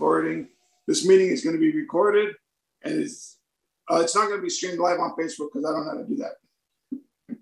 recording. 0.00 0.48
This 0.86 1.06
meeting 1.06 1.28
is 1.28 1.44
going 1.44 1.54
to 1.54 1.60
be 1.60 1.76
recorded 1.76 2.34
and 2.84 3.00
it's 3.00 3.36
uh, 3.90 3.96
it's 3.96 4.14
not 4.14 4.28
going 4.28 4.38
to 4.38 4.42
be 4.42 4.48
streamed 4.48 4.78
live 4.78 4.98
on 4.98 5.10
Facebook 5.10 5.48
because 5.52 5.64
I 5.66 5.72
don't 5.72 5.84
know 5.84 5.92
how 5.92 5.98
to 5.98 6.08
do 6.08 6.16
that. 6.16 7.36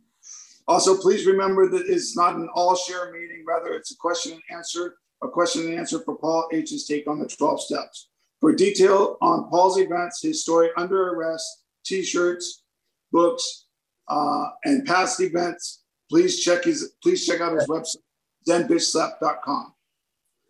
also, 0.67 0.97
please 0.97 1.25
remember 1.25 1.69
that 1.69 1.87
it's 1.87 2.17
not 2.17 2.35
an 2.35 2.49
all 2.55 2.75
share 2.75 3.13
meeting, 3.13 3.45
rather, 3.47 3.75
it's 3.75 3.93
a 3.93 3.97
question 3.97 4.33
and 4.33 4.43
answer, 4.51 4.97
a 5.23 5.29
question 5.29 5.67
and 5.67 5.79
answer 5.79 6.01
for 6.01 6.17
Paul 6.17 6.49
H's 6.53 6.87
take 6.87 7.07
on 7.07 7.21
the 7.21 7.29
12 7.29 7.61
steps. 7.61 8.09
For 8.41 8.53
detail 8.55 9.19
on 9.21 9.49
Paul's 9.51 9.79
events, 9.79 10.23
his 10.23 10.43
story 10.43 10.71
under 10.77 11.11
arrest, 11.11 11.65
t 11.85 12.03
shirts, 12.03 12.65
books, 13.13 13.67
uh, 14.09 14.47
and 14.65 14.85
past 14.85 15.21
events, 15.21 15.83
please 16.11 16.43
check 16.43 16.65
his 16.65 16.95
please 17.03 17.25
check 17.25 17.41
out 17.41 17.53
his 17.53 17.69
website, 17.69 18.03
zenbitchslap.com. 18.49 19.75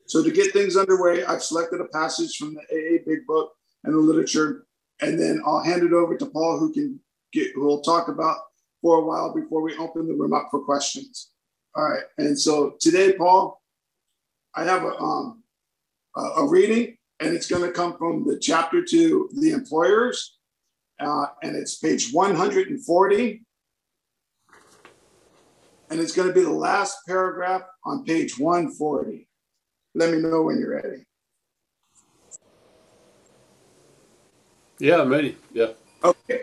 So 0.09 0.25
to 0.25 0.31
get 0.31 0.55
things 0.55 0.77
underway, 0.77 1.23
I've 1.23 1.43
selected 1.43 1.83
a 1.83 1.85
passage 1.85 2.37
from 2.37 2.55
the 2.55 2.63
AA 2.63 3.03
Big 3.07 3.27
Book 3.27 3.53
and 3.85 3.93
the 3.93 3.99
literature, 3.99 4.67
and 5.03 5.21
then 5.21 5.43
I'll 5.45 5.63
hand 5.63 5.83
it 5.83 5.93
over 5.93 6.17
to 6.17 6.27
Paul, 6.27 6.59
who 6.59 6.73
can 6.73 6.99
get 7.33 7.53
who 7.55 7.67
will 7.67 7.83
talk 7.83 8.09
about 8.09 8.39
for 8.81 8.97
a 8.97 9.05
while 9.05 9.35
before 9.35 9.61
we 9.61 9.77
open 9.77 10.09
the 10.09 10.15
room 10.15 10.33
up 10.33 10.49
for 10.51 10.65
questions. 10.65 11.31
All 11.77 11.85
right, 11.85 12.05
and 12.17 12.39
so 12.39 12.77
today, 12.81 13.13
Paul, 13.13 13.61
I 14.55 14.65
have 14.65 14.83
a 14.83 14.97
um, 14.99 15.43
a 16.17 16.47
reading, 16.47 16.97
and 17.21 17.35
it's 17.35 17.47
going 17.47 17.63
to 17.63 17.71
come 17.71 17.99
from 17.99 18.27
the 18.27 18.39
chapter 18.39 18.83
to 18.83 19.31
the 19.35 19.51
employers, 19.51 20.39
uh, 21.01 21.27
and 21.43 21.55
it's 21.55 21.77
page 21.77 22.13
140 22.13 23.43
and 25.91 26.01
it's 26.01 26.15
going 26.15 26.29
to 26.29 26.35
be 26.35 26.43
the 26.43 26.51
last 26.51 26.99
paragraph 27.07 27.63
on 27.85 28.05
page 28.05 28.39
140. 28.39 29.28
Let 29.95 30.13
me 30.13 30.21
know 30.21 30.43
when 30.43 30.59
you're 30.59 30.77
ready. 30.77 31.05
Yeah, 34.79 35.01
I'm 35.01 35.09
ready. 35.09 35.37
Yeah. 35.53 35.73
Okay. 36.05 36.43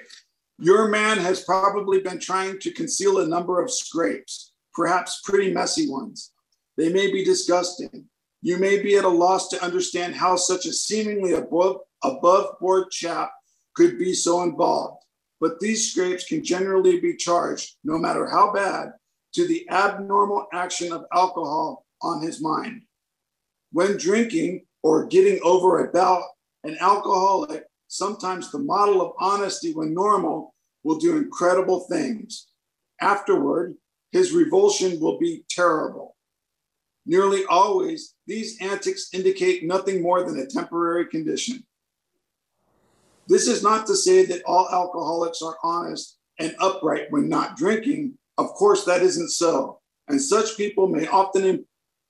Your 0.57 0.89
man 0.89 1.17
has 1.17 1.43
probably 1.43 1.99
been 2.01 2.19
trying 2.19 2.59
to 2.59 2.71
conceal 2.71 3.19
a 3.19 3.27
number 3.27 3.61
of 3.61 3.71
scrapes, 3.71 4.53
perhaps 4.73 5.21
pretty 5.23 5.53
messy 5.53 5.89
ones. 5.89 6.31
They 6.77 6.91
may 6.91 7.11
be 7.11 7.23
disgusting. 7.23 8.05
You 8.41 8.57
may 8.57 8.81
be 8.81 8.95
at 8.97 9.05
a 9.05 9.09
loss 9.09 9.47
to 9.49 9.63
understand 9.63 10.15
how 10.15 10.35
such 10.35 10.65
a 10.65 10.73
seemingly 10.73 11.33
above, 11.33 11.77
above 12.03 12.59
board 12.59 12.91
chap 12.91 13.31
could 13.73 13.97
be 13.97 14.13
so 14.13 14.43
involved. 14.43 15.03
But 15.41 15.59
these 15.59 15.91
scrapes 15.91 16.25
can 16.25 16.43
generally 16.43 16.99
be 16.99 17.15
charged, 17.15 17.75
no 17.83 17.97
matter 17.97 18.29
how 18.29 18.53
bad, 18.53 18.93
to 19.33 19.47
the 19.47 19.67
abnormal 19.69 20.47
action 20.53 20.93
of 20.93 21.05
alcohol 21.13 21.85
on 22.01 22.21
his 22.21 22.41
mind. 22.41 22.83
When 23.75 23.97
drinking 23.97 24.67
or 24.83 25.05
getting 25.05 25.37
over 25.43 25.83
a 25.83 25.91
bout, 25.91 26.23
an 26.63 26.77
alcoholic, 26.79 27.65
sometimes 27.89 28.49
the 28.49 28.59
model 28.59 29.01
of 29.01 29.11
honesty 29.19 29.73
when 29.73 29.93
normal, 29.93 30.55
will 30.85 30.97
do 30.97 31.17
incredible 31.17 31.81
things. 31.81 32.47
Afterward, 33.01 33.75
his 34.13 34.31
revulsion 34.31 34.97
will 35.01 35.19
be 35.19 35.43
terrible. 35.49 36.15
Nearly 37.05 37.43
always, 37.47 38.15
these 38.25 38.57
antics 38.61 39.09
indicate 39.11 39.65
nothing 39.65 40.01
more 40.01 40.23
than 40.23 40.39
a 40.39 40.47
temporary 40.47 41.07
condition. 41.07 41.65
This 43.27 43.45
is 43.49 43.61
not 43.61 43.87
to 43.87 43.95
say 43.97 44.23
that 44.25 44.43
all 44.45 44.69
alcoholics 44.71 45.41
are 45.41 45.57
honest 45.65 46.17
and 46.39 46.55
upright 46.61 47.07
when 47.11 47.27
not 47.27 47.57
drinking, 47.57 48.13
of 48.37 48.53
course, 48.53 48.85
that 48.85 49.01
isn't 49.01 49.31
so, 49.31 49.81
and 50.07 50.21
such 50.21 50.55
people 50.55 50.87
may 50.87 51.07
often 51.07 51.65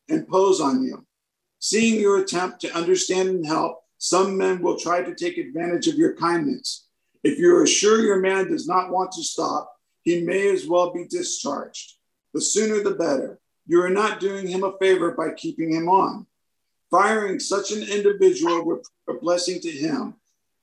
impose 0.09 0.61
on 0.61 0.83
you. 0.83 1.03
Seeing 1.67 1.99
your 1.99 2.19
attempt 2.19 2.61
to 2.61 2.77
understand 2.77 3.30
and 3.30 3.44
help, 3.44 3.81
some 3.97 4.38
men 4.38 4.61
will 4.61 4.77
try 4.77 5.02
to 5.02 5.16
take 5.16 5.39
advantage 5.39 5.88
of 5.88 5.95
your 5.95 6.16
kindness. 6.16 6.85
If 7.23 7.39
you 7.39 7.55
are 7.55 7.66
sure 7.66 8.03
your 8.03 8.19
man 8.19 8.52
does 8.52 8.67
not 8.67 8.91
want 8.91 9.11
to 9.13 9.23
stop, 9.23 9.75
he 10.03 10.21
may 10.21 10.53
as 10.53 10.67
well 10.67 10.93
be 10.93 11.08
discharged. 11.08 11.93
The 12.36 12.42
sooner 12.42 12.83
the 12.83 12.93
better. 12.93 13.39
You 13.65 13.81
are 13.81 13.89
not 13.89 14.20
doing 14.20 14.48
him 14.48 14.64
a 14.64 14.77
favor 14.77 15.14
by 15.14 15.31
keeping 15.31 15.73
him 15.73 15.89
on. 15.89 16.27
Firing 16.92 17.39
such 17.39 17.71
an 17.71 17.82
individual 17.82 18.64
be 18.64 19.15
a 19.15 19.17
blessing 19.20 19.59
to 19.61 19.71
him. 19.71 20.14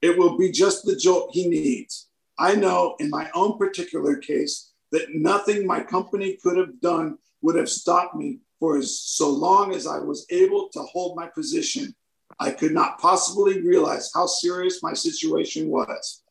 It 0.02 0.16
will 0.16 0.38
be 0.38 0.52
just 0.52 0.84
the 0.84 0.94
jolt 0.94 1.30
he 1.32 1.48
needs. 1.48 2.10
I 2.38 2.54
know 2.54 2.94
in 3.00 3.10
my 3.10 3.28
own 3.34 3.58
particular 3.58 4.18
case, 4.18 4.70
that 4.92 5.12
nothing 5.12 5.66
my 5.66 5.82
company 5.82 6.38
could 6.40 6.56
have 6.56 6.80
done 6.80 7.18
would 7.40 7.56
have 7.56 7.68
stopped 7.68 8.14
me 8.14 8.38
for 8.62 8.78
as 8.78 8.96
so 8.96 9.28
long 9.28 9.74
as 9.74 9.88
I 9.88 9.98
was 9.98 10.24
able 10.30 10.68
to 10.68 10.78
hold 10.82 11.16
my 11.16 11.26
position. 11.26 11.92
I 12.38 12.52
could 12.52 12.70
not 12.70 13.00
possibly 13.00 13.60
realize 13.60 14.12
how 14.14 14.26
serious 14.26 14.84
my 14.84 14.94
situation 14.94 15.68
was. 15.68 16.22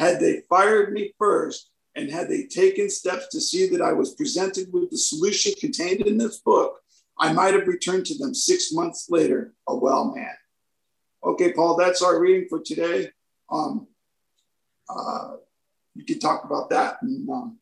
Had 0.00 0.18
they 0.18 0.42
fired 0.48 0.92
me 0.92 1.14
first 1.16 1.70
and 1.94 2.10
had 2.10 2.28
they 2.28 2.46
taken 2.46 2.90
steps 2.90 3.28
to 3.28 3.40
see 3.40 3.68
that 3.68 3.80
I 3.80 3.92
was 3.92 4.16
presented 4.16 4.72
with 4.72 4.90
the 4.90 4.98
solution 4.98 5.52
contained 5.60 6.00
in 6.00 6.18
this 6.18 6.40
book, 6.40 6.74
I 7.16 7.32
might 7.32 7.54
have 7.54 7.68
returned 7.68 8.06
to 8.06 8.18
them 8.18 8.34
six 8.34 8.72
months 8.72 9.06
later, 9.08 9.54
a 9.68 9.76
well 9.76 10.12
man. 10.12 10.34
Okay, 11.22 11.52
Paul, 11.52 11.76
that's 11.76 12.02
our 12.02 12.18
reading 12.18 12.48
for 12.48 12.60
today. 12.60 13.10
Um, 13.48 13.86
uh, 14.88 15.36
you 15.94 16.04
can 16.04 16.18
talk 16.18 16.42
about 16.42 16.70
that 16.70 16.96
and 17.02 17.30
um, 17.30 17.58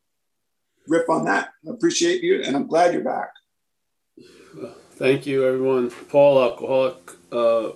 riff 0.86 1.10
on 1.10 1.26
that. 1.26 1.50
I 1.66 1.72
appreciate 1.72 2.22
you, 2.22 2.40
and 2.42 2.56
I'm 2.56 2.68
glad 2.68 2.94
you're 2.94 3.04
back. 3.04 3.32
Thank 4.92 5.26
you, 5.26 5.44
everyone. 5.46 5.90
Paul, 5.90 6.42
alcoholic. 6.42 6.96
Uh, 7.32 7.70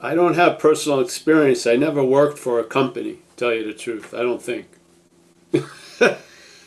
I 0.00 0.14
don't 0.14 0.34
have 0.34 0.58
personal 0.58 1.00
experience. 1.00 1.66
I 1.66 1.76
never 1.76 2.04
worked 2.04 2.38
for 2.38 2.60
a 2.60 2.64
company, 2.64 3.18
tell 3.36 3.52
you 3.54 3.64
the 3.64 3.74
truth. 3.74 4.14
I 4.14 4.18
don't 4.22 4.42
think. 4.42 4.66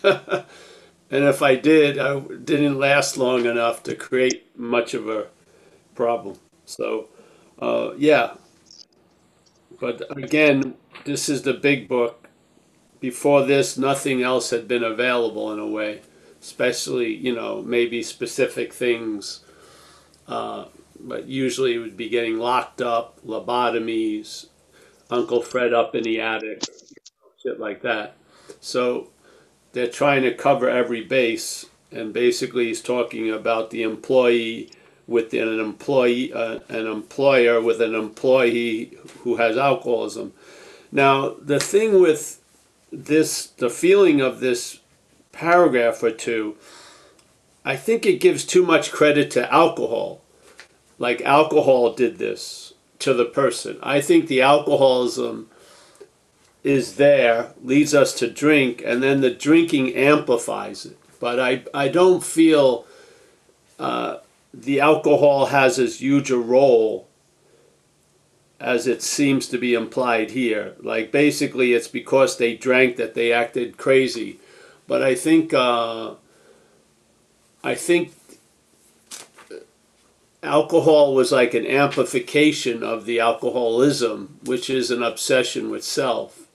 and 0.03 1.23
if 1.25 1.41
I 1.41 1.55
did, 1.55 1.97
I 1.97 2.19
didn't 2.19 2.79
last 2.79 3.17
long 3.17 3.45
enough 3.45 3.83
to 3.83 3.95
create 3.95 4.47
much 4.57 4.94
of 4.94 5.07
a 5.09 5.27
problem. 5.95 6.38
So, 6.66 7.09
uh, 7.61 7.91
yeah. 7.97 8.35
But 9.79 10.01
again, 10.17 10.75
this 11.06 11.29
is 11.29 11.44
the 11.44 11.53
big 11.53 11.88
book 11.88 12.27
before 13.00 13.45
this, 13.45 13.77
nothing 13.77 14.23
else 14.23 14.50
had 14.51 14.67
been 14.67 14.83
available 14.83 15.51
in 15.53 15.59
a 15.59 15.67
way, 15.67 16.01
especially, 16.41 17.13
you 17.13 17.35
know, 17.35 17.61
maybe 17.61 18.03
specific 18.03 18.73
things. 18.73 19.41
Uh, 20.27 20.66
but 21.00 21.27
usually 21.27 21.75
it 21.75 21.79
would 21.79 21.97
be 21.97 22.09
getting 22.09 22.38
locked 22.38 22.81
up, 22.81 23.19
lobotomies, 23.25 24.47
Uncle 25.09 25.41
Fred 25.41 25.73
up 25.73 25.95
in 25.95 26.03
the 26.03 26.22
attic, 26.22 26.63
shit 27.41 27.59
like 27.59 27.81
that. 27.81 28.16
So 28.59 29.09
they're 29.72 29.88
trying 29.88 30.23
to 30.23 30.33
cover 30.33 30.69
every 30.69 31.03
base, 31.03 31.66
and 31.91 32.13
basically 32.13 32.66
he's 32.66 32.81
talking 32.81 33.29
about 33.29 33.69
the 33.69 33.83
employee 33.83 34.71
with 35.07 35.33
an 35.33 35.59
employee, 35.59 36.31
uh, 36.31 36.59
an 36.69 36.85
employer 36.85 37.59
with 37.61 37.81
an 37.81 37.95
employee 37.95 38.97
who 39.19 39.38
has 39.38 39.57
alcoholism. 39.57 40.33
Now 40.91 41.35
the 41.41 41.59
thing 41.59 42.00
with 42.01 42.41
this 42.91 43.47
the 43.47 43.69
feeling 43.69 44.21
of 44.21 44.39
this 44.39 44.78
paragraph 45.39 46.03
or 46.03 46.11
two 46.11 46.55
i 47.63 47.75
think 47.75 48.05
it 48.05 48.19
gives 48.19 48.45
too 48.45 48.63
much 48.63 48.91
credit 48.91 49.31
to 49.31 49.53
alcohol 49.53 50.22
like 50.97 51.22
alcohol 51.22 51.94
did 51.94 52.17
this 52.17 52.73
to 53.00 53.13
the 53.13 53.25
person 53.25 53.77
i 53.81 54.01
think 54.01 54.27
the 54.27 54.41
alcoholism 54.41 55.50
is 56.63 56.97
there 56.97 57.53
leads 57.63 57.94
us 57.94 58.13
to 58.13 58.29
drink 58.29 58.81
and 58.85 59.01
then 59.01 59.22
the 59.22 59.29
drinking 59.29 59.95
amplifies 59.95 60.85
it 60.85 60.97
but 61.19 61.39
i 61.39 61.63
i 61.73 61.88
don't 61.88 62.23
feel 62.23 62.85
uh, 63.79 64.17
the 64.53 64.81
alcohol 64.81 65.47
has 65.47 65.79
as 65.79 66.01
huge 66.01 66.29
a 66.31 66.38
role 66.38 67.07
as 68.59 68.88
it 68.88 69.01
seems 69.01 69.47
to 69.47 69.57
be 69.57 69.74
implied 69.74 70.31
here. 70.31 70.75
Like 70.81 71.12
basically, 71.12 71.74
it's 71.74 71.88
because 71.88 72.38
they 72.38 72.56
drank 72.56 72.97
that 72.97 73.13
they 73.13 73.31
acted 73.31 73.77
crazy. 73.77 74.39
But 74.89 75.03
I 75.03 75.13
think 75.13 75.53
uh, 75.53 76.15
I 77.63 77.75
think 77.75 78.12
alcohol 80.41 81.13
was 81.13 81.31
like 81.31 81.53
an 81.53 81.68
amplification 81.68 82.81
of 82.81 83.06
the 83.06 83.19
alcoholism, 83.19 84.39
which 84.44 84.68
is 84.68 84.89
an 84.89 85.03
obsession 85.03 85.69
with 85.69 85.83
self. 85.83 86.47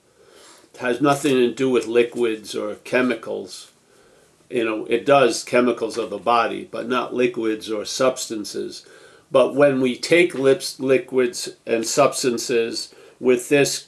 It 0.75 0.81
has 0.81 1.01
nothing 1.01 1.37
to 1.37 1.55
do 1.55 1.71
with 1.71 1.87
liquids 1.87 2.57
or 2.57 2.75
chemicals. 2.75 3.71
You 4.51 4.65
know, 4.65 4.85
it 4.87 5.07
does 5.07 5.45
chemicals 5.45 5.97
of 5.97 6.11
the 6.11 6.19
body, 6.19 6.69
but 6.69 6.89
not 6.89 7.15
liquids 7.15 7.71
or 7.71 7.85
substances. 7.85 8.85
But 9.31 9.55
when 9.55 9.81
we 9.81 9.97
take 9.97 10.35
lips, 10.35 10.81
liquids 10.81 11.51
and 11.67 11.87
substances 11.87 12.93
with 13.21 13.49
this 13.49 13.87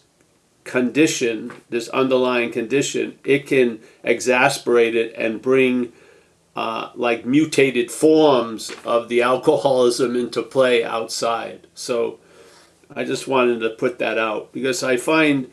condition, 0.66 1.52
this 1.70 1.88
underlying 1.88 2.52
condition, 2.52 3.18
it 3.24 3.46
can 3.46 3.80
exasperate 4.02 4.94
it 4.94 5.14
and 5.16 5.40
bring 5.40 5.92
uh, 6.54 6.90
like 6.94 7.24
mutated 7.24 7.90
forms 7.90 8.72
of 8.84 9.08
the 9.08 9.22
alcoholism 9.22 10.16
into 10.16 10.42
play 10.42 10.84
outside. 10.84 11.66
So 11.74 12.18
I 12.94 13.04
just 13.04 13.28
wanted 13.28 13.60
to 13.60 13.70
put 13.70 13.98
that 14.00 14.18
out 14.18 14.52
because 14.52 14.82
I 14.82 14.96
find 14.96 15.50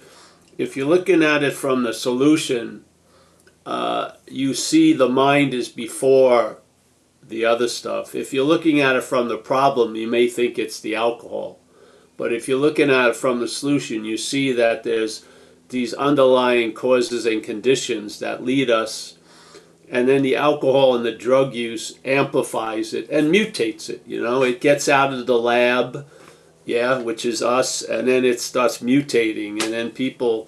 if 0.57 0.75
you're 0.75 0.88
looking 0.88 1.24
at 1.24 1.44
it 1.44 1.54
from 1.54 1.83
the 1.83 1.94
solution, 1.94 2.83
uh, 3.66 4.12
you 4.27 4.54
see 4.54 4.94
the 4.94 5.09
mind 5.09 5.54
is 5.54 5.69
before 5.69 6.59
the 7.21 7.45
other 7.45 7.68
stuff. 7.68 8.16
If 8.16 8.33
you're 8.33 8.45
looking 8.45 8.81
at 8.81 8.95
it 8.95 9.04
from 9.04 9.27
the 9.27 9.38
problem, 9.38 9.95
you 9.95 10.07
may 10.07 10.27
think 10.27 10.57
it's 10.57 10.80
the 10.80 10.95
alcohol. 10.95 11.59
But 12.18 12.31
if 12.31 12.48
you're 12.48 12.60
looking 12.60 12.89
at 12.89 13.10
it 13.10 13.15
from 13.15 13.39
the 13.39 13.48
solution, 13.48 14.06
you 14.06 14.18
see 14.18 14.51
that 14.54 14.83
there's 14.83 15.25
these 15.69 15.94
underlying 15.94 16.74
causes 16.74 17.25
and 17.25 17.44
conditions 17.44 18.19
that 18.19 18.44
lead 18.44 18.69
us. 18.69 19.18
And 19.89 20.07
then 20.07 20.21
the 20.21 20.36
alcohol 20.36 20.95
and 20.95 21.06
the 21.06 21.12
drug 21.12 21.54
use 21.54 21.98
amplifies 22.06 22.94
it 22.94 23.10
and 23.10 23.33
mutates 23.33 23.89
it. 23.89 24.04
You 24.06 24.21
know, 24.21 24.44
it 24.44 24.62
gets 24.62 24.88
out 24.88 25.13
of 25.13 25.25
the 25.25 25.38
lab, 25.38 26.07
yeah, 26.65 27.00
which 27.00 27.25
is 27.25 27.42
us, 27.42 27.81
and 27.81 28.07
then 28.07 28.24
it 28.24 28.39
starts 28.39 28.80
mutating. 28.80 29.63
And 29.63 29.74
then 29.74 29.92
people, 29.92 30.48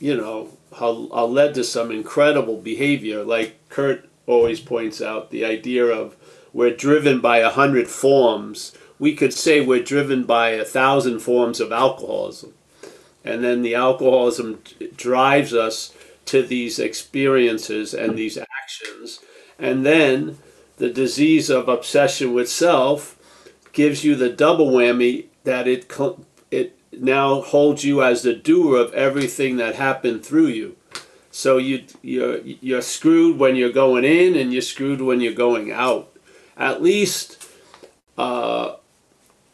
you 0.00 0.16
know, 0.16 0.50
are, 0.80 1.06
are 1.12 1.26
led 1.26 1.54
to 1.54 1.64
some 1.64 1.90
incredible 1.90 2.56
behavior. 2.56 3.22
Like 3.22 3.56
Kurt 3.68 4.08
always 4.26 4.60
points 4.60 5.02
out, 5.02 5.30
the 5.30 5.44
idea 5.44 5.84
of 5.84 6.16
we're 6.52 6.74
driven 6.74 7.20
by 7.20 7.38
a 7.38 7.50
hundred 7.50 7.88
forms. 7.88 8.72
We 9.04 9.14
could 9.14 9.34
say 9.34 9.60
we're 9.60 9.82
driven 9.82 10.24
by 10.24 10.52
a 10.52 10.64
thousand 10.64 11.18
forms 11.20 11.60
of 11.60 11.72
alcoholism. 11.72 12.54
And 13.22 13.44
then 13.44 13.60
the 13.60 13.74
alcoholism 13.74 14.62
drives 14.96 15.52
us 15.52 15.92
to 16.24 16.42
these 16.42 16.78
experiences 16.78 17.92
and 17.92 18.16
these 18.16 18.38
actions. 18.38 19.20
And 19.58 19.84
then 19.84 20.38
the 20.78 20.88
disease 20.88 21.50
of 21.50 21.68
obsession 21.68 22.32
with 22.32 22.48
self 22.48 23.18
gives 23.74 24.04
you 24.04 24.14
the 24.14 24.30
double 24.30 24.70
whammy 24.70 25.26
that 25.44 25.68
it 25.68 25.84
it 26.50 26.78
now 26.90 27.42
holds 27.42 27.84
you 27.84 28.02
as 28.02 28.22
the 28.22 28.32
doer 28.32 28.78
of 28.78 28.94
everything 28.94 29.58
that 29.58 29.74
happened 29.74 30.24
through 30.24 30.46
you. 30.60 30.76
So 31.30 31.58
you 31.58 31.84
you're 32.00 32.38
you're 32.38 32.80
screwed 32.96 33.38
when 33.38 33.54
you're 33.54 33.80
going 33.84 34.04
in, 34.04 34.34
and 34.34 34.50
you're 34.50 34.62
screwed 34.62 35.02
when 35.02 35.20
you're 35.20 35.42
going 35.46 35.70
out. 35.72 36.16
At 36.56 36.82
least, 36.82 37.46
uh, 38.16 38.76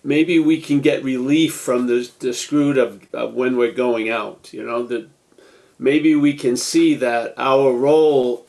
maybe 0.03 0.39
we 0.39 0.61
can 0.61 0.81
get 0.81 1.05
relief 1.05 1.55
from 1.55 1.87
the 1.87 2.11
the 2.21 2.33
screwed 2.33 2.79
of, 2.79 3.13
of 3.15 3.35
when 3.35 3.57
we're 3.57 3.73
going 3.73 4.09
out. 4.09 4.53
You 4.53 4.65
know 4.65 4.85
that 4.87 5.09
maybe 5.79 6.15
we 6.15 6.35
can 6.35 6.57
see 6.57 6.95
that 6.97 7.35
our 7.37 7.73
role 7.73 8.47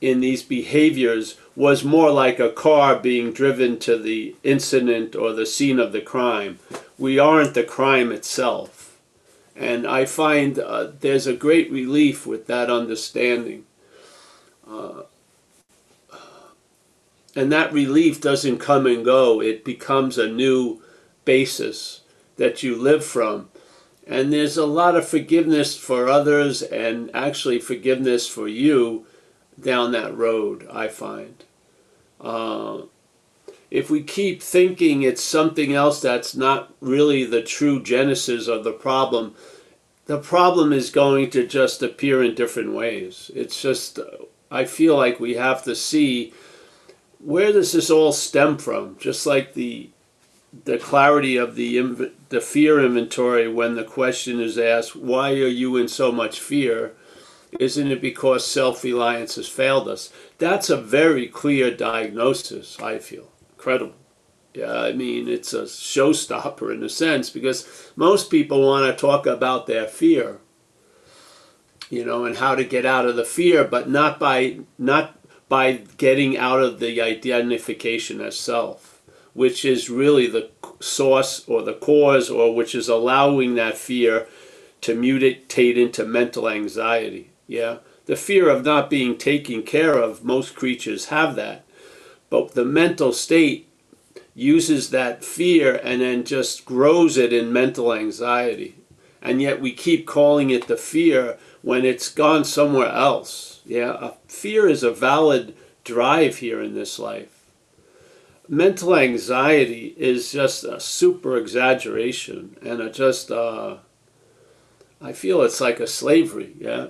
in 0.00 0.20
these 0.20 0.42
behaviors 0.42 1.36
was 1.56 1.84
more 1.84 2.10
like 2.10 2.38
a 2.38 2.50
car 2.50 2.96
being 2.96 3.32
driven 3.32 3.78
to 3.78 3.96
the 3.96 4.34
incident 4.42 5.14
or 5.14 5.32
the 5.32 5.46
scene 5.46 5.78
of 5.78 5.92
the 5.92 6.00
crime. 6.00 6.58
We 6.98 7.18
aren't 7.18 7.54
the 7.54 7.64
crime 7.64 8.12
itself. 8.12 8.98
And 9.56 9.86
I 9.86 10.04
find 10.04 10.58
uh, 10.58 10.88
there's 11.00 11.28
a 11.28 11.34
great 11.34 11.70
relief 11.70 12.26
with 12.26 12.46
that 12.48 12.70
understanding. 12.70 13.64
Uh, 14.68 15.02
and 17.36 17.50
that 17.52 17.72
relief 17.72 18.20
doesn't 18.20 18.58
come 18.58 18.86
and 18.86 19.04
go, 19.04 19.40
it 19.40 19.64
becomes 19.64 20.18
a 20.18 20.28
new 20.28 20.80
basis 21.24 22.02
that 22.36 22.62
you 22.62 22.76
live 22.76 23.04
from. 23.04 23.48
And 24.06 24.32
there's 24.32 24.56
a 24.56 24.66
lot 24.66 24.96
of 24.96 25.08
forgiveness 25.08 25.76
for 25.76 26.08
others 26.08 26.62
and 26.62 27.10
actually 27.14 27.58
forgiveness 27.58 28.28
for 28.28 28.46
you 28.46 29.06
down 29.60 29.92
that 29.92 30.16
road, 30.16 30.66
I 30.70 30.88
find. 30.88 31.42
Uh, 32.20 32.82
if 33.70 33.90
we 33.90 34.02
keep 34.02 34.42
thinking 34.42 35.02
it's 35.02 35.22
something 35.22 35.72
else 35.72 36.00
that's 36.00 36.34
not 36.36 36.72
really 36.80 37.24
the 37.24 37.42
true 37.42 37.82
genesis 37.82 38.46
of 38.46 38.62
the 38.62 38.72
problem, 38.72 39.34
the 40.06 40.18
problem 40.18 40.72
is 40.72 40.90
going 40.90 41.30
to 41.30 41.46
just 41.46 41.82
appear 41.82 42.22
in 42.22 42.34
different 42.34 42.72
ways. 42.72 43.30
It's 43.34 43.60
just, 43.60 43.98
I 44.50 44.64
feel 44.64 44.96
like 44.96 45.18
we 45.18 45.34
have 45.34 45.62
to 45.64 45.74
see 45.74 46.32
where 47.24 47.52
does 47.52 47.72
this 47.72 47.90
all 47.90 48.12
stem 48.12 48.58
from? 48.58 48.96
Just 48.98 49.26
like 49.26 49.54
the 49.54 49.90
the 50.64 50.78
clarity 50.78 51.36
of 51.36 51.56
the 51.56 52.12
the 52.28 52.40
fear 52.40 52.84
inventory 52.84 53.48
when 53.48 53.74
the 53.74 53.84
question 53.84 54.40
is 54.40 54.58
asked, 54.58 54.94
why 54.94 55.30
are 55.30 55.48
you 55.48 55.76
in 55.76 55.88
so 55.88 56.12
much 56.12 56.38
fear? 56.38 56.94
Isn't 57.58 57.90
it 57.90 58.00
because 58.00 58.46
self 58.46 58.84
reliance 58.84 59.36
has 59.36 59.48
failed 59.48 59.88
us? 59.88 60.12
That's 60.38 60.70
a 60.70 60.76
very 60.76 61.26
clear 61.26 61.74
diagnosis, 61.74 62.78
I 62.80 62.98
feel. 62.98 63.28
Incredible. 63.56 63.94
Yeah, 64.52 64.72
I 64.72 64.92
mean, 64.92 65.28
it's 65.28 65.52
a 65.52 65.62
showstopper 65.62 66.72
in 66.72 66.82
a 66.84 66.88
sense 66.88 67.28
because 67.30 67.90
most 67.96 68.30
people 68.30 68.64
want 68.64 68.86
to 68.86 69.00
talk 69.00 69.26
about 69.26 69.66
their 69.66 69.86
fear, 69.86 70.38
you 71.90 72.04
know, 72.04 72.24
and 72.24 72.36
how 72.36 72.54
to 72.54 72.62
get 72.64 72.86
out 72.86 73.06
of 73.06 73.16
the 73.16 73.24
fear, 73.24 73.64
but 73.64 73.88
not 73.88 74.20
by 74.20 74.58
not 74.78 75.18
by 75.54 75.74
getting 75.98 76.36
out 76.36 76.60
of 76.60 76.80
the 76.80 77.00
identification 77.00 78.20
as 78.20 78.36
self, 78.36 79.00
which 79.34 79.64
is 79.64 79.88
really 79.88 80.26
the 80.26 80.50
source 80.80 81.48
or 81.48 81.62
the 81.62 81.72
cause, 81.74 82.28
or 82.28 82.52
which 82.52 82.74
is 82.74 82.88
allowing 82.88 83.54
that 83.54 83.78
fear 83.78 84.26
to 84.80 84.96
mutate 84.96 85.76
into 85.76 86.04
mental 86.04 86.48
anxiety. 86.48 87.30
Yeah. 87.46 87.76
The 88.06 88.16
fear 88.16 88.48
of 88.48 88.64
not 88.64 88.90
being 88.90 89.16
taken 89.16 89.62
care 89.62 89.96
of, 89.96 90.24
most 90.24 90.56
creatures 90.56 91.06
have 91.06 91.36
that. 91.36 91.64
But 92.30 92.54
the 92.56 92.64
mental 92.64 93.12
state 93.12 93.68
uses 94.34 94.90
that 94.90 95.22
fear 95.24 95.80
and 95.84 96.00
then 96.00 96.24
just 96.24 96.64
grows 96.64 97.16
it 97.16 97.32
in 97.32 97.52
mental 97.52 97.94
anxiety. 97.94 98.74
And 99.22 99.40
yet 99.40 99.60
we 99.60 99.70
keep 99.70 100.04
calling 100.04 100.50
it 100.50 100.66
the 100.66 100.76
fear 100.76 101.38
when 101.62 101.84
it's 101.84 102.08
gone 102.08 102.42
somewhere 102.42 102.90
else. 102.90 103.53
Yeah. 103.64 104.12
Fear 104.28 104.68
is 104.68 104.82
a 104.82 104.90
valid 104.90 105.54
drive 105.84 106.38
here 106.38 106.60
in 106.60 106.74
this 106.74 106.98
life. 106.98 107.46
Mental 108.48 108.94
anxiety 108.96 109.94
is 109.96 110.30
just 110.30 110.64
a 110.64 110.78
super 110.78 111.36
exaggeration 111.36 112.56
and 112.62 112.80
a 112.80 112.90
just, 112.90 113.30
uh, 113.30 113.78
I 115.00 115.12
feel 115.12 115.42
it's 115.42 115.60
like 115.60 115.80
a 115.80 115.86
slavery. 115.86 116.54
Yeah 116.58 116.88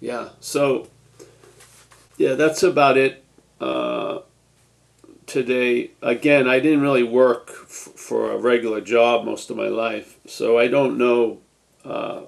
yeah, 0.00 0.30
so 0.40 0.88
yeah, 2.16 2.34
that's 2.34 2.62
about 2.62 2.96
it 2.96 3.22
uh, 3.60 4.20
today. 5.26 5.90
Again, 6.00 6.48
I 6.48 6.58
didn't 6.58 6.80
really 6.80 7.02
work 7.02 7.50
f- 7.50 7.92
for 7.94 8.32
a 8.32 8.38
regular 8.38 8.80
job 8.80 9.26
most 9.26 9.50
of 9.50 9.56
my 9.56 9.68
life, 9.68 10.18
so 10.26 10.58
I 10.58 10.68
don't 10.68 10.96
know. 10.96 11.40
Uh, 11.84 12.22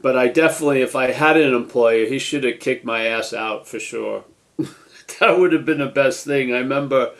but 0.00 0.16
I 0.16 0.28
definitely, 0.28 0.82
if 0.82 0.94
I 0.94 1.10
had 1.10 1.36
an 1.36 1.54
employer, 1.54 2.06
he 2.06 2.18
should 2.18 2.44
have 2.44 2.60
kicked 2.60 2.84
my 2.84 3.06
ass 3.06 3.32
out 3.32 3.66
for 3.66 3.80
sure. 3.80 4.24
that 5.20 5.38
would 5.38 5.52
have 5.52 5.64
been 5.64 5.78
the 5.78 5.86
best 5.86 6.24
thing. 6.24 6.52
I 6.52 6.58
remember 6.58 7.12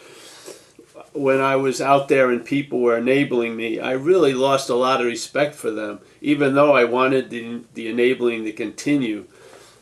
when 1.13 1.41
I 1.41 1.57
was 1.57 1.81
out 1.81 2.09
there 2.09 2.31
and 2.31 2.45
people 2.45 2.81
were 2.81 2.97
enabling 2.97 3.57
me, 3.57 3.81
I 3.81 3.93
really 3.93 4.35
lost 4.35 4.69
a 4.69 4.75
lot 4.75 5.01
of 5.01 5.07
respect 5.07 5.55
for 5.55 5.71
them, 5.71 6.01
even 6.21 6.55
though 6.55 6.75
I 6.75 6.85
wanted 6.85 7.31
the, 7.31 7.63
the 7.75 7.89
enabling 7.89 8.45
to 8.45 8.53
continue. 8.53 9.27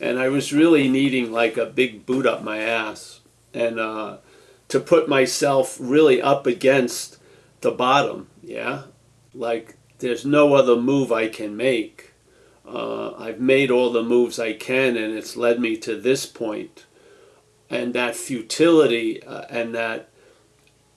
And 0.00 0.18
I 0.18 0.28
was 0.28 0.52
really 0.52 0.88
needing 0.88 1.32
like 1.32 1.56
a 1.56 1.66
big 1.66 2.06
boot 2.06 2.26
up 2.26 2.42
my 2.42 2.58
ass 2.58 3.20
and 3.52 3.78
uh, 3.78 4.18
to 4.68 4.80
put 4.80 5.08
myself 5.08 5.76
really 5.80 6.20
up 6.20 6.46
against 6.46 7.18
the 7.60 7.70
bottom. 7.70 8.28
Yeah. 8.42 8.84
Like 9.34 9.76
there's 9.98 10.24
no 10.24 10.54
other 10.54 10.76
move 10.76 11.12
I 11.12 11.28
can 11.28 11.56
make. 11.56 12.05
Uh, 12.66 13.14
I've 13.16 13.40
made 13.40 13.70
all 13.70 13.90
the 13.90 14.02
moves 14.02 14.38
I 14.38 14.52
can 14.52 14.96
and 14.96 15.16
it's 15.16 15.36
led 15.36 15.60
me 15.60 15.76
to 15.78 15.98
this 15.98 16.26
point. 16.26 16.86
And 17.70 17.94
that 17.94 18.16
futility 18.16 19.22
uh, 19.22 19.42
and 19.48 19.74
that 19.74 20.10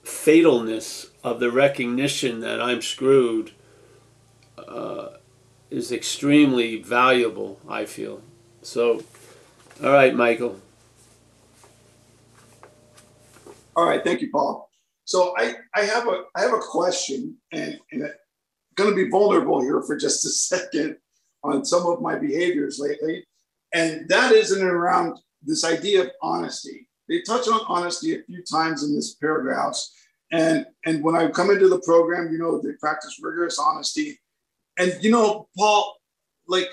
fatalness 0.04 1.10
of 1.22 1.40
the 1.40 1.50
recognition 1.50 2.40
that 2.40 2.60
I'm 2.60 2.82
screwed 2.82 3.52
uh, 4.58 5.08
is 5.70 5.92
extremely 5.92 6.82
valuable, 6.82 7.60
I 7.68 7.84
feel. 7.84 8.22
So, 8.62 9.02
all 9.82 9.92
right, 9.92 10.14
Michael. 10.14 10.60
All 13.76 13.86
right, 13.86 14.02
thank 14.02 14.20
you, 14.20 14.30
Paul. 14.30 14.68
So 15.04 15.34
I, 15.38 15.54
I 15.74 15.82
have 15.82 16.06
a 16.06 16.24
I 16.36 16.42
have 16.42 16.52
a 16.52 16.58
question, 16.58 17.36
and, 17.50 17.78
and 17.90 18.04
I'm 18.04 18.12
going 18.76 18.90
to 18.90 18.96
be 18.96 19.10
vulnerable 19.10 19.60
here 19.60 19.82
for 19.82 19.96
just 19.96 20.24
a 20.24 20.28
second 20.28 20.96
on 21.42 21.64
some 21.64 21.86
of 21.86 22.00
my 22.00 22.16
behaviors 22.16 22.78
lately, 22.78 23.24
and 23.72 24.08
that 24.08 24.32
is 24.32 24.52
in 24.52 24.62
and 24.62 24.70
around 24.70 25.18
this 25.42 25.64
idea 25.64 26.02
of 26.02 26.10
honesty. 26.22 26.88
They 27.08 27.22
touch 27.22 27.48
on 27.48 27.60
honesty 27.66 28.14
a 28.14 28.22
few 28.22 28.42
times 28.42 28.84
in 28.84 28.94
this 28.94 29.14
paragraphs. 29.14 29.92
And, 30.32 30.64
and 30.86 31.02
when 31.02 31.16
I 31.16 31.28
come 31.28 31.50
into 31.50 31.68
the 31.68 31.80
program, 31.80 32.32
you 32.32 32.38
know, 32.38 32.60
they 32.60 32.72
practice 32.74 33.18
rigorous 33.20 33.58
honesty. 33.58 34.20
And, 34.78 34.96
you 35.00 35.10
know, 35.10 35.48
Paul, 35.56 35.96
like, 36.46 36.68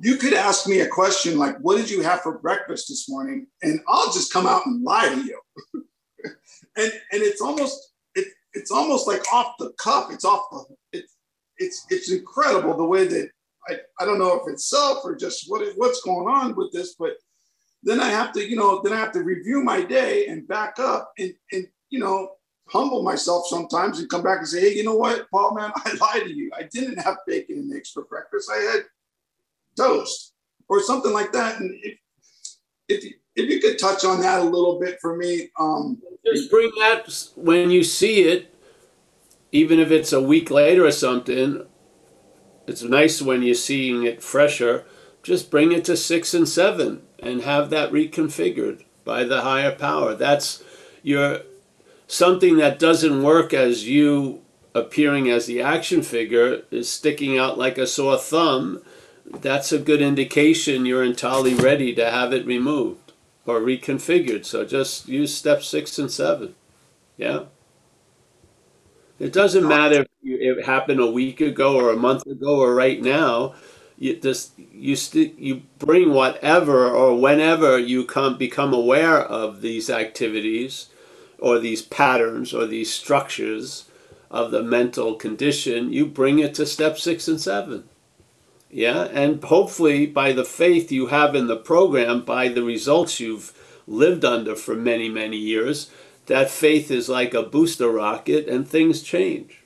you 0.00 0.16
could 0.16 0.34
ask 0.34 0.66
me 0.66 0.80
a 0.80 0.88
question 0.88 1.38
like, 1.38 1.56
what 1.58 1.76
did 1.76 1.88
you 1.88 2.02
have 2.02 2.22
for 2.22 2.38
breakfast 2.38 2.88
this 2.88 3.08
morning? 3.08 3.46
And 3.62 3.80
I'll 3.88 4.12
just 4.12 4.32
come 4.32 4.46
out 4.46 4.66
and 4.66 4.82
lie 4.82 5.08
to 5.08 5.22
you. 5.22 5.40
and, 6.76 6.92
and 7.12 7.22
it's 7.22 7.40
almost, 7.40 7.92
it, 8.16 8.26
it's 8.52 8.72
almost 8.72 9.06
like 9.06 9.22
off 9.32 9.54
the 9.58 9.72
cuff. 9.78 10.08
It's 10.10 10.24
off 10.24 10.46
the 10.50 10.64
it's 10.92 11.13
it's 11.58 11.86
it's 11.90 12.10
incredible 12.10 12.76
the 12.76 12.84
way 12.84 13.06
that 13.06 13.30
I, 13.68 13.76
I 14.00 14.04
don't 14.04 14.18
know 14.18 14.34
if 14.34 14.52
it's 14.52 14.68
self 14.68 15.04
or 15.04 15.14
just 15.14 15.44
what 15.48 15.66
what's 15.76 16.02
going 16.02 16.28
on 16.28 16.54
with 16.56 16.72
this, 16.72 16.94
but 16.98 17.16
then 17.82 18.00
I 18.00 18.08
have 18.08 18.32
to, 18.32 18.48
you 18.48 18.56
know, 18.56 18.80
then 18.82 18.92
I 18.92 18.96
have 18.96 19.12
to 19.12 19.22
review 19.22 19.62
my 19.62 19.82
day 19.82 20.26
and 20.26 20.48
back 20.48 20.78
up 20.78 21.12
and 21.18 21.34
and 21.52 21.66
you 21.90 21.98
know, 22.00 22.32
humble 22.68 23.02
myself 23.02 23.46
sometimes 23.46 23.98
and 23.98 24.08
come 24.08 24.22
back 24.22 24.38
and 24.38 24.48
say, 24.48 24.60
hey, 24.60 24.74
you 24.74 24.84
know 24.84 24.96
what, 24.96 25.30
Paul, 25.30 25.54
man, 25.54 25.70
I 25.76 25.92
lied 25.94 26.24
to 26.24 26.34
you. 26.34 26.50
I 26.56 26.64
didn't 26.64 26.98
have 26.98 27.18
bacon 27.26 27.58
and 27.58 27.74
eggs 27.74 27.90
for 27.90 28.04
breakfast. 28.04 28.50
I 28.52 28.60
had 28.60 28.82
toast 29.76 30.32
or 30.68 30.82
something 30.82 31.12
like 31.12 31.32
that. 31.32 31.60
And 31.60 31.78
if 31.82 31.98
if 32.88 33.04
you, 33.04 33.12
if 33.36 33.50
you 33.50 33.60
could 33.60 33.78
touch 33.78 34.04
on 34.04 34.20
that 34.20 34.40
a 34.40 34.44
little 34.44 34.78
bit 34.78 34.98
for 35.00 35.16
me, 35.16 35.50
um, 35.58 36.00
just 36.24 36.50
bring 36.50 36.70
that 36.80 37.28
when 37.36 37.70
you 37.70 37.82
see 37.82 38.22
it, 38.22 38.53
even 39.54 39.78
if 39.78 39.92
it's 39.92 40.12
a 40.12 40.20
week 40.20 40.50
later 40.50 40.84
or 40.84 40.90
something. 40.90 41.64
It's 42.66 42.82
nice 42.82 43.22
when 43.22 43.44
you're 43.44 43.54
seeing 43.54 44.02
it 44.02 44.20
fresher. 44.20 44.84
Just 45.22 45.48
bring 45.48 45.70
it 45.70 45.84
to 45.84 45.96
six 45.96 46.34
and 46.34 46.48
seven 46.48 47.02
and 47.20 47.42
have 47.42 47.70
that 47.70 47.92
reconfigured 47.92 48.82
by 49.04 49.22
the 49.22 49.42
higher 49.42 49.70
power. 49.70 50.16
That's 50.16 50.64
your 51.04 51.42
something 52.08 52.56
that 52.56 52.80
doesn't 52.80 53.22
work 53.22 53.54
as 53.54 53.88
you 53.88 54.42
appearing 54.74 55.30
as 55.30 55.46
the 55.46 55.62
action 55.62 56.02
figure 56.02 56.62
is 56.72 56.90
sticking 56.90 57.38
out 57.38 57.56
like 57.56 57.78
a 57.78 57.86
sore 57.86 58.18
thumb. 58.18 58.82
That's 59.24 59.70
a 59.70 59.78
good 59.78 60.02
indication 60.02 60.84
you're 60.84 61.04
entirely 61.04 61.54
ready 61.54 61.94
to 61.94 62.10
have 62.10 62.32
it 62.32 62.44
removed 62.44 63.12
or 63.46 63.60
reconfigured. 63.60 64.46
So 64.46 64.64
just 64.64 65.06
use 65.06 65.32
step 65.32 65.62
six 65.62 65.96
and 65.96 66.10
seven. 66.10 66.56
Yeah. 67.16 67.44
It 69.18 69.32
doesn't 69.32 69.66
matter 69.66 70.02
if 70.02 70.08
it 70.22 70.64
happened 70.64 71.00
a 71.00 71.10
week 71.10 71.40
ago 71.40 71.76
or 71.76 71.90
a 71.90 71.96
month 71.96 72.26
ago 72.26 72.60
or 72.60 72.74
right 72.74 73.00
now. 73.00 73.54
You 73.96 74.16
just 74.16 74.52
you 74.58 74.96
st- 74.96 75.38
you 75.38 75.62
bring 75.78 76.12
whatever 76.12 76.88
or 76.90 77.18
whenever 77.20 77.78
you 77.78 78.04
come 78.04 78.36
become 78.36 78.74
aware 78.74 79.20
of 79.20 79.60
these 79.60 79.88
activities 79.88 80.88
or 81.38 81.58
these 81.58 81.82
patterns 81.82 82.52
or 82.52 82.66
these 82.66 82.92
structures 82.92 83.84
of 84.30 84.50
the 84.50 84.62
mental 84.62 85.14
condition, 85.14 85.92
you 85.92 86.06
bring 86.06 86.40
it 86.40 86.54
to 86.54 86.66
step 86.66 86.98
six 86.98 87.28
and 87.28 87.40
seven. 87.40 87.84
Yeah, 88.68 89.04
and 89.12 89.42
hopefully 89.44 90.06
by 90.06 90.32
the 90.32 90.44
faith 90.44 90.90
you 90.90 91.06
have 91.06 91.36
in 91.36 91.46
the 91.46 91.56
program, 91.56 92.22
by 92.22 92.48
the 92.48 92.64
results 92.64 93.20
you've 93.20 93.52
lived 93.86 94.24
under 94.24 94.56
for 94.56 94.74
many, 94.74 95.08
many 95.08 95.36
years, 95.36 95.90
that 96.26 96.50
faith 96.50 96.90
is 96.90 97.08
like 97.08 97.34
a 97.34 97.42
booster 97.42 97.90
rocket 97.90 98.48
and 98.48 98.66
things 98.66 99.02
change. 99.02 99.62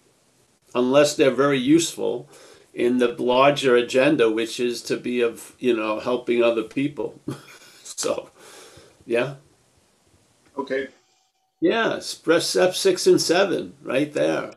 Unless 0.75 1.17
they're 1.17 1.31
very 1.31 1.59
useful 1.59 2.29
in 2.75 2.99
the 2.99 3.09
larger 3.23 3.75
agenda, 3.77 4.31
which 4.31 4.61
is 4.61 4.83
to 4.83 4.97
be 4.97 5.21
of, 5.21 5.55
you 5.59 5.77
know, 5.77 5.99
helping 5.99 6.43
other 6.43 6.63
people. 6.63 7.21
so, 7.83 8.31
yeah. 9.07 9.35
Okay. 10.57 10.89
Yeah, 11.61 12.01
press 12.23 12.47
step 12.47 12.75
six 12.75 13.07
and 13.07 13.21
seven 13.21 13.75
right 13.83 14.13
there. 14.13 14.53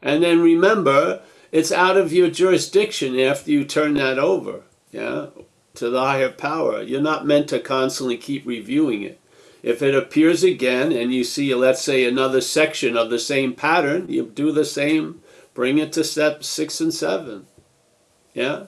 And 0.00 0.22
then 0.22 0.40
remember, 0.40 1.22
it's 1.52 1.72
out 1.72 1.96
of 1.96 2.12
your 2.12 2.30
jurisdiction 2.30 3.18
after 3.18 3.50
you 3.50 3.64
turn 3.64 3.94
that 3.94 4.18
over, 4.18 4.62
yeah, 4.90 5.26
to 5.74 5.90
the 5.90 6.00
higher 6.00 6.30
power. 6.30 6.82
You're 6.82 7.02
not 7.02 7.26
meant 7.26 7.48
to 7.48 7.60
constantly 7.60 8.16
keep 8.16 8.46
reviewing 8.46 9.02
it. 9.02 9.20
If 9.62 9.82
it 9.82 9.94
appears 9.94 10.42
again 10.42 10.92
and 10.92 11.12
you 11.12 11.24
see, 11.24 11.54
let's 11.54 11.82
say, 11.82 12.04
another 12.04 12.40
section 12.40 12.96
of 12.96 13.10
the 13.10 13.18
same 13.18 13.54
pattern, 13.54 14.06
you 14.08 14.26
do 14.26 14.52
the 14.52 14.64
same, 14.64 15.20
bring 15.54 15.78
it 15.78 15.92
to 15.94 16.04
step 16.04 16.42
six 16.42 16.80
and 16.80 16.94
seven. 16.94 17.46
Yeah? 18.32 18.64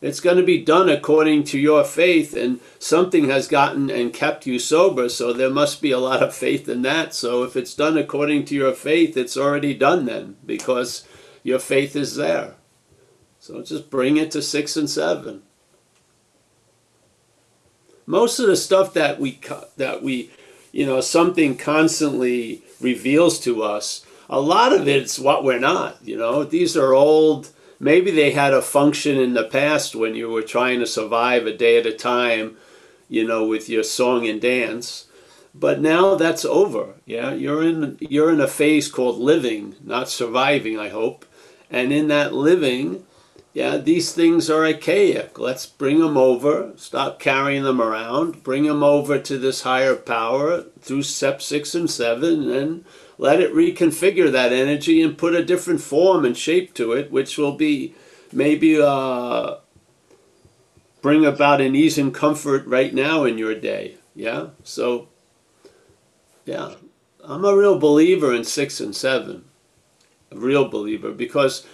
It's 0.00 0.20
going 0.20 0.38
to 0.38 0.42
be 0.42 0.64
done 0.64 0.88
according 0.88 1.44
to 1.44 1.58
your 1.58 1.84
faith, 1.84 2.34
and 2.34 2.58
something 2.78 3.28
has 3.28 3.46
gotten 3.46 3.90
and 3.90 4.14
kept 4.14 4.46
you 4.46 4.58
sober, 4.58 5.10
so 5.10 5.32
there 5.32 5.50
must 5.50 5.82
be 5.82 5.90
a 5.90 5.98
lot 5.98 6.22
of 6.22 6.34
faith 6.34 6.70
in 6.70 6.80
that. 6.82 7.14
So 7.14 7.42
if 7.42 7.54
it's 7.54 7.74
done 7.74 7.98
according 7.98 8.46
to 8.46 8.54
your 8.54 8.72
faith, 8.72 9.16
it's 9.16 9.36
already 9.36 9.74
done 9.74 10.06
then, 10.06 10.36
because 10.46 11.06
your 11.42 11.58
faith 11.58 11.94
is 11.94 12.16
there. 12.16 12.54
So 13.38 13.62
just 13.62 13.90
bring 13.90 14.16
it 14.16 14.30
to 14.30 14.40
six 14.40 14.74
and 14.74 14.88
seven. 14.88 15.42
Most 18.10 18.40
of 18.40 18.46
the 18.46 18.56
stuff 18.56 18.92
that 18.94 19.20
we 19.20 19.38
that 19.76 20.02
we, 20.02 20.30
you 20.72 20.84
know, 20.84 21.00
something 21.00 21.56
constantly 21.56 22.62
reveals 22.80 23.38
to 23.40 23.62
us. 23.62 24.04
A 24.28 24.40
lot 24.40 24.72
of 24.72 24.88
it's 24.88 25.18
what 25.18 25.44
we're 25.44 25.58
not. 25.58 25.98
You 26.04 26.16
know, 26.16 26.44
these 26.44 26.76
are 26.76 26.92
old 26.92 27.50
maybe 27.80 28.10
they 28.10 28.30
had 28.30 28.52
a 28.52 28.62
function 28.62 29.18
in 29.18 29.32
the 29.32 29.44
past 29.44 29.96
when 29.96 30.14
you 30.14 30.28
were 30.28 30.42
trying 30.42 30.78
to 30.78 30.86
survive 30.86 31.46
a 31.46 31.56
day 31.56 31.78
at 31.78 31.86
a 31.86 31.92
time, 31.92 32.56
you 33.08 33.26
know, 33.26 33.44
with 33.44 33.68
your 33.68 33.82
song 33.82 34.28
and 34.28 34.40
dance. 34.40 35.06
But 35.52 35.80
now 35.80 36.14
that's 36.14 36.44
over. 36.44 36.94
Yeah, 37.06 37.32
you're 37.32 37.64
in 37.64 37.96
you're 38.00 38.32
in 38.32 38.40
a 38.40 38.46
phase 38.46 38.88
called 38.88 39.18
living, 39.18 39.74
not 39.82 40.08
surviving. 40.08 40.78
I 40.78 40.90
hope, 40.90 41.24
and 41.68 41.92
in 41.92 42.06
that 42.08 42.32
living, 42.32 43.04
yeah, 43.60 43.76
these 43.76 44.14
things 44.14 44.48
are 44.48 44.64
archaic. 44.64 45.38
Let's 45.38 45.66
bring 45.66 46.00
them 46.00 46.16
over. 46.16 46.72
Stop 46.76 47.20
carrying 47.20 47.62
them 47.62 47.78
around. 47.78 48.42
Bring 48.42 48.64
them 48.64 48.82
over 48.82 49.18
to 49.18 49.36
this 49.36 49.64
higher 49.64 49.96
power 49.96 50.62
through 50.80 51.02
step 51.02 51.42
six 51.42 51.74
and 51.74 51.90
seven, 51.90 52.50
and 52.50 52.86
let 53.18 53.38
it 53.38 53.52
reconfigure 53.52 54.32
that 54.32 54.54
energy 54.54 55.02
and 55.02 55.18
put 55.18 55.34
a 55.34 55.44
different 55.44 55.82
form 55.82 56.24
and 56.24 56.38
shape 56.38 56.72
to 56.72 56.92
it, 56.92 57.12
which 57.12 57.36
will 57.36 57.52
be 57.52 57.94
maybe 58.32 58.80
uh, 58.80 59.56
bring 61.02 61.26
about 61.26 61.60
an 61.60 61.76
ease 61.76 61.98
and 61.98 62.14
comfort 62.14 62.66
right 62.66 62.94
now 62.94 63.24
in 63.24 63.36
your 63.36 63.54
day. 63.54 63.96
Yeah? 64.14 64.46
So, 64.64 65.08
yeah, 66.46 66.76
I'm 67.22 67.44
a 67.44 67.54
real 67.54 67.78
believer 67.78 68.34
in 68.34 68.44
six 68.44 68.80
and 68.80 68.96
seven. 68.96 69.44
A 70.32 70.38
real 70.38 70.66
believer 70.66 71.12
because 71.12 71.66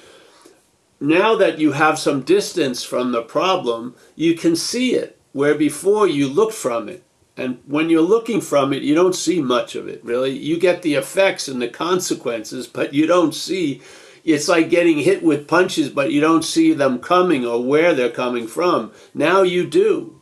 now 1.00 1.36
that 1.36 1.58
you 1.58 1.72
have 1.72 1.98
some 1.98 2.22
distance 2.22 2.82
from 2.82 3.12
the 3.12 3.22
problem, 3.22 3.94
you 4.14 4.34
can 4.34 4.56
see 4.56 4.94
it 4.94 5.18
where 5.32 5.54
before 5.54 6.08
you 6.08 6.28
looked 6.28 6.54
from 6.54 6.88
it. 6.88 7.02
And 7.36 7.58
when 7.66 7.90
you're 7.90 8.00
looking 8.00 8.40
from 8.40 8.72
it, 8.72 8.82
you 8.82 8.94
don't 8.94 9.14
see 9.14 9.42
much 9.42 9.74
of 9.74 9.86
it, 9.86 10.02
really. 10.02 10.30
You 10.30 10.58
get 10.58 10.80
the 10.80 10.94
effects 10.94 11.48
and 11.48 11.60
the 11.60 11.68
consequences, 11.68 12.66
but 12.66 12.94
you 12.94 13.06
don't 13.06 13.34
see. 13.34 13.82
It's 14.24 14.48
like 14.48 14.70
getting 14.70 14.98
hit 14.98 15.22
with 15.22 15.46
punches, 15.46 15.90
but 15.90 16.10
you 16.10 16.20
don't 16.22 16.44
see 16.44 16.72
them 16.72 16.98
coming 16.98 17.44
or 17.44 17.62
where 17.62 17.94
they're 17.94 18.10
coming 18.10 18.46
from. 18.46 18.90
Now 19.12 19.42
you 19.42 19.66
do. 19.66 20.18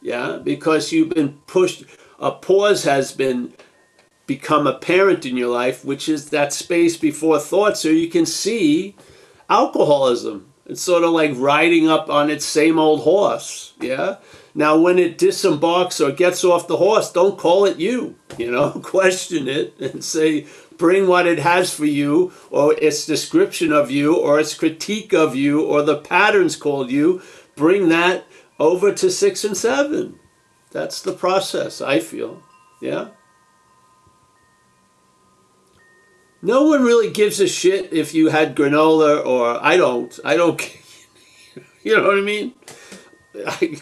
Yeah, 0.00 0.38
because 0.42 0.90
you've 0.90 1.10
been 1.10 1.38
pushed. 1.46 1.84
A 2.18 2.32
pause 2.32 2.84
has 2.84 3.12
been 3.12 3.52
become 4.26 4.66
apparent 4.66 5.26
in 5.26 5.36
your 5.36 5.48
life, 5.48 5.84
which 5.84 6.08
is 6.08 6.30
that 6.30 6.52
space 6.52 6.96
before 6.96 7.38
thought, 7.38 7.76
so 7.76 7.88
you 7.88 8.08
can 8.08 8.26
see 8.26 8.96
alcoholism. 9.48 10.52
It's 10.66 10.82
sort 10.82 11.04
of 11.04 11.10
like 11.10 11.32
riding 11.34 11.88
up 11.88 12.10
on 12.10 12.30
its 12.30 12.44
same 12.44 12.78
old 12.78 13.00
horse. 13.00 13.72
Yeah 13.80 14.16
now, 14.58 14.76
when 14.76 14.98
it 14.98 15.18
disembarks 15.18 16.00
or 16.00 16.10
gets 16.10 16.42
off 16.42 16.66
the 16.66 16.78
horse, 16.78 17.12
don't 17.12 17.38
call 17.38 17.64
it 17.64 17.78
you. 17.78 18.16
You 18.38 18.52
know, 18.52 18.70
question 18.70 19.48
it 19.48 19.76
and 19.80 20.04
say, 20.04 20.46
bring 20.76 21.08
what 21.08 21.26
it 21.26 21.40
has 21.40 21.74
for 21.74 21.86
you, 21.86 22.32
or 22.50 22.74
its 22.74 23.04
description 23.04 23.72
of 23.72 23.90
you, 23.90 24.14
or 24.16 24.38
its 24.38 24.54
critique 24.54 25.12
of 25.12 25.34
you, 25.34 25.64
or 25.64 25.82
the 25.82 25.96
patterns 25.96 26.54
called 26.54 26.88
you. 26.88 27.20
Bring 27.56 27.88
that 27.88 28.26
over 28.60 28.92
to 28.92 29.10
six 29.10 29.44
and 29.44 29.56
seven. 29.56 30.20
That's 30.70 31.02
the 31.02 31.12
process, 31.12 31.80
I 31.80 31.98
feel. 31.98 32.42
Yeah? 32.80 33.08
No 36.40 36.64
one 36.64 36.84
really 36.84 37.10
gives 37.10 37.40
a 37.40 37.48
shit 37.48 37.92
if 37.92 38.14
you 38.14 38.28
had 38.28 38.54
granola 38.54 39.24
or 39.24 39.58
I 39.62 39.76
don't. 39.76 40.18
I 40.24 40.36
don't. 40.36 40.60
You 41.84 41.96
know 41.96 42.08
what 42.08 42.18
I 42.18 42.22
mean? 42.22 42.54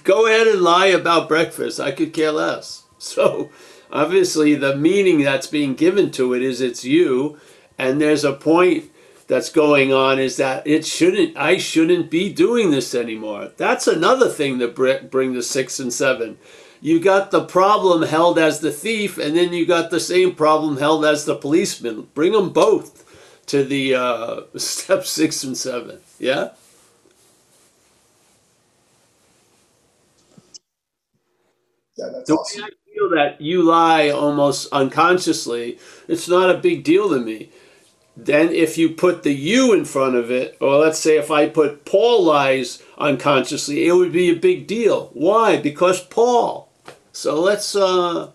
go 0.05 0.27
ahead 0.27 0.47
and 0.47 0.61
lie 0.61 0.87
about 0.87 1.29
breakfast. 1.29 1.81
I 1.81 1.91
could 1.91 2.13
care 2.13 2.33
less. 2.33 2.85
So 2.99 3.51
obviously 3.91 4.55
the 4.55 4.77
meaning 4.77 5.23
that's 5.23 5.47
being 5.47 5.75
given 5.75 6.11
to 6.13 6.35
it 6.35 6.43
is 6.43 6.61
it's 6.61 6.85
you 6.85 7.39
and 7.79 8.01
there's 8.01 8.25
a 8.25 8.33
point 8.33 8.91
that's 9.27 9.51
going 9.51 9.93
on 9.93 10.19
is 10.19 10.37
that 10.37 10.67
it 10.67 10.87
shouldn't 10.87 11.37
I 11.37 11.59
shouldn't 11.59 12.11
be 12.11 12.33
doing 12.33 12.71
this 12.71 12.95
anymore. 12.95 13.53
That's 13.57 13.87
another 13.87 14.29
thing 14.29 14.59
that 14.59 14.75
bring 14.75 15.35
the 15.35 15.43
6 15.43 15.81
and 15.81 15.93
7. 15.93 16.39
You 16.81 17.01
got 17.01 17.31
the 17.33 17.45
problem 17.45 18.03
held 18.03 18.39
as 18.39 18.61
the 18.61 18.73
thief 18.73 19.19
and 19.19 19.37
then 19.37 19.53
you 19.53 19.67
got 19.67 19.91
the 19.91 20.01
same 20.01 20.35
problem 20.35 20.79
held 20.79 21.05
as 21.05 21.25
the 21.27 21.37
policeman. 21.37 22.09
Bring 22.15 22.33
them 22.33 22.51
both 22.51 23.05
to 23.49 23.65
the 23.65 23.95
uh, 23.95 24.41
step 24.57 25.05
6 25.07 25.45
and 25.45 25.57
7. 25.57 26.01
Yeah? 26.19 26.51
Yeah, 31.97 32.07
that's 32.13 32.31
awesome. 32.31 32.63
feel 32.95 33.11
that 33.11 33.41
you 33.41 33.63
lie 33.63 34.11
almost 34.11 34.69
unconsciously, 34.73 35.79
it's 36.09 36.29
not 36.29 36.51
a 36.55 36.59
big 36.59 36.85
deal 36.85 37.11
to 37.11 37.21
me. 37.21 37.51
Then 38.17 38.51
if 38.51 38.79
you 38.79 38.91
put 38.91 39.23
the 39.25 39.35
you 39.35 39.75
in 39.75 39.85
front 39.87 40.17
of 40.17 40.31
it, 40.31 40.57
or 40.61 40.77
let's 40.79 40.99
say 41.01 41.19
if 41.19 41.31
I 41.31 41.49
put 41.49 41.85
Paul 41.87 42.25
lies 42.25 42.83
unconsciously, 42.99 43.87
it 43.87 43.93
would 43.93 44.13
be 44.13 44.31
a 44.31 44.37
big 44.37 44.67
deal. 44.67 45.11
Why? 45.15 45.59
Because 45.59 46.03
Paul. 46.03 46.66
So 47.17 47.41
let's 47.41 47.75
uh, 47.75 48.33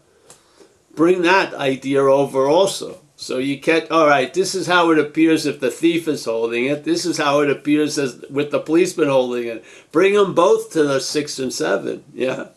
bring 0.96 1.22
that 1.22 1.54
idea 1.54 2.02
over 2.02 2.48
also. 2.48 2.98
So 3.16 3.38
you 3.38 3.58
get 3.58 3.92
all 3.92 4.08
right. 4.08 4.34
This 4.34 4.56
is 4.56 4.66
how 4.66 4.90
it 4.90 4.98
appears 4.98 5.46
if 5.46 5.60
the 5.60 5.70
thief 5.70 6.08
is 6.08 6.26
holding 6.26 6.66
it. 6.66 6.84
This 6.84 7.06
is 7.06 7.20
how 7.20 7.42
it 7.42 7.52
appears 7.52 8.00
as 8.00 8.26
with 8.28 8.50
the 8.50 8.60
policeman 8.60 9.08
holding 9.08 9.46
it. 9.46 9.64
Bring 9.92 10.16
them 10.16 10.34
both 10.34 10.72
to 10.72 10.82
the 10.82 11.00
six 11.00 11.38
and 11.38 11.54
seven. 11.54 12.04
Yeah. 12.12 12.48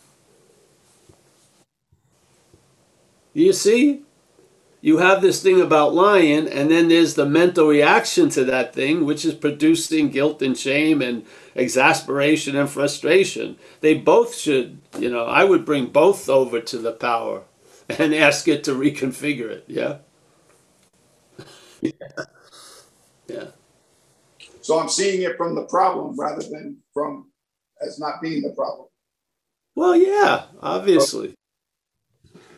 You 3.35 3.52
see, 3.52 4.04
you 4.85 4.99
have 4.99 5.23
this 5.23 5.43
thing 5.43 5.62
about 5.62 5.95
lying, 5.95 6.47
and 6.47 6.71
then 6.71 6.88
there's 6.88 7.14
the 7.14 7.25
mental 7.25 7.69
reaction 7.69 8.29
to 8.29 8.45
that 8.45 8.75
thing, 8.75 9.07
which 9.07 9.25
is 9.25 9.33
producing 9.33 10.11
guilt 10.11 10.43
and 10.43 10.59
shame 10.59 11.00
and 11.00 11.25
exasperation 11.57 12.55
and 12.55 12.69
frustration. 12.69 13.57
They 13.81 13.95
both 13.95 14.37
should, 14.37 14.83
you 14.99 15.09
know, 15.09 15.25
I 15.25 15.43
would 15.45 15.64
bring 15.64 15.87
both 15.87 16.29
over 16.29 16.61
to 16.61 16.76
the 16.76 16.93
power 16.93 17.45
and 17.88 18.14
ask 18.14 18.47
it 18.47 18.62
to 18.64 18.73
reconfigure 18.73 19.49
it. 19.49 19.64
Yeah. 19.69 19.97
Yeah. 21.81 21.93
Yeah. 23.26 23.47
So 24.61 24.79
I'm 24.79 24.91
seeing 24.91 25.23
it 25.23 25.38
from 25.38 25.55
the 25.55 25.64
problem 25.64 26.14
rather 26.21 26.43
than 26.43 26.76
from 26.93 27.31
as 27.81 27.99
not 27.99 28.21
being 28.21 28.43
the 28.43 28.50
problem. 28.50 28.88
Well, 29.75 29.97
yeah, 29.97 30.45
obviously. 30.61 31.35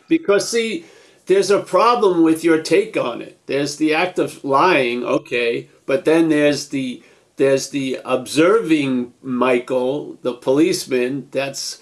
Because, 0.09 0.49
see, 0.49 0.85
there's 1.27 1.51
a 1.51 1.61
problem 1.61 2.23
with 2.23 2.43
your 2.43 2.61
take 2.61 2.97
on 2.97 3.21
it. 3.21 3.37
There's 3.45 3.77
the 3.77 3.93
act 3.93 4.17
of 4.17 4.43
lying, 4.43 5.03
okay, 5.03 5.69
but 5.85 6.05
then 6.05 6.29
there's 6.29 6.69
the 6.69 7.03
there's 7.35 7.69
the 7.69 7.99
observing 8.03 9.13
Michael, 9.21 10.17
the 10.23 10.33
policeman, 10.33 11.27
that's 11.31 11.81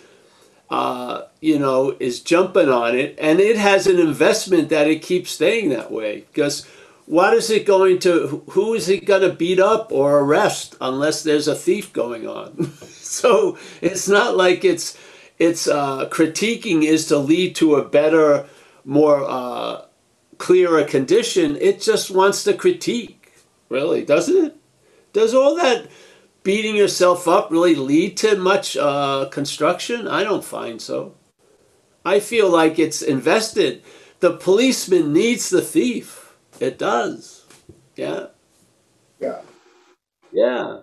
uh, 0.70 1.22
you 1.42 1.60
know, 1.60 1.96
is 2.00 2.20
jumping 2.22 2.70
on 2.70 2.98
it, 2.98 3.16
and 3.20 3.40
it 3.40 3.56
has 3.56 3.88
an 3.88 4.00
investment 4.00 4.70
that 4.70 4.88
it 4.88 5.02
keeps 5.02 5.32
staying 5.32 5.70
that 5.70 5.92
way 5.92 6.26
because 6.32 6.66
what 7.06 7.34
is 7.36 7.52
it 7.52 7.68
going 7.68 8.00
to 8.00 8.44
who 8.50 8.74
is 8.74 8.90
it 8.90 9.06
going 9.06 9.22
to 9.22 9.32
beat 9.32 9.60
up 9.60 9.92
or 9.92 10.20
arrest 10.22 10.76
unless 10.82 11.22
there's 11.22 11.48
a 11.48 11.56
thief 11.56 11.94
going 11.94 12.28
on 12.28 12.72
so 12.88 13.58
it's 13.80 14.08
not 14.08 14.36
like 14.36 14.66
it's 14.66 14.98
it's 15.38 15.68
uh, 15.68 16.10
critiquing 16.10 16.84
is 16.84 17.08
to 17.08 17.18
lead 17.18 17.56
to 17.56 17.76
a 17.76 17.88
better 17.88 18.48
more 18.86 19.24
uh, 19.28 19.86
clearer 20.38 20.84
condition 20.84 21.58
it 21.58 21.82
just 21.82 22.12
wants 22.12 22.44
to 22.44 22.54
critique 22.54 23.34
really 23.70 24.04
doesn't 24.06 24.48
it 24.48 25.14
does 25.14 25.34
all 25.34 25.56
that 25.56 25.88
beating 26.44 26.76
yourself 26.76 27.28
up 27.28 27.50
really 27.52 27.76
lead 27.76 28.16
to 28.16 28.36
much 28.38 28.78
uh, 28.78 29.28
construction 29.32 30.08
i 30.08 30.24
don't 30.24 30.46
find 30.46 30.82
so 30.82 31.16
i 32.06 32.20
feel 32.20 32.50
like 32.50 32.80
it's 32.80 33.02
invested 33.02 33.82
the 34.20 34.38
policeman 34.38 35.12
needs 35.12 35.50
the 35.50 35.62
thief 35.62 36.26
it 36.60 36.78
does. 36.78 37.46
Yeah. 37.96 38.28
Yeah. 39.20 39.42
Yeah. 40.32 40.80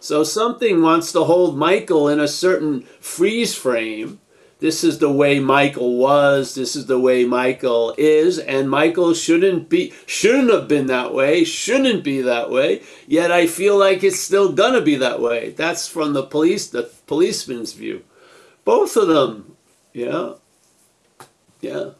So 0.00 0.22
something 0.22 0.82
wants 0.82 1.12
to 1.12 1.24
hold 1.24 1.58
Michael 1.58 2.08
in 2.08 2.20
a 2.20 2.28
certain 2.28 2.82
freeze 3.00 3.54
frame. 3.54 4.20
This 4.60 4.82
is 4.82 4.98
the 4.98 5.10
way 5.10 5.38
Michael 5.38 5.96
was, 5.96 6.56
this 6.56 6.74
is 6.74 6.86
the 6.86 6.98
way 6.98 7.24
Michael 7.24 7.94
is, 7.96 8.40
and 8.40 8.68
Michael 8.68 9.14
shouldn't 9.14 9.68
be 9.68 9.92
shouldn't 10.04 10.52
have 10.52 10.66
been 10.66 10.86
that 10.86 11.14
way, 11.14 11.44
shouldn't 11.44 12.02
be 12.02 12.20
that 12.22 12.50
way, 12.50 12.82
yet 13.06 13.30
I 13.30 13.46
feel 13.46 13.78
like 13.78 14.02
it's 14.02 14.18
still 14.18 14.52
gonna 14.52 14.80
be 14.80 14.96
that 14.96 15.20
way. 15.20 15.50
That's 15.50 15.86
from 15.86 16.12
the 16.12 16.24
police 16.24 16.66
the 16.66 16.90
policeman's 17.06 17.72
view. 17.72 18.02
Both 18.64 18.96
of 18.96 19.06
them. 19.08 19.56
Yeah. 19.92 20.34
Yeah. 21.60 21.90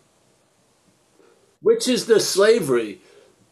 Which 1.61 1.87
is 1.89 2.07
the 2.07 2.21
slavery? 2.21 3.01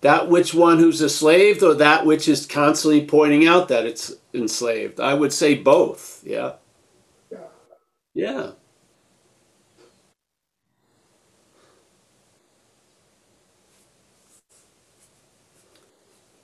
That 0.01 0.29
which 0.29 0.53
one 0.53 0.79
who's 0.79 1.01
enslaved 1.01 1.63
or 1.63 1.75
that 1.75 2.07
which 2.07 2.29
is 2.29 2.47
constantly 2.47 3.05
pointing 3.07 3.47
out 3.47 3.69
that 3.69 3.87
it's 3.87 4.15
enslaved? 4.35 5.01
I 5.01 5.15
would 5.15 5.33
say 5.33 5.55
both. 5.55 6.23
Yeah. 6.25 6.55
Yeah. 8.15 8.53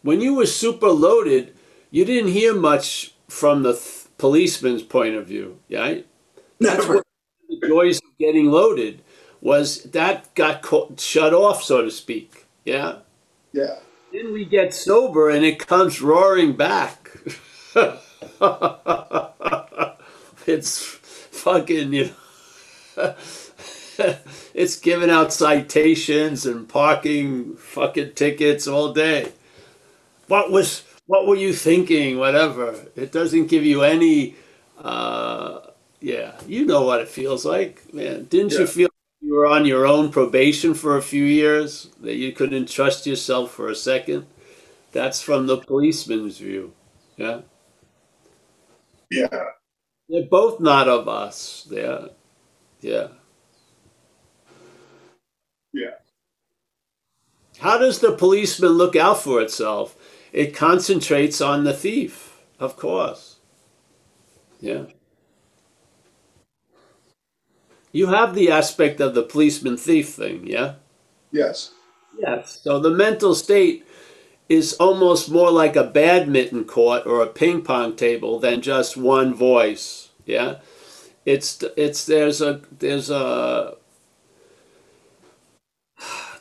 When 0.02 0.20
you 0.20 0.34
were 0.34 0.46
super 0.46 0.88
loaded, 0.90 1.54
you 1.90 2.04
didn't 2.04 2.30
hear 2.32 2.54
much 2.54 3.14
from 3.28 3.62
the 3.64 3.72
th- 3.74 4.06
policeman's 4.18 4.82
point 4.82 5.14
of 5.16 5.26
view, 5.28 5.58
right? 5.72 6.06
That's 6.60 6.78
Never. 6.78 6.88
what 6.88 6.96
the 7.48 7.68
joys 7.68 7.96
of 7.98 8.18
getting 8.18 8.50
loaded 8.50 9.02
was 9.40 9.82
that 9.84 10.32
got 10.34 10.62
co- 10.62 10.94
shut 10.98 11.32
off, 11.34 11.62
so 11.64 11.82
to 11.82 11.90
speak. 11.90 12.44
Yeah. 12.64 12.96
Yeah. 13.52 13.76
Then 14.12 14.32
we 14.32 14.44
get 14.46 14.74
sober 14.74 15.30
and 15.30 15.44
it 15.44 15.66
comes 15.66 16.00
roaring 16.02 16.56
back. 16.56 17.10
it's 20.46 20.82
fucking, 20.82 21.92
you 21.94 22.10
know, 22.96 23.14
it's 24.54 24.78
giving 24.80 25.10
out 25.10 25.32
citations 25.32 26.46
and 26.46 26.68
parking 26.68 27.56
fucking 27.56 28.12
tickets 28.14 28.66
all 28.68 28.92
day. 28.92 29.32
What 30.32 30.50
was, 30.50 30.84
what 31.06 31.26
were 31.26 31.36
you 31.36 31.52
thinking? 31.52 32.18
Whatever. 32.18 32.74
It 32.96 33.12
doesn't 33.12 33.48
give 33.48 33.64
you 33.66 33.82
any, 33.82 34.36
uh, 34.78 35.60
yeah, 36.00 36.40
you 36.46 36.64
know 36.64 36.82
what 36.86 37.00
it 37.00 37.08
feels 37.08 37.44
like, 37.44 37.92
man. 37.92 38.24
Didn't 38.30 38.52
you 38.52 38.60
Yeah. 38.60 38.66
feel 38.78 38.88
you 39.20 39.34
were 39.34 39.46
on 39.46 39.66
your 39.66 39.86
own 39.86 40.10
probation 40.10 40.72
for 40.74 40.96
a 40.96 41.02
few 41.02 41.24
years, 41.24 41.90
that 42.00 42.16
you 42.16 42.32
couldn't 42.32 42.70
trust 42.70 43.06
yourself 43.06 43.52
for 43.52 43.68
a 43.68 43.74
second? 43.74 44.26
That's 44.92 45.20
from 45.20 45.46
the 45.48 45.58
policeman's 45.58 46.38
view. 46.38 46.72
Yeah. 47.16 47.42
Yeah. 49.10 49.44
They're 50.08 50.26
both 50.30 50.60
not 50.60 50.88
of 50.88 51.08
us. 51.08 51.66
Yeah. 51.70 52.06
Yeah. 52.80 53.08
Yeah. 55.74 55.96
How 57.58 57.78
does 57.78 58.00
the 58.00 58.12
policeman 58.12 58.72
look 58.72 58.96
out 58.96 59.22
for 59.22 59.40
itself? 59.40 59.96
It 60.32 60.56
concentrates 60.56 61.40
on 61.40 61.64
the 61.64 61.74
thief, 61.74 62.40
of 62.58 62.76
course. 62.76 63.36
Yeah. 64.60 64.84
You 67.92 68.06
have 68.06 68.34
the 68.34 68.50
aspect 68.50 69.00
of 69.00 69.14
the 69.14 69.22
policeman 69.22 69.76
thief 69.76 70.08
thing, 70.08 70.46
yeah? 70.46 70.76
Yes. 71.30 71.72
Yes. 72.18 72.60
So 72.62 72.78
the 72.78 72.90
mental 72.90 73.34
state 73.34 73.86
is 74.48 74.74
almost 74.74 75.30
more 75.30 75.50
like 75.50 75.76
a 75.76 75.84
badminton 75.84 76.64
court 76.64 77.06
or 77.06 77.22
a 77.22 77.26
ping 77.26 77.62
pong 77.62 77.96
table 77.96 78.38
than 78.38 78.62
just 78.62 78.96
one 78.96 79.34
voice. 79.34 80.10
Yeah. 80.24 80.56
It's 81.26 81.62
it's 81.76 82.06
there's 82.06 82.40
a 82.40 82.62
there's 82.78 83.10
a 83.10 83.76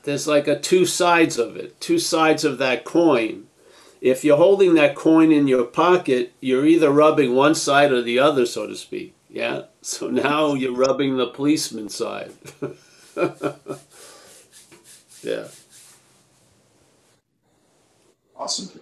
there's 0.03 0.27
like 0.27 0.47
a 0.47 0.59
two 0.59 0.85
sides 0.85 1.37
of 1.37 1.55
it, 1.57 1.79
two 1.79 1.99
sides 1.99 2.43
of 2.43 2.57
that 2.57 2.85
coin. 2.85 3.47
If 4.01 4.23
you're 4.23 4.37
holding 4.37 4.73
that 4.73 4.95
coin 4.95 5.31
in 5.31 5.47
your 5.47 5.63
pocket, 5.63 6.33
you're 6.41 6.65
either 6.65 6.89
rubbing 6.89 7.35
one 7.35 7.53
side 7.53 7.91
or 7.91 8.01
the 8.01 8.17
other, 8.17 8.47
so 8.47 8.65
to 8.65 8.75
speak. 8.75 9.13
Yeah. 9.29 9.63
So 9.81 10.09
now 10.09 10.55
you're 10.55 10.75
rubbing 10.75 11.17
the 11.17 11.27
policeman 11.27 11.87
side. 11.89 12.31
yeah. 15.23 15.47
Awesome. 18.35 18.81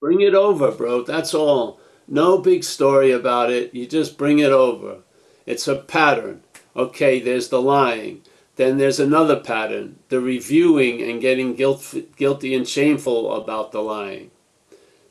Bring 0.00 0.20
it 0.20 0.34
over, 0.34 0.72
bro. 0.72 1.04
That's 1.04 1.34
all. 1.34 1.80
No 2.08 2.38
big 2.38 2.64
story 2.64 3.12
about 3.12 3.52
it. 3.52 3.72
You 3.74 3.86
just 3.86 4.18
bring 4.18 4.40
it 4.40 4.50
over. 4.50 4.98
It's 5.46 5.68
a 5.68 5.76
pattern. 5.76 6.42
Okay, 6.74 7.20
there's 7.20 7.48
the 7.48 7.62
lying. 7.62 8.22
Then 8.56 8.78
there's 8.78 8.98
another 8.98 9.36
pattern 9.36 10.00
the 10.08 10.20
reviewing 10.20 11.00
and 11.00 11.20
getting 11.20 11.54
guilt, 11.54 11.94
guilty 12.16 12.54
and 12.54 12.68
shameful 12.68 13.32
about 13.34 13.70
the 13.70 13.80
lying. 13.80 14.32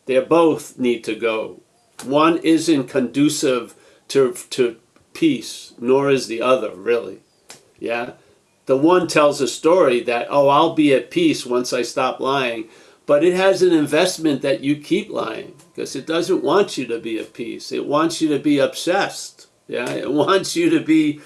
They 0.07 0.19
both 0.19 0.79
need 0.79 1.03
to 1.03 1.15
go. 1.15 1.61
One 2.03 2.37
isn't 2.39 2.87
conducive 2.87 3.75
to, 4.09 4.33
to 4.33 4.77
peace, 5.13 5.73
nor 5.79 6.09
is 6.09 6.27
the 6.27 6.41
other, 6.41 6.75
really. 6.75 7.19
Yeah? 7.79 8.13
The 8.65 8.77
one 8.77 9.07
tells 9.07 9.39
a 9.39 9.47
story 9.47 10.01
that, 10.01 10.27
oh, 10.29 10.49
I'll 10.49 10.73
be 10.73 10.93
at 10.93 11.11
peace 11.11 11.45
once 11.45 11.71
I 11.71 11.83
stop 11.83 12.19
lying 12.19 12.69
but 13.07 13.23
it 13.23 13.33
has 13.33 13.61
an 13.63 13.71
investment 13.71 14.43
that 14.43 14.59
you 14.59 14.75
keep 14.75 15.09
lying 15.09 15.55
because 15.73 15.95
it 15.95 16.05
doesn't 16.05 16.43
want 16.43 16.77
you 16.77 16.85
to 16.85 16.99
be 16.99 17.17
at 17.17 17.33
peace. 17.33 17.71
It 17.71 17.87
wants 17.87 18.21
you 18.21 18.27
to 18.27 18.37
be 18.37 18.59
obsessed. 18.59 19.47
Yeah, 19.67 19.89
it 19.89 20.11
wants 20.23 20.55
you 20.55 20.69
to 20.69 20.81
be 20.81 21.21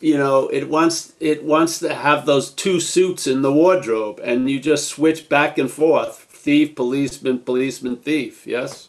you 0.00 0.16
know, 0.16 0.48
it 0.48 0.70
wants 0.70 1.12
it 1.20 1.44
wants 1.44 1.78
to 1.80 1.94
have 1.94 2.24
those 2.24 2.50
two 2.50 2.80
suits 2.80 3.26
in 3.26 3.42
the 3.42 3.52
wardrobe, 3.52 4.18
and 4.24 4.50
you 4.50 4.58
just 4.58 4.88
switch 4.88 5.28
back 5.28 5.58
and 5.58 5.70
forth: 5.70 6.19
thief, 6.40 6.74
policeman, 6.74 7.40
policeman, 7.40 7.96
thief. 7.96 8.46
Yes. 8.46 8.88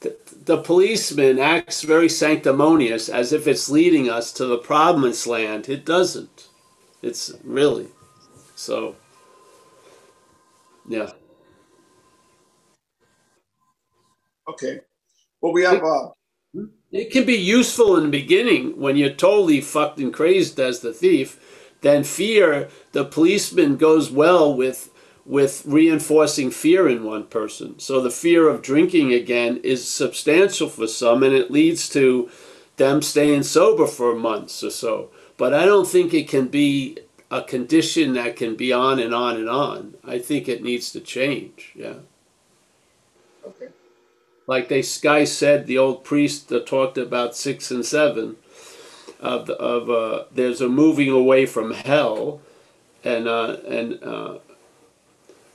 The, 0.00 0.16
the 0.44 0.58
policeman 0.58 1.38
acts 1.38 1.82
very 1.82 2.08
sanctimonious, 2.08 3.08
as 3.08 3.32
if 3.32 3.46
it's 3.46 3.70
leading 3.70 4.10
us 4.10 4.32
to 4.32 4.46
the 4.46 4.58
promised 4.58 5.26
land. 5.26 5.68
It 5.68 5.84
doesn't. 5.84 6.48
It's 7.02 7.32
really 7.44 7.88
so. 8.56 8.96
Yeah. 10.88 11.10
Okay. 14.48 14.80
Well, 15.40 15.52
we 15.52 15.62
have. 15.64 15.82
Uh, 15.82 16.08
It 16.92 17.10
can 17.10 17.26
be 17.26 17.34
useful 17.34 17.96
in 17.96 18.04
the 18.04 18.10
beginning 18.10 18.78
when 18.80 18.96
you're 18.96 19.10
totally 19.10 19.60
fucked 19.60 19.98
and 19.98 20.14
crazed 20.14 20.60
as 20.60 20.80
the 20.80 20.92
thief. 20.92 21.40
Then 21.84 22.02
fear, 22.02 22.70
the 22.92 23.04
policeman 23.04 23.76
goes 23.76 24.10
well 24.10 24.54
with 24.54 24.90
with 25.26 25.62
reinforcing 25.66 26.50
fear 26.50 26.88
in 26.88 27.04
one 27.04 27.24
person. 27.24 27.78
So 27.78 28.00
the 28.00 28.10
fear 28.10 28.48
of 28.48 28.62
drinking 28.62 29.12
again 29.12 29.58
is 29.62 29.86
substantial 29.86 30.70
for 30.70 30.86
some, 30.86 31.22
and 31.22 31.34
it 31.34 31.50
leads 31.50 31.90
to 31.90 32.30
them 32.76 33.02
staying 33.02 33.42
sober 33.42 33.86
for 33.86 34.14
months 34.14 34.64
or 34.64 34.70
so. 34.70 35.10
But 35.36 35.52
I 35.52 35.66
don't 35.66 35.86
think 35.86 36.14
it 36.14 36.26
can 36.26 36.48
be 36.48 36.98
a 37.30 37.42
condition 37.42 38.14
that 38.14 38.36
can 38.36 38.56
be 38.56 38.72
on 38.72 38.98
and 38.98 39.14
on 39.14 39.36
and 39.36 39.50
on. 39.50 39.94
I 40.02 40.18
think 40.18 40.48
it 40.48 40.62
needs 40.62 40.90
to 40.92 41.00
change. 41.00 41.72
Yeah. 41.74 41.98
okay. 43.46 43.68
like 44.46 44.68
they 44.68 44.82
guy 45.02 45.24
said, 45.24 45.66
the 45.66 45.76
old 45.76 46.02
priest 46.02 46.48
that 46.48 46.66
talked 46.66 46.96
about 46.96 47.36
six 47.36 47.70
and 47.70 47.84
seven, 47.84 48.36
of 49.24 49.46
the, 49.46 49.54
of 49.54 49.90
uh, 49.90 50.24
there's 50.32 50.60
a 50.60 50.68
moving 50.68 51.10
away 51.10 51.46
from 51.46 51.72
hell, 51.72 52.40
and 53.02 53.26
uh, 53.26 53.56
and 53.66 54.02
uh, 54.02 54.38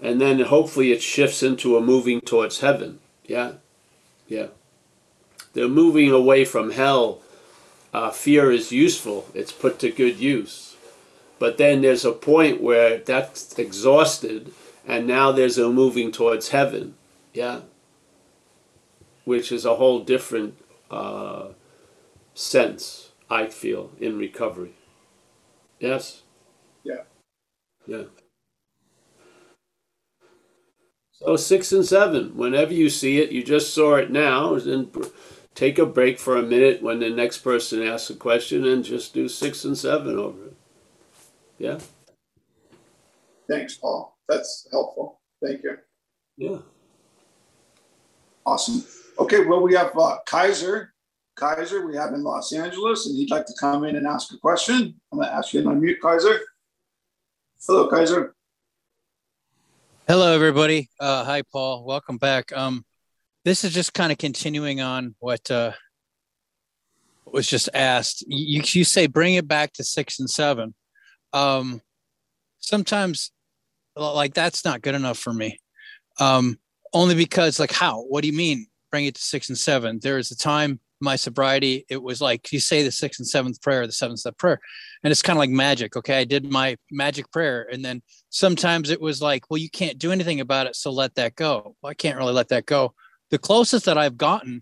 and 0.02 0.20
then 0.20 0.40
hopefully 0.42 0.92
it 0.92 1.02
shifts 1.02 1.44
into 1.44 1.78
a 1.78 1.82
moving 1.82 2.22
towards 2.22 2.60
heaven. 2.60 3.00
Yeah, 3.26 3.54
yeah. 4.28 4.48
They're 5.54 5.68
moving 5.68 6.12
away 6.12 6.46
from 6.46 6.72
hell. 6.72 7.22
Uh, 7.94 8.12
fear 8.12 8.52
is 8.52 8.72
useful; 8.72 9.28
it's 9.34 9.52
put 9.52 9.80
to 9.80 9.92
good 9.92 10.18
use. 10.18 10.76
But 11.38 11.58
then 11.58 11.82
there's 11.82 12.04
a 12.04 12.12
point 12.12 12.62
where 12.62 12.98
that's 12.98 13.58
exhausted, 13.58 14.52
and 14.86 15.08
now 15.08 15.32
there's 15.32 15.58
a 15.58 15.70
moving 15.70 16.12
towards 16.12 16.50
heaven. 16.50 16.96
Yeah 17.34 17.62
which 19.30 19.52
is 19.52 19.64
a 19.64 19.76
whole 19.76 20.00
different 20.00 20.58
uh, 20.90 21.50
sense, 22.34 23.09
I 23.30 23.48
feel, 23.48 23.92
in 24.00 24.18
recovery. 24.18 24.74
Yes? 25.80 26.24
Yeah. 26.84 27.04
Yeah. 27.86 28.04
So 31.14 31.36
six 31.36 31.72
and 31.72 31.86
seven, 31.86 32.36
whenever 32.36 32.74
you 32.74 32.90
see 32.90 33.20
it, 33.20 33.32
you 33.32 33.44
just 33.44 33.74
saw 33.74 33.96
it 33.96 34.10
now, 34.10 34.54
and 34.56 34.90
take 35.54 35.78
a 35.78 35.86
break 35.86 36.18
for 36.18 36.38
a 36.38 36.42
minute 36.42 36.82
when 36.82 37.00
the 37.00 37.10
next 37.10 37.40
person 37.40 37.84
asks 37.84 38.10
a 38.10 38.16
question 38.16 38.66
and 38.66 38.84
just 38.84 39.14
do 39.14 39.28
six 39.28 39.66
and 39.66 39.78
seven 39.78 40.18
over 40.18 40.46
it. 40.48 40.56
Yeah? 41.58 41.80
Thanks, 43.50 43.76
Paul. 43.76 44.18
That's 44.30 44.68
helpful. 44.72 45.20
Thank 45.44 45.64
you. 45.64 45.78
Yeah. 46.38 46.60
Awesome. 48.46 48.86
Okay, 49.20 49.44
well, 49.46 49.62
we 49.62 49.76
have 49.76 49.92
uh, 49.98 50.20
Kaiser. 50.26 50.94
Kaiser, 51.40 51.88
we 51.88 51.96
have 51.96 52.14
in 52.14 52.22
Los 52.22 52.52
Angeles, 52.52 53.08
and 53.08 53.16
he'd 53.16 53.32
like 53.32 53.46
to 53.46 53.54
come 53.58 53.86
in 53.86 53.96
and 53.96 54.06
ask 54.06 54.34
a 54.34 54.38
question. 54.38 55.00
I'm 55.12 55.20
going 55.20 55.30
to 55.30 55.34
ask 55.34 55.54
you 55.54 55.62
to 55.62 55.70
unmute, 55.70 56.02
Kaiser. 56.02 56.38
Hello, 57.66 57.88
Kaiser. 57.88 58.36
Hello, 60.06 60.34
everybody. 60.34 60.90
Uh, 61.00 61.24
hi, 61.24 61.44
Paul. 61.50 61.86
Welcome 61.86 62.18
back. 62.18 62.52
Um, 62.52 62.84
this 63.46 63.64
is 63.64 63.74
just 63.74 63.94
kind 63.94 64.12
of 64.12 64.18
continuing 64.18 64.82
on 64.82 65.16
what 65.20 65.50
uh, 65.50 65.72
was 67.26 67.48
just 67.48 67.70
asked. 67.74 68.26
You, 68.28 68.62
you 68.66 68.84
say 68.84 69.08
bring 69.08 69.36
it 69.36 69.48
back 69.48 69.72
to 69.74 69.84
six 69.84 70.20
and 70.20 70.30
seven. 70.30 70.76
Um, 71.32 71.80
sometimes, 72.60 73.32
like 73.96 74.34
that's 74.34 74.66
not 74.66 74.82
good 74.82 74.96
enough 74.96 75.18
for 75.18 75.32
me. 75.32 75.58
Um, 76.20 76.60
only 76.92 77.16
because, 77.16 77.62
like, 77.62 77.72
how? 77.72 78.02
What 78.02 78.24
do 78.24 78.28
you 78.28 78.36
mean? 78.36 78.68
Bring 78.92 79.06
it 79.06 79.16
to 79.16 79.22
six 79.22 79.48
and 79.48 79.58
seven. 79.58 80.00
There 80.02 80.18
is 80.18 80.32
a 80.32 80.38
time 80.38 80.82
my 81.00 81.16
sobriety. 81.16 81.86
It 81.90 82.02
was 82.02 82.22
like 82.22 82.52
you 82.52 82.60
say 82.60 82.84
the 82.84 82.92
sixth 82.92 83.20
and 83.20 83.28
seventh 83.28 83.62
prayer, 83.62 83.86
the 83.86 83.94
seventh 83.94 84.20
step 84.20 84.38
prayer, 84.38 84.60
and 85.04 85.12
it's 85.12 85.22
kind 85.22 85.38
of 85.38 85.40
like 85.40 85.50
magic. 85.50 85.96
Okay, 85.96 86.20
I 86.20 86.24
did 86.24 86.50
my 86.50 86.78
magic 86.92 87.32
prayer, 87.32 87.68
and 87.72 87.84
then 87.84 88.02
sometimes 88.30 88.90
it 88.90 89.02
was 89.02 89.22
like, 89.22 89.50
well, 89.50 89.58
you 89.58 89.70
can't 89.70 89.98
do 89.98 90.12
anything 90.12 90.40
about 90.40 90.68
it, 90.68 90.76
so 90.76 90.92
let 90.92 91.16
that 91.16 91.36
go. 91.36 91.76
Well, 91.82 91.92
I 91.92 91.94
can't 91.94 92.18
really 92.18 92.34
let 92.34 92.50
that 92.50 92.66
go. 92.66 92.94
The 93.30 93.38
closest 93.38 93.86
that 93.86 93.98
I've 93.98 94.18
gotten 94.18 94.62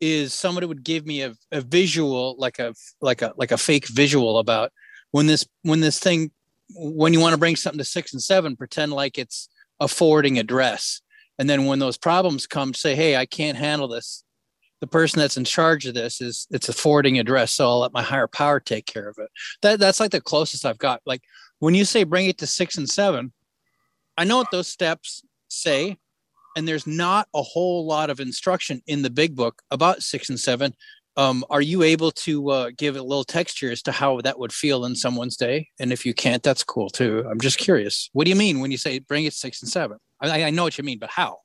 is 0.00 0.32
somebody 0.32 0.66
would 0.66 0.84
give 0.84 1.06
me 1.06 1.22
a, 1.22 1.34
a 1.52 1.60
visual, 1.60 2.36
like 2.38 2.58
a 2.58 2.74
like 3.00 3.22
a 3.22 3.32
like 3.36 3.52
a 3.52 3.58
fake 3.58 3.88
visual 3.88 4.38
about 4.38 4.72
when 5.10 5.26
this 5.26 5.46
when 5.62 5.80
this 5.80 5.98
thing 5.98 6.30
when 6.74 7.12
you 7.12 7.20
want 7.20 7.32
to 7.32 7.38
bring 7.38 7.56
something 7.56 7.78
to 7.78 7.84
six 7.84 8.12
and 8.12 8.22
seven, 8.22 8.56
pretend 8.56 8.92
like 8.92 9.18
it's 9.18 9.48
a 9.80 9.88
forwarding 9.88 10.38
address. 10.38 11.00
And 11.38 11.48
then 11.48 11.66
when 11.66 11.78
those 11.78 11.96
problems 11.96 12.46
come, 12.46 12.74
say, 12.74 12.94
hey, 12.94 13.16
I 13.16 13.26
can't 13.26 13.56
handle 13.56 13.88
this. 13.88 14.24
The 14.80 14.86
person 14.86 15.18
that's 15.18 15.36
in 15.36 15.44
charge 15.44 15.86
of 15.86 15.94
this 15.94 16.20
is 16.20 16.46
it's 16.50 16.68
a 16.68 16.72
forwarding 16.72 17.18
address, 17.18 17.52
so 17.52 17.66
I'll 17.66 17.80
let 17.80 17.92
my 17.92 18.02
higher 18.02 18.28
power 18.28 18.60
take 18.60 18.86
care 18.86 19.08
of 19.08 19.16
it. 19.18 19.28
That 19.62 19.80
that's 19.80 20.00
like 20.00 20.12
the 20.12 20.20
closest 20.20 20.64
I've 20.64 20.78
got. 20.78 21.00
Like 21.04 21.22
when 21.58 21.74
you 21.74 21.84
say 21.84 22.04
bring 22.04 22.26
it 22.26 22.38
to 22.38 22.46
six 22.46 22.76
and 22.76 22.88
seven, 22.88 23.32
I 24.16 24.24
know 24.24 24.38
what 24.38 24.50
those 24.50 24.68
steps 24.68 25.22
say, 25.48 25.96
and 26.56 26.66
there's 26.66 26.86
not 26.86 27.28
a 27.34 27.42
whole 27.42 27.86
lot 27.86 28.10
of 28.10 28.20
instruction 28.20 28.82
in 28.86 29.02
the 29.02 29.10
big 29.10 29.34
book 29.34 29.62
about 29.70 30.02
six 30.02 30.28
and 30.28 30.38
seven. 30.38 30.74
Um, 31.16 31.44
are 31.50 31.60
you 31.60 31.82
able 31.82 32.12
to 32.12 32.50
uh, 32.50 32.70
give 32.76 32.94
a 32.94 33.02
little 33.02 33.24
texture 33.24 33.72
as 33.72 33.82
to 33.82 33.92
how 33.92 34.20
that 34.20 34.38
would 34.38 34.52
feel 34.52 34.84
in 34.84 34.94
someone's 34.94 35.36
day? 35.36 35.68
And 35.80 35.92
if 35.92 36.06
you 36.06 36.14
can't, 36.14 36.44
that's 36.44 36.62
cool 36.62 36.88
too. 36.88 37.26
I'm 37.28 37.40
just 37.40 37.58
curious. 37.58 38.08
What 38.12 38.24
do 38.24 38.30
you 38.30 38.36
mean 38.36 38.60
when 38.60 38.70
you 38.70 38.76
say 38.76 39.00
bring 39.00 39.24
it 39.24 39.34
six 39.34 39.60
and 39.60 39.68
seven? 39.68 39.98
I, 40.20 40.44
I 40.44 40.50
know 40.50 40.62
what 40.62 40.78
you 40.78 40.84
mean, 40.84 41.00
but 41.00 41.10
how? 41.10 41.38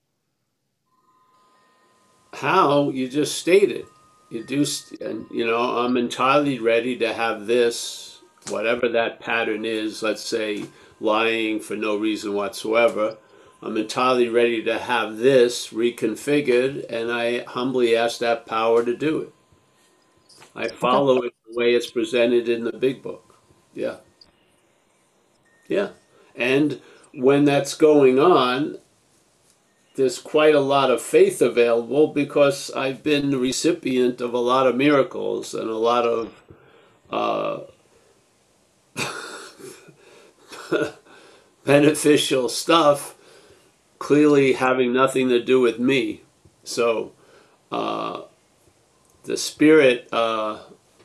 How 2.34 2.89
you 2.89 3.08
just 3.10 3.38
stated. 3.38 3.86
You 4.30 4.43
do 4.43 4.65
st- 4.65 5.02
and 5.02 5.26
you 5.32 5.46
know 5.46 5.78
i'm 5.80 5.96
entirely 5.98 6.60
ready 6.60 6.98
to 6.98 7.13
have 7.13 7.46
this 7.48 8.19
whatever 8.50 8.89
that 8.89 9.19
pattern 9.19 9.63
is 9.65 10.02
let's 10.04 10.24
say 10.24 10.65
lying 11.00 11.60
for 11.60 11.76
no 11.76 11.98
reason 11.98 12.34
whatsoever. 12.34 13.17
I'm 13.62 13.78
entirely 13.78 14.30
ready 14.30 14.63
to 14.63 14.78
have 14.80 15.17
this 15.17 15.69
reconfigured 15.69 16.86
and 16.89 17.12
i 17.12 17.43
humbly 17.43 17.96
ask 17.96 18.19
that 18.19 18.46
power 18.46 18.84
to 18.84 18.96
do 18.96 19.22
it. 19.22 19.34
I 20.56 20.67
follow 20.67 21.22
it 21.24 21.34
the 21.48 21.58
way 21.58 21.74
it's 21.74 21.89
presented 21.91 22.50
in 22.50 22.63
the 22.63 22.74
big 22.74 23.02
book. 23.02 23.36
Yeah. 23.74 23.98
Yeah. 25.67 25.89
And 26.36 26.82
when 27.13 27.46
that's 27.46 27.76
going 27.76 28.19
on 28.19 28.78
there's 29.96 30.20
quite 30.20 30.56
a 30.56 30.60
lot 30.62 30.92
of 30.92 31.02
faith 31.02 31.42
available 31.42 32.08
because 32.08 32.72
I've 32.72 33.04
been 33.04 33.32
the 33.32 33.38
recipient 33.38 34.22
of 34.22 34.34
a 34.34 34.40
lot 34.40 34.68
of 34.68 34.76
miracles 34.76 35.54
and 35.54 35.70
a 35.70 35.78
lot 35.78 36.06
of 36.06 36.44
uh, 37.12 37.62
beneficial 41.66 42.50
stuff, 42.50 43.16
clearly 44.00 44.54
having 44.54 44.94
nothing 44.94 45.30
to 45.30 45.44
do 45.44 45.62
with 45.62 45.80
me. 45.80 46.24
So 46.64 47.14
uh, 47.72 48.24
the 49.26 49.38
spirit, 49.38 50.10
uh, 50.12 50.60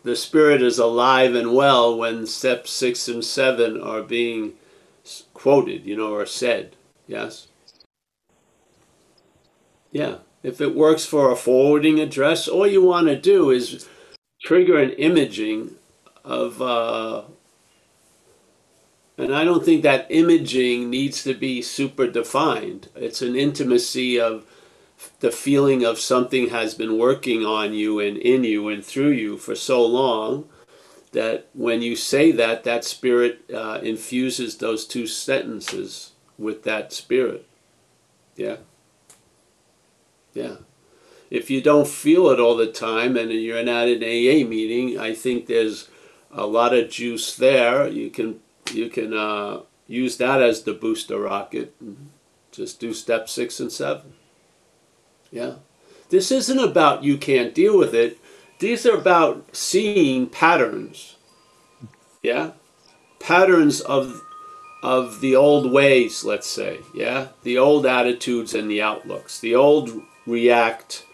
the 0.04 0.16
spirit 0.16 0.62
is 0.62 0.78
alive 0.78 1.34
and 1.34 1.54
well 1.54 1.96
when 1.98 2.26
steps 2.26 2.70
six 2.72 3.08
and 3.08 3.24
seven 3.24 3.80
are 3.82 4.02
being 4.02 4.54
quoted, 5.34 5.86
you 5.86 5.96
know, 5.96 6.14
or 6.14 6.26
said. 6.26 6.76
Yes. 7.06 7.47
Yeah. 9.90 10.16
If 10.42 10.60
it 10.60 10.74
works 10.74 11.04
for 11.04 11.30
a 11.30 11.36
forwarding 11.36 11.98
address, 11.98 12.46
all 12.46 12.66
you 12.66 12.82
want 12.82 13.08
to 13.08 13.16
do 13.16 13.50
is 13.50 13.88
trigger 14.42 14.78
an 14.78 14.90
imaging 14.90 15.72
of, 16.24 16.62
uh, 16.62 17.22
and 19.16 19.34
I 19.34 19.44
don't 19.44 19.64
think 19.64 19.82
that 19.82 20.06
imaging 20.10 20.90
needs 20.90 21.24
to 21.24 21.34
be 21.34 21.60
super 21.60 22.06
defined. 22.06 22.88
It's 22.94 23.20
an 23.20 23.34
intimacy 23.34 24.20
of 24.20 24.44
the 25.20 25.30
feeling 25.30 25.84
of 25.84 25.98
something 25.98 26.50
has 26.50 26.74
been 26.74 26.98
working 26.98 27.44
on 27.44 27.74
you 27.74 27.98
and 27.98 28.16
in 28.16 28.44
you 28.44 28.68
and 28.68 28.84
through 28.84 29.10
you 29.10 29.38
for 29.38 29.54
so 29.54 29.84
long 29.84 30.48
that 31.12 31.48
when 31.54 31.82
you 31.82 31.96
say 31.96 32.30
that, 32.32 32.64
that 32.64 32.84
spirit 32.84 33.44
uh, 33.52 33.80
infuses 33.82 34.58
those 34.58 34.86
two 34.86 35.06
sentences 35.06 36.12
with 36.36 36.64
that 36.64 36.92
spirit. 36.92 37.46
Yeah. 38.36 38.56
Yeah. 40.34 40.56
if 41.30 41.50
you 41.50 41.60
don't 41.60 41.88
feel 41.88 42.28
it 42.28 42.38
all 42.40 42.56
the 42.56 42.70
time 42.70 43.16
and 43.16 43.30
you're 43.32 43.62
not 43.62 43.88
at 43.88 44.02
an 44.02 44.04
AA 44.04 44.46
meeting, 44.48 44.98
I 44.98 45.14
think 45.14 45.46
there's 45.46 45.88
a 46.30 46.46
lot 46.46 46.74
of 46.74 46.90
juice 46.90 47.34
there. 47.36 47.88
You 47.88 48.10
can 48.10 48.40
you 48.72 48.88
can 48.88 49.14
uh, 49.14 49.60
use 49.86 50.16
that 50.18 50.42
as 50.42 50.62
the 50.62 50.74
booster 50.74 51.18
rocket. 51.18 51.74
Just 52.52 52.80
do 52.80 52.92
step 52.92 53.28
six 53.28 53.60
and 53.60 53.72
seven. 53.72 54.12
Yeah. 55.30 55.54
This 56.10 56.30
isn't 56.30 56.58
about 56.58 57.04
you 57.04 57.18
can't 57.18 57.54
deal 57.54 57.76
with 57.78 57.94
it. 57.94 58.18
These 58.60 58.86
are 58.86 58.96
about 58.96 59.54
seeing 59.54 60.28
patterns. 60.28 61.16
Yeah? 62.22 62.52
Patterns 63.20 63.80
of 63.80 64.22
of 64.82 65.20
the 65.20 65.34
old 65.34 65.72
ways, 65.72 66.24
let's 66.24 66.46
say, 66.46 66.78
yeah? 66.94 67.28
The 67.42 67.58
old 67.58 67.84
attitudes 67.84 68.54
and 68.54 68.70
the 68.70 68.80
outlooks, 68.80 69.40
the 69.40 69.54
old 69.56 69.90
react 70.28 71.04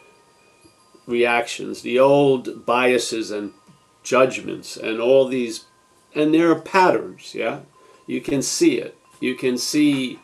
reactions, 1.07 1.83
the 1.83 1.99
old 1.99 2.67
biases 2.67 3.31
and 3.31 3.53
judgments 4.03 4.77
and 4.77 5.01
all 5.01 5.27
these 5.27 5.65
and 6.15 6.33
there 6.33 6.51
are 6.51 6.61
patterns, 6.61 7.35
yeah? 7.35 7.61
You 8.07 8.21
can 8.21 8.41
see 8.41 8.79
it. 8.79 8.97
You 9.21 9.35
can 9.35 9.59
see 9.59 10.21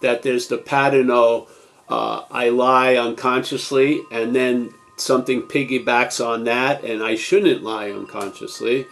that 0.00 0.22
there's 0.22 0.48
the 0.48 0.58
pattern 0.58 1.10
of 1.10 1.50
uh, 1.88 2.22
I 2.30 2.48
lie 2.48 2.96
unconsciously 2.96 4.00
and 4.10 4.34
then 4.34 4.72
something 4.96 5.42
piggybacks 5.42 6.24
on 6.24 6.44
that 6.44 6.82
and 6.84 7.02
I 7.02 7.14
shouldn't 7.14 7.62
lie 7.62 7.90
unconsciously. 7.90 8.86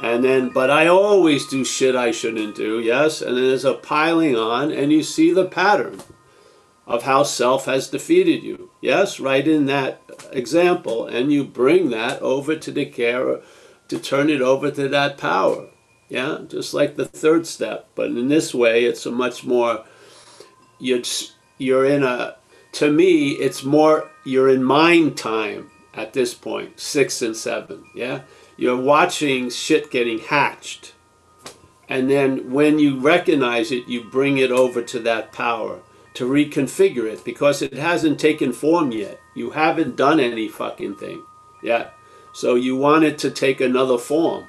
And 0.00 0.22
then, 0.22 0.50
but 0.50 0.70
I 0.70 0.86
always 0.86 1.46
do 1.46 1.64
shit 1.64 1.96
I 1.96 2.12
shouldn't 2.12 2.54
do, 2.54 2.80
yes? 2.80 3.20
And 3.20 3.36
then 3.36 3.48
there's 3.48 3.64
a 3.64 3.74
piling 3.74 4.36
on 4.36 4.70
and 4.70 4.92
you 4.92 5.02
see 5.02 5.32
the 5.32 5.44
pattern 5.44 6.00
of 6.86 7.02
how 7.02 7.24
self 7.24 7.66
has 7.66 7.88
defeated 7.88 8.42
you. 8.42 8.67
Yes, 8.80 9.18
right 9.18 9.46
in 9.46 9.66
that 9.66 10.00
example. 10.32 11.06
And 11.06 11.32
you 11.32 11.44
bring 11.44 11.90
that 11.90 12.20
over 12.22 12.56
to 12.56 12.70
the 12.70 12.86
care 12.86 13.40
to 13.88 13.98
turn 13.98 14.30
it 14.30 14.40
over 14.40 14.70
to 14.70 14.88
that 14.88 15.18
power. 15.18 15.68
Yeah, 16.08 16.38
just 16.48 16.72
like 16.72 16.96
the 16.96 17.04
third 17.04 17.46
step. 17.46 17.88
But 17.94 18.06
in 18.06 18.28
this 18.28 18.54
way, 18.54 18.84
it's 18.84 19.04
a 19.04 19.10
much 19.10 19.44
more, 19.44 19.84
you're, 20.78 21.02
you're 21.58 21.84
in 21.84 22.02
a, 22.02 22.36
to 22.72 22.90
me, 22.90 23.32
it's 23.32 23.64
more, 23.64 24.10
you're 24.24 24.48
in 24.48 24.62
mind 24.62 25.18
time 25.18 25.70
at 25.94 26.12
this 26.12 26.32
point, 26.32 26.78
six 26.80 27.20
and 27.20 27.36
seven. 27.36 27.84
Yeah, 27.94 28.22
you're 28.56 28.80
watching 28.80 29.50
shit 29.50 29.90
getting 29.90 30.18
hatched. 30.18 30.94
And 31.90 32.10
then 32.10 32.52
when 32.52 32.78
you 32.78 33.00
recognize 33.00 33.72
it, 33.72 33.88
you 33.88 34.04
bring 34.04 34.38
it 34.38 34.50
over 34.50 34.82
to 34.82 34.98
that 35.00 35.32
power 35.32 35.80
to 36.18 36.28
reconfigure 36.28 37.04
it 37.04 37.24
because 37.24 37.62
it 37.62 37.74
hasn't 37.74 38.18
taken 38.18 38.52
form 38.52 38.90
yet. 38.90 39.20
You 39.36 39.50
haven't 39.50 39.94
done 39.94 40.18
any 40.18 40.48
fucking 40.48 40.96
thing 40.96 41.22
yet. 41.62 41.94
So 42.32 42.56
you 42.56 42.74
want 42.74 43.04
it 43.04 43.18
to 43.18 43.30
take 43.30 43.60
another 43.60 43.98
form. 43.98 44.46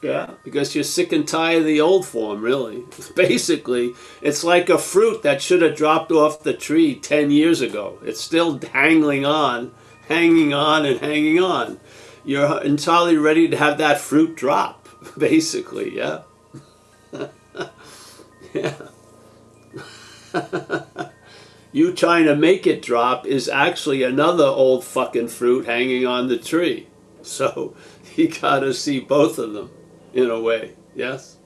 Yeah, 0.00 0.30
because 0.42 0.74
you're 0.74 0.84
sick 0.84 1.12
and 1.12 1.28
tired 1.28 1.60
of 1.60 1.64
the 1.66 1.82
old 1.82 2.06
form, 2.06 2.40
really. 2.40 2.86
Basically, 3.14 3.94
it's 4.22 4.42
like 4.42 4.70
a 4.70 4.78
fruit 4.78 5.22
that 5.22 5.42
should 5.42 5.60
have 5.60 5.76
dropped 5.76 6.12
off 6.12 6.42
the 6.42 6.54
tree 6.54 6.94
10 6.94 7.30
years 7.30 7.60
ago. 7.60 7.98
It's 8.02 8.20
still 8.20 8.54
dangling 8.54 9.26
on, 9.26 9.72
hanging 10.08 10.54
on, 10.54 10.86
and 10.86 10.98
hanging 11.00 11.42
on. 11.42 11.78
You're 12.24 12.62
entirely 12.62 13.18
ready 13.18 13.48
to 13.48 13.56
have 13.58 13.76
that 13.78 14.00
fruit 14.00 14.34
drop, 14.34 14.88
basically, 15.18 15.94
yeah? 15.94 16.22
yeah. 18.54 18.74
you 21.72 21.92
trying 21.92 22.24
to 22.26 22.36
make 22.36 22.66
it 22.66 22.82
drop 22.82 23.26
is 23.26 23.48
actually 23.48 24.02
another 24.02 24.44
old 24.44 24.84
fucking 24.84 25.28
fruit 25.28 25.66
hanging 25.66 26.06
on 26.06 26.28
the 26.28 26.38
tree. 26.38 26.88
So 27.22 27.74
you 28.16 28.28
gotta 28.28 28.72
see 28.72 29.00
both 29.00 29.38
of 29.38 29.52
them 29.52 29.70
in 30.12 30.30
a 30.30 30.40
way. 30.40 30.74
Yes? 30.94 31.36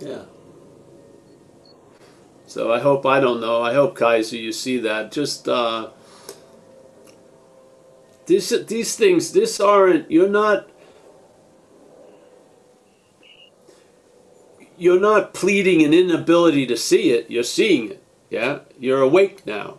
Yeah. 0.00 0.24
So 2.46 2.72
I 2.72 2.80
hope, 2.80 3.06
I 3.06 3.18
don't 3.20 3.40
know, 3.40 3.62
I 3.62 3.72
hope, 3.72 3.96
Kaiser, 3.96 4.36
you 4.36 4.52
see 4.52 4.76
that. 4.78 5.10
Just, 5.10 5.48
uh, 5.48 5.88
these, 8.26 8.50
these 8.66 8.94
things, 8.94 9.32
this 9.32 9.58
aren't, 9.58 10.10
you're 10.10 10.28
not, 10.28 10.68
you're 14.82 15.00
not 15.00 15.34
pleading 15.34 15.82
an 15.82 15.94
inability 15.94 16.66
to 16.66 16.76
see 16.76 17.12
it, 17.12 17.30
you're 17.30 17.44
seeing 17.44 17.92
it. 17.92 18.02
Yeah? 18.30 18.60
You're 18.78 19.02
awake 19.02 19.46
now. 19.46 19.78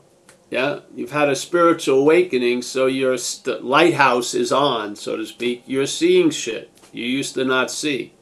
Yeah, 0.54 0.82
you've 0.94 1.12
had 1.12 1.30
a 1.30 1.36
spiritual 1.36 2.02
awakening, 2.02 2.62
so 2.62 2.86
your 2.86 3.18
lighthouse 3.62 4.36
is 4.36 4.52
on, 4.52 4.96
so 4.96 5.18
to 5.18 5.26
speak. 5.26 5.63
You're 5.66 5.88
seeing 5.88 6.30
shit 6.30 6.70
you 6.92 7.06
used 7.06 7.34
to 7.34 7.44
not 7.44 7.72
see. 7.72 8.13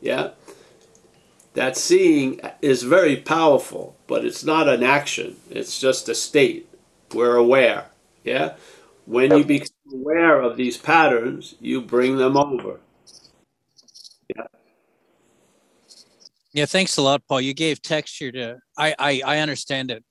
Yeah, 0.00 0.30
that 1.52 1.76
seeing 1.76 2.40
is 2.62 2.84
very 2.84 3.16
powerful, 3.16 3.96
but 4.06 4.24
it's 4.24 4.42
not 4.42 4.66
an 4.66 4.82
action. 4.82 5.36
It's 5.50 5.78
just 5.78 6.08
a 6.08 6.14
state. 6.14 6.66
We're 7.12 7.36
aware. 7.36 7.88
Yeah, 8.24 8.54
when 9.04 9.36
you 9.36 9.44
become 9.44 9.68
aware 9.92 10.40
of 10.40 10.56
these 10.56 10.78
patterns, 10.78 11.54
you 11.60 11.82
bring 11.82 12.16
them 12.16 12.38
over. 12.38 12.80
Yeah. 14.34 14.46
Yeah, 16.54 16.64
thanks 16.64 16.96
a 16.96 17.02
lot, 17.02 17.22
Paul. 17.28 17.42
You 17.42 17.52
gave 17.52 17.82
texture 17.82 18.32
to 18.32 18.56
I 18.78 18.94
I, 18.98 19.22
I 19.24 19.38
understand 19.40 19.90
it 19.90 20.02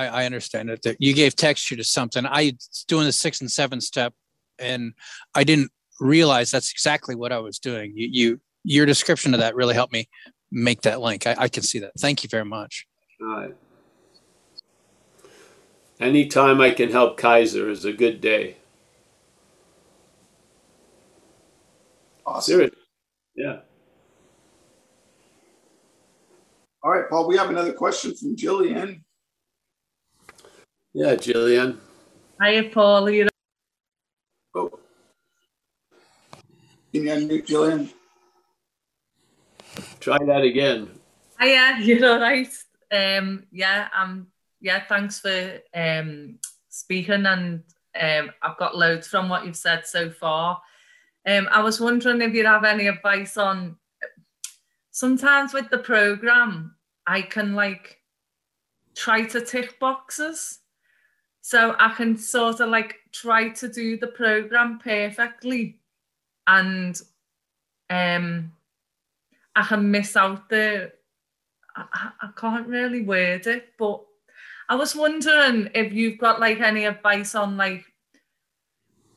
I, 0.00 0.22
I 0.22 0.24
understand 0.24 0.70
it. 0.70 0.82
That 0.82 0.96
you 0.98 1.12
gave 1.12 1.36
texture 1.36 1.76
to 1.76 1.84
something. 1.84 2.24
I 2.24 2.52
was 2.54 2.84
doing 2.88 3.04
the 3.04 3.12
six 3.12 3.40
and 3.40 3.50
seven 3.50 3.80
step, 3.80 4.14
and 4.58 4.94
I 5.34 5.44
didn't 5.44 5.70
realize 6.00 6.50
that's 6.50 6.72
exactly 6.72 7.14
what 7.14 7.32
I 7.32 7.38
was 7.38 7.58
doing. 7.58 7.92
You, 7.94 8.08
you 8.10 8.40
your 8.64 8.86
description 8.86 9.34
of 9.34 9.40
that 9.40 9.54
really 9.54 9.74
helped 9.74 9.92
me 9.92 10.08
make 10.50 10.82
that 10.82 11.00
link. 11.00 11.26
I, 11.26 11.34
I 11.38 11.48
can 11.48 11.62
see 11.62 11.78
that. 11.80 11.92
Thank 11.98 12.22
you 12.22 12.28
very 12.28 12.44
much. 12.44 12.86
All 13.20 13.28
right. 13.28 13.54
Anytime 15.98 16.60
I 16.62 16.70
can 16.70 16.90
help 16.90 17.18
Kaiser 17.18 17.68
is 17.68 17.84
a 17.84 17.92
good 17.92 18.20
day. 18.22 18.56
Awesome. 22.24 22.52
Seriously. 22.52 22.78
Yeah. 23.34 23.58
All 26.82 26.92
right, 26.92 27.08
Paul, 27.10 27.28
we 27.28 27.36
have 27.36 27.50
another 27.50 27.74
question 27.74 28.14
from 28.14 28.34
Jillian. 28.36 29.02
Yeah, 30.94 31.14
Jillian. 31.14 31.76
Hi, 32.40 32.68
Paul. 32.68 33.10
You 33.10 33.24
know- 33.24 33.30
oh. 34.54 34.80
Can 36.90 37.04
you 37.04 37.10
unmute 37.10 37.46
Jillian? 37.46 37.92
Try 40.00 40.16
that 40.24 40.42
again. 40.42 40.88
Hiya, 41.38 41.76
you're 41.80 42.08
all 42.08 42.18
right. 42.18 42.48
Um, 42.90 43.44
yeah, 43.52 43.88
um, 43.94 44.28
yeah, 44.60 44.82
thanks 44.88 45.20
for 45.20 45.60
um, 45.74 46.38
speaking 46.70 47.26
and 47.26 47.62
um, 48.00 48.30
I've 48.42 48.56
got 48.56 48.76
loads 48.76 49.06
from 49.06 49.28
what 49.28 49.44
you've 49.44 49.56
said 49.56 49.86
so 49.86 50.08
far. 50.08 50.62
Um, 51.26 51.46
I 51.52 51.60
was 51.62 51.78
wondering 51.78 52.22
if 52.22 52.32
you'd 52.32 52.46
have 52.46 52.64
any 52.64 52.86
advice 52.86 53.36
on 53.36 53.76
sometimes 54.90 55.52
with 55.52 55.70
the 55.70 55.78
program, 55.78 56.74
I 57.06 57.22
can 57.22 57.54
like 57.54 57.98
try 58.94 59.24
to 59.26 59.40
tick 59.40 59.78
boxes. 59.78 60.58
So 61.42 61.74
I 61.78 61.94
can 61.94 62.16
sort 62.16 62.60
of 62.60 62.68
like 62.68 62.96
try 63.12 63.48
to 63.50 63.68
do 63.68 63.96
the 63.96 64.08
program 64.08 64.78
perfectly 64.78 65.80
and 66.46 67.00
um 67.88 68.52
I 69.56 69.62
can 69.62 69.90
miss 69.90 70.16
out 70.16 70.48
the 70.48 70.92
I, 71.74 72.10
I 72.20 72.28
can't 72.36 72.66
really 72.66 73.02
word 73.02 73.46
it, 73.46 73.70
but 73.78 74.04
I 74.68 74.74
was 74.74 74.94
wondering 74.94 75.70
if 75.74 75.92
you've 75.92 76.18
got 76.18 76.40
like 76.40 76.60
any 76.60 76.84
advice 76.84 77.34
on 77.34 77.56
like 77.56 77.84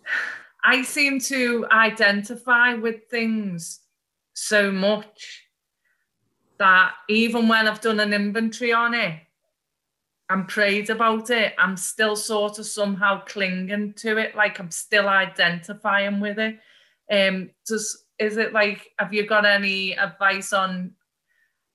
I 0.64 0.82
seem 0.84 1.20
to 1.20 1.68
identify 1.72 2.74
with 2.76 3.10
things 3.10 3.82
so 4.34 4.72
much 4.72 5.43
that 6.64 6.94
even 7.10 7.50
when 7.50 7.68
I've 7.68 7.82
done 7.82 8.00
an 8.00 8.14
inventory 8.14 8.72
on 8.72 8.94
it, 8.94 9.20
and 10.30 10.48
prayed 10.48 10.90
about 10.90 11.30
it, 11.30 11.54
I'm 11.60 11.78
still 11.78 12.16
sort 12.16 12.58
of 12.58 12.66
somehow 12.66 13.24
clinging 13.26 13.94
to 13.98 14.18
it, 14.18 14.36
like 14.36 14.60
I'm 14.60 14.72
still 14.72 15.08
identifying 15.08 16.20
with 16.22 16.40
it. 16.40 16.60
Um, 17.12 17.52
does 17.68 18.06
is 18.18 18.38
it 18.38 18.54
like 18.54 18.92
have 19.00 19.14
you 19.14 19.28
got 19.28 19.46
any 19.46 19.98
advice 19.98 20.54
on? 20.54 20.94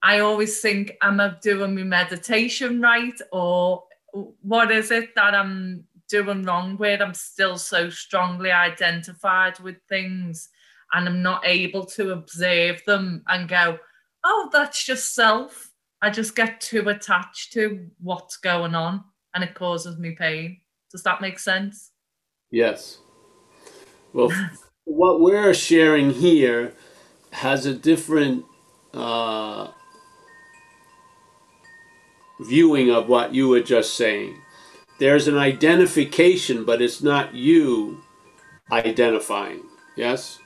I 0.03 0.21
always 0.21 0.61
think 0.61 0.97
am 1.03 1.21
I 1.21 1.35
doing 1.43 1.75
my 1.75 1.83
meditation 1.83 2.81
right, 2.81 3.21
or 3.31 3.85
what 4.43 4.71
is 4.71 4.91
it 4.91 5.15
that 5.15 5.35
I'm 5.35 5.85
doing 6.09 6.43
wrong 6.45 6.79
with? 6.79 7.03
I'm 7.03 7.15
still 7.15 7.59
so 7.59 7.91
strongly 7.91 8.51
identified 8.51 9.61
with 9.61 9.77
things, 9.89 10.49
and 10.95 11.07
I'm 11.07 11.23
not 11.23 11.43
able 11.45 11.85
to 11.97 12.13
observe 12.13 12.83
them 12.87 13.23
and 13.29 13.49
go, 13.49 13.79
"Oh, 14.29 14.51
that's 14.53 14.85
just 14.85 15.15
self." 15.15 15.69
I 16.01 16.11
just 16.11 16.37
get 16.37 16.61
too 16.61 16.89
attached 16.89 17.53
to 17.55 17.89
what's 18.01 18.37
going 18.37 18.75
on 18.75 19.03
and 19.35 19.43
it 19.43 19.55
causes 19.55 19.99
me 19.99 20.13
pain. 20.13 20.61
Does 20.93 21.03
that 21.03 21.21
make 21.21 21.39
sense? 21.39 21.91
Yes. 22.51 22.99
Well, 24.13 24.33
what 24.85 25.21
we're 25.21 25.55
sharing 25.55 26.11
here 26.11 26.73
has 27.33 27.67
a 27.67 27.75
different 27.75 28.45
uh, 28.95 29.69
viewing 32.41 32.91
of 32.91 33.09
what 33.09 33.35
you 33.35 33.49
were 33.49 33.61
just 33.61 33.95
saying. 33.95 34.41
There's 34.99 35.29
an 35.29 35.37
identification, 35.37 36.65
but 36.65 36.81
it's 36.81 37.03
not 37.03 37.35
you 37.35 38.03
identifying. 38.71 39.63
Yes? 39.97 40.39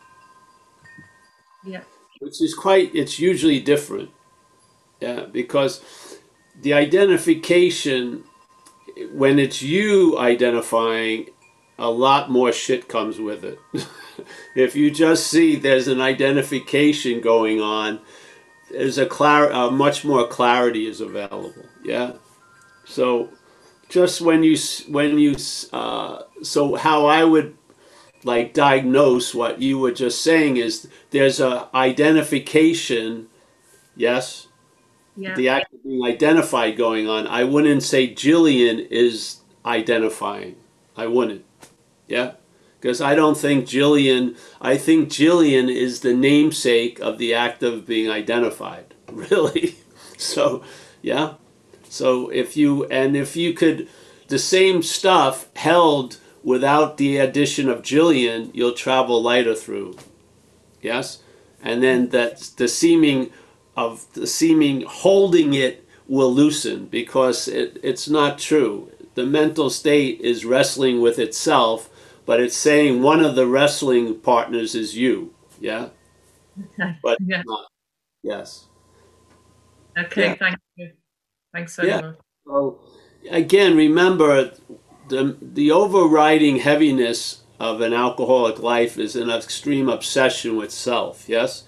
Yeah. 1.64 1.82
Which 2.22 2.40
is 2.40 2.54
quite, 2.54 2.94
it's 2.94 3.18
usually 3.18 3.58
different. 3.58 4.11
Yeah, 5.00 5.26
because 5.32 5.82
the 6.61 6.72
identification, 6.72 8.22
when 9.12 9.40
it's 9.40 9.61
you 9.61 10.16
identifying, 10.16 11.30
a 11.80 11.90
lot 11.90 12.30
more 12.30 12.52
shit 12.52 12.87
comes 12.88 13.18
with 13.18 13.44
it. 13.44 13.58
if 14.54 14.76
you 14.76 14.92
just 14.92 15.26
see 15.26 15.56
there's 15.56 15.88
an 15.88 16.00
identification 16.00 17.20
going 17.20 17.61
on, 17.61 17.98
there's 18.70 18.98
a 18.98 19.06
clar- 19.06 19.52
uh, 19.52 19.70
much 19.70 20.04
more 20.04 20.28
clarity 20.28 20.87
is 20.87 21.00
available. 21.00 21.66
Yeah. 21.85 22.12
So, 22.85 23.30
just 23.88 24.20
when 24.20 24.44
you 24.44 24.56
when 24.88 25.18
you 25.18 25.37
uh, 25.72 26.22
so 26.42 26.76
how 26.76 27.06
I 27.06 27.24
would 27.24 27.56
like 28.24 28.54
diagnose 28.54 29.35
what 29.35 29.61
you 29.61 29.78
were 29.78 29.92
just 29.92 30.22
saying 30.22 30.56
is 30.56 30.88
there's 31.11 31.40
a 31.40 31.68
identification. 31.74 33.28
Yes. 33.96 34.48
Yeah. 35.16 35.35
The 35.35 35.48
act 35.48 35.72
of 35.74 35.82
being 35.82 36.04
identified 36.04 36.76
going 36.76 37.08
on. 37.08 37.26
I 37.26 37.44
wouldn't 37.44 37.82
say 37.82 38.08
Jillian 38.08 38.87
is 38.90 39.40
identifying. 39.64 40.56
I 40.96 41.06
wouldn't. 41.06 41.44
Yeah 42.06 42.32
because 42.82 43.00
I 43.00 43.14
don't 43.14 43.38
think 43.38 43.64
Jillian, 43.64 44.37
I 44.61 44.76
think 44.76 45.08
Jillian 45.08 45.72
is 45.72 46.00
the 46.00 46.12
namesake 46.12 46.98
of 46.98 47.16
the 47.16 47.32
act 47.32 47.62
of 47.62 47.87
being 47.87 48.11
identified, 48.11 48.92
really. 49.12 49.76
So, 50.18 50.64
yeah. 51.00 51.35
So 51.88 52.28
if 52.30 52.56
you, 52.56 52.85
and 52.87 53.16
if 53.16 53.37
you 53.37 53.54
could, 53.54 53.88
the 54.26 54.38
same 54.40 54.82
stuff 54.82 55.48
held 55.54 56.16
without 56.44 56.96
the 56.96 57.18
addition 57.18 57.68
of 57.68 57.83
Jillian, 57.83 58.50
you'll 58.55 58.72
travel 58.72 59.22
lighter 59.22 59.55
through. 59.55 59.96
Yes? 60.81 61.22
And 61.62 61.83
then 61.83 62.09
that 62.11 62.50
the 62.57 62.68
seeming 62.68 63.31
of 63.76 64.07
the 64.14 64.26
seeming 64.26 64.83
holding 64.83 65.55
it 65.55 65.87
will 66.09 66.33
loosen 66.33 66.87
because 66.87 67.48
it, 67.48 67.78
it's 67.83 68.09
not 68.09 68.38
true. 68.38 68.90
The 69.14 69.24
mental 69.26 69.70
state 69.70 70.20
is 70.20 70.44
wrestling 70.44 71.00
with 71.00 71.18
itself 71.18 71.88
but 72.26 72.40
it's 72.40 72.57
saying 72.57 73.02
one 73.02 73.24
of 73.24 73.35
the 73.35 73.46
wrestling 73.46 74.18
partners 74.20 74.74
is 74.74 74.96
you. 74.96 75.35
Yeah. 75.61 75.88
But 77.02 77.18
yeah. 77.24 77.42
Yes. 78.22 78.66
Okay. 79.98 80.28
Yeah. 80.28 80.35
Thank 80.35 80.59
you. 80.76 80.90
Thanks 81.52 81.74
so 81.74 81.83
Yeah. 81.83 82.00
much. 82.00 82.16
So 82.46 82.78
again, 83.31 83.76
remember 83.76 84.52
the 85.12 85.37
the 85.40 85.70
overriding 85.70 86.57
heaviness 86.57 87.42
of 87.61 87.81
an 87.81 87.92
alcoholic 87.92 88.59
life 88.59 88.98
is 88.98 89.14
an 89.14 89.31
extreme 89.31 89.88
obsession 89.88 90.57
with 90.57 90.72
self. 90.72 91.29
Yes. 91.29 91.64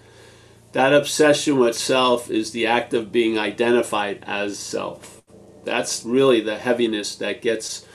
That 0.72 0.92
obsession 0.92 1.58
with 1.60 1.76
self 1.76 2.30
is 2.30 2.50
the 2.50 2.66
act 2.66 2.94
of 2.94 3.12
being 3.12 3.38
identified 3.38 4.24
as 4.26 4.58
self. 4.58 5.22
That's 5.64 6.04
really 6.04 6.40
the 6.40 6.58
heaviness 6.58 7.14
that 7.16 7.42
gets 7.42 7.86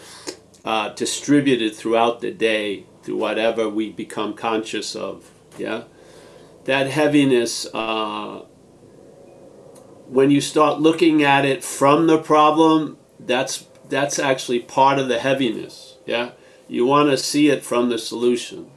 uh, 0.64 0.90
distributed 0.90 1.76
throughout 1.76 2.22
the 2.22 2.32
day 2.32 2.86
through 3.04 3.18
whatever 3.18 3.68
we 3.68 3.92
become 3.92 4.34
conscious 4.34 4.96
of. 4.96 5.30
Yeah, 5.58 5.84
that 6.66 6.88
heaviness. 6.88 7.68
Uh, 7.74 8.44
when 10.08 10.32
you 10.32 10.42
start 10.42 10.80
looking 10.80 11.22
at 11.22 11.46
it 11.46 11.64
from 11.64 12.08
the 12.08 12.18
problem, 12.18 12.98
that's 13.20 13.69
that's 13.90 14.20
actually 14.20 14.60
part 14.60 15.00
of 15.00 15.08
the 15.08 15.20
heaviness. 15.20 15.98
Yeah, 16.06 16.32
you 16.68 16.86
want 16.86 17.10
to 17.10 17.18
see 17.18 17.50
it 17.50 17.64
from 17.64 17.90
the 17.90 17.98
solution, 17.98 18.72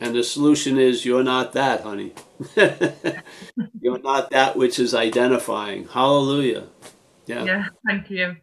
and 0.00 0.14
the 0.14 0.24
solution 0.24 0.78
is 0.78 1.04
you're 1.04 1.24
not 1.24 1.52
that, 1.52 1.82
honey. 1.82 2.12
you're 3.80 3.98
not 3.98 4.30
that 4.30 4.56
which 4.56 4.78
is 4.78 4.94
identifying. 4.94 5.86
Hallelujah. 5.88 6.68
Yeah. 7.26 7.44
Yeah. 7.44 7.64
Thank 7.86 8.10
you. 8.10 8.36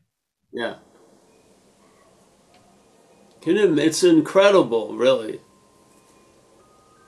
Yeah. 0.51 0.75
It's 3.45 4.03
incredible, 4.03 4.95
really. 4.95 5.39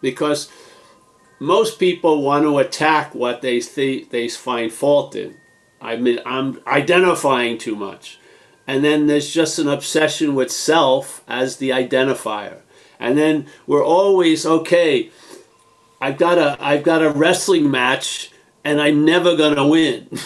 Because 0.01 0.49
most 1.39 1.79
people 1.79 2.21
want 2.21 2.43
to 2.43 2.59
attack 2.59 3.13
what 3.13 3.41
they 3.41 3.59
think 3.61 4.09
they 4.09 4.29
find 4.29 4.71
fault 4.71 5.15
in. 5.15 5.35
I 5.81 5.95
mean, 5.95 6.19
I'm 6.25 6.61
identifying 6.67 7.57
too 7.57 7.75
much. 7.75 8.19
And 8.69 8.85
then 8.85 9.07
there's 9.07 9.31
just 9.33 9.59
an 9.59 9.69
obsession 9.69 10.35
with 10.35 10.51
self 10.51 11.23
as 11.27 11.57
the 11.57 11.71
identifier. 11.71 12.59
And 12.99 13.17
then 13.17 13.47
we're 13.67 13.85
always 13.85 14.45
okay. 14.45 15.11
I've 16.01 16.17
got 16.17 16.37
a 16.39 16.57
I've 16.61 16.83
got 16.83 17.03
a 17.03 17.11
wrestling 17.11 17.71
match 17.71 18.31
and 18.65 18.81
I'm 18.81 19.05
never 19.05 19.37
gonna 19.37 19.67
win. 19.67 20.07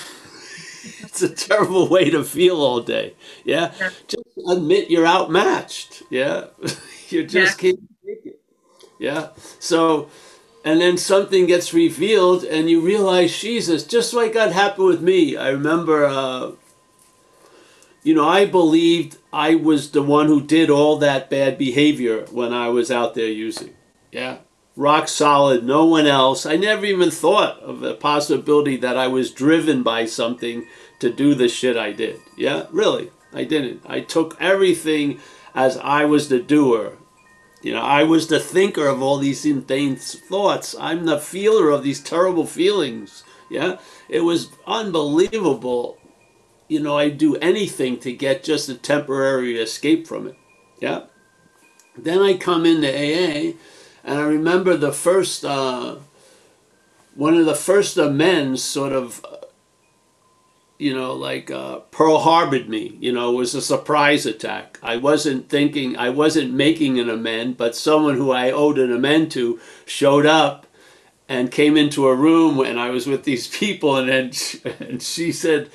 it's 1.01 1.21
a 1.23 1.29
terrible 1.29 1.89
way 1.89 2.09
to 2.11 2.23
feel 2.23 2.57
all 2.57 2.81
day. 2.81 3.15
Yeah, 3.45 3.73
Yeah. 3.79 3.91
just 4.07 4.25
admit 4.49 4.91
you're 4.91 5.07
outmatched. 5.07 6.03
Yeah, 6.11 6.47
you 7.09 7.25
just 7.27 7.57
Yeah. 7.57 7.61
can't 7.61 7.79
take 8.05 8.25
it. 8.25 8.41
Yeah, 8.99 9.29
so 9.59 10.09
and 10.65 10.81
then 10.81 10.97
something 10.97 11.47
gets 11.47 11.73
revealed 11.73 12.43
and 12.45 12.69
you 12.69 12.81
realize 12.81 13.37
Jesus, 13.39 13.83
just 13.85 14.13
like 14.13 14.33
that 14.33 14.53
happened 14.53 14.87
with 14.87 15.01
me. 15.01 15.37
I 15.37 15.49
remember, 15.49 16.05
uh, 16.05 16.53
you 18.03 18.13
know, 18.13 18.27
I 18.27 18.45
believed 18.45 19.17
I 19.31 19.55
was 19.55 19.91
the 19.91 20.03
one 20.03 20.27
who 20.27 20.41
did 20.41 20.69
all 20.69 20.97
that 20.97 21.29
bad 21.29 21.57
behavior 21.57 22.25
when 22.31 22.53
I 22.53 22.69
was 22.69 22.91
out 22.91 23.15
there 23.15 23.27
using. 23.27 23.73
Yeah. 24.11 24.39
Rock 24.75 25.07
solid, 25.07 25.63
no 25.63 25.85
one 25.85 26.07
else. 26.07 26.45
I 26.45 26.55
never 26.55 26.85
even 26.85 27.11
thought 27.11 27.59
of 27.59 27.79
the 27.79 27.93
possibility 27.93 28.75
that 28.77 28.97
I 28.97 29.07
was 29.07 29.31
driven 29.31 29.83
by 29.83 30.05
something 30.05 30.65
to 30.99 31.11
do 31.11 31.35
the 31.35 31.47
shit 31.47 31.77
I 31.77 31.91
did. 31.91 32.19
Yeah, 32.35 32.65
really. 32.71 33.11
I 33.31 33.43
didn't. 33.43 33.81
I 33.85 34.01
took 34.01 34.39
everything 34.39 35.19
as 35.55 35.77
I 35.77 36.05
was 36.05 36.29
the 36.29 36.39
doer. 36.39 36.97
You 37.61 37.73
know, 37.73 37.81
I 37.81 38.03
was 38.03 38.27
the 38.27 38.39
thinker 38.39 38.87
of 38.87 39.01
all 39.01 39.17
these 39.17 39.45
insane 39.45 39.95
thoughts. 39.95 40.75
I'm 40.79 41.05
the 41.05 41.19
feeler 41.19 41.69
of 41.69 41.83
these 41.83 42.01
terrible 42.01 42.45
feelings. 42.45 43.23
Yeah, 43.49 43.77
it 44.09 44.21
was 44.21 44.49
unbelievable. 44.67 45.97
You 46.69 46.81
know, 46.81 46.97
I'd 46.97 47.17
do 47.17 47.35
anything 47.37 47.99
to 47.99 48.13
get 48.13 48.43
just 48.43 48.69
a 48.69 48.75
temporary 48.75 49.59
escape 49.59 50.07
from 50.07 50.27
it. 50.27 50.37
Yeah. 50.81 51.03
Then 51.97 52.19
I 52.21 52.35
come 52.37 52.65
into 52.65 52.89
AA, 52.89 53.53
and 54.03 54.19
I 54.19 54.23
remember 54.25 54.77
the 54.77 54.93
first, 54.93 55.45
uh, 55.45 55.97
one 57.15 57.35
of 57.35 57.45
the 57.45 57.55
first 57.55 57.97
amends 57.97 58.63
sort 58.63 58.93
of 58.93 59.25
you 60.79 60.93
know, 60.95 61.13
like 61.13 61.51
uh, 61.51 61.79
Pearl 61.91 62.19
Harbored 62.19 62.69
me. 62.69 62.97
You 62.99 63.13
know, 63.13 63.33
it 63.33 63.37
was 63.37 63.55
a 63.55 63.61
surprise 63.61 64.25
attack. 64.25 64.79
I 64.83 64.97
wasn't 64.97 65.49
thinking, 65.49 65.97
I 65.97 66.09
wasn't 66.09 66.53
making 66.53 66.99
an 66.99 67.09
amend, 67.09 67.57
but 67.57 67.75
someone 67.75 68.17
who 68.17 68.31
I 68.31 68.51
owed 68.51 68.79
an 68.79 68.91
amend 68.93 69.31
to 69.33 69.59
showed 69.85 70.25
up 70.25 70.67
and 71.29 71.51
came 71.51 71.77
into 71.77 72.07
a 72.07 72.15
room 72.15 72.59
and 72.61 72.79
I 72.79 72.91
was 72.91 73.07
with 73.07 73.23
these 73.25 73.47
people, 73.59 73.97
and 73.97 74.09
then 74.09 74.31
and 74.79 75.01
she 75.03 75.31
said, 75.33 75.69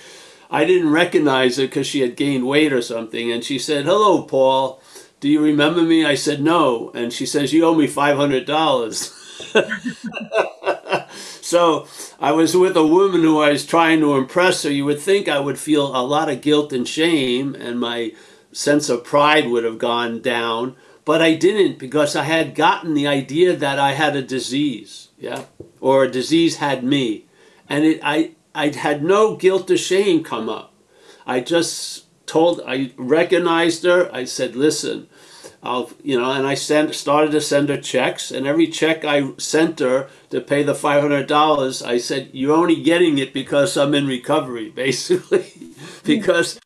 I 0.51 0.65
didn't 0.65 0.91
recognize 0.91 1.57
her 1.57 1.67
because 1.67 1.87
she 1.87 2.01
had 2.01 2.17
gained 2.17 2.47
weight 2.47 2.73
or 2.73 2.83
something, 2.83 3.31
and 3.31 3.45
she 3.45 3.59
said, 3.59 3.85
"Hello, 3.85 4.23
Paul. 4.23 4.81
Do 5.21 5.29
you 5.29 5.43
remember 5.43 5.83
me?" 5.83 6.05
I 6.05 6.15
said, 6.15 6.43
"No," 6.43 6.91
and 6.95 7.13
she 7.13 7.27
says, 7.27 7.53
"You 7.53 7.65
owe 7.65 7.75
me 7.75 7.87
five 7.87 8.17
hundred 8.17 8.47
dollars." 8.47 9.13
so 11.43 11.87
I 12.21 12.33
was 12.33 12.57
with 12.57 12.77
a 12.77 12.87
woman 12.87 13.23
who 13.23 13.41
I 13.41 13.51
was 13.51 13.67
trying 13.67 14.01
to 14.01 14.15
impress 14.15 14.63
her. 14.63 14.71
You 14.71 14.85
would 14.87 15.01
think 15.01 15.29
I 15.29 15.39
would 15.41 15.59
feel 15.59 15.95
a 15.95 16.03
lot 16.03 16.31
of 16.31 16.41
guilt 16.41 16.73
and 16.73 16.89
shame, 16.89 17.55
and 17.55 17.79
my 17.79 18.13
sense 18.53 18.89
of 18.89 19.05
pride 19.05 19.49
would 19.49 19.65
have 19.65 19.79
gone 19.79 20.21
down, 20.21 20.77
but 21.05 21.23
I 21.23 21.35
didn't 21.35 21.79
because 21.79 22.17
I 22.17 22.25
had 22.25 22.55
gotten 22.55 22.95
the 22.95 23.07
idea 23.07 23.55
that 23.55 23.79
I 23.79 23.93
had 23.93 24.17
a 24.17 24.23
disease, 24.23 25.09
yeah, 25.19 25.45
or 25.81 26.05
a 26.05 26.11
disease 26.11 26.57
had 26.57 26.83
me, 26.83 27.27
and 27.69 27.85
it 27.85 28.01
I 28.03 28.33
I 28.55 28.69
had 28.69 29.05
no 29.05 29.37
guilt 29.37 29.71
or 29.71 29.77
shame 29.77 30.25
come 30.25 30.49
up. 30.49 30.75
I 31.27 31.41
just 31.41 32.07
told 32.27 32.61
I 32.67 32.93
recognized 32.97 33.85
her. 33.85 34.11
I 34.15 34.25
said, 34.25 34.57
"Listen." 34.57 35.09
I'll, 35.63 35.91
you 36.03 36.19
know, 36.19 36.31
and 36.33 36.47
I 36.47 36.55
sent 36.55 36.95
started 36.95 37.33
to 37.33 37.41
send 37.41 37.69
her 37.69 37.81
checks, 37.81 38.31
and 38.31 38.47
every 38.47 38.69
check 38.69 39.05
I 39.05 39.33
sent 39.39 39.81
her 39.81 40.09
to 40.31 40.41
pay 40.41 40.63
the 40.63 40.75
five 40.75 41.03
hundred 41.03 41.27
dollars, 41.27 41.83
I 41.83 41.99
said, 41.99 42.31
"You're 42.33 42.57
only 42.57 42.81
getting 42.81 43.19
it 43.19 43.33
because 43.35 43.77
I'm 43.77 43.95
in 43.95 44.07
recovery, 44.07 44.71
basically, 44.85 45.53
because 46.05 46.61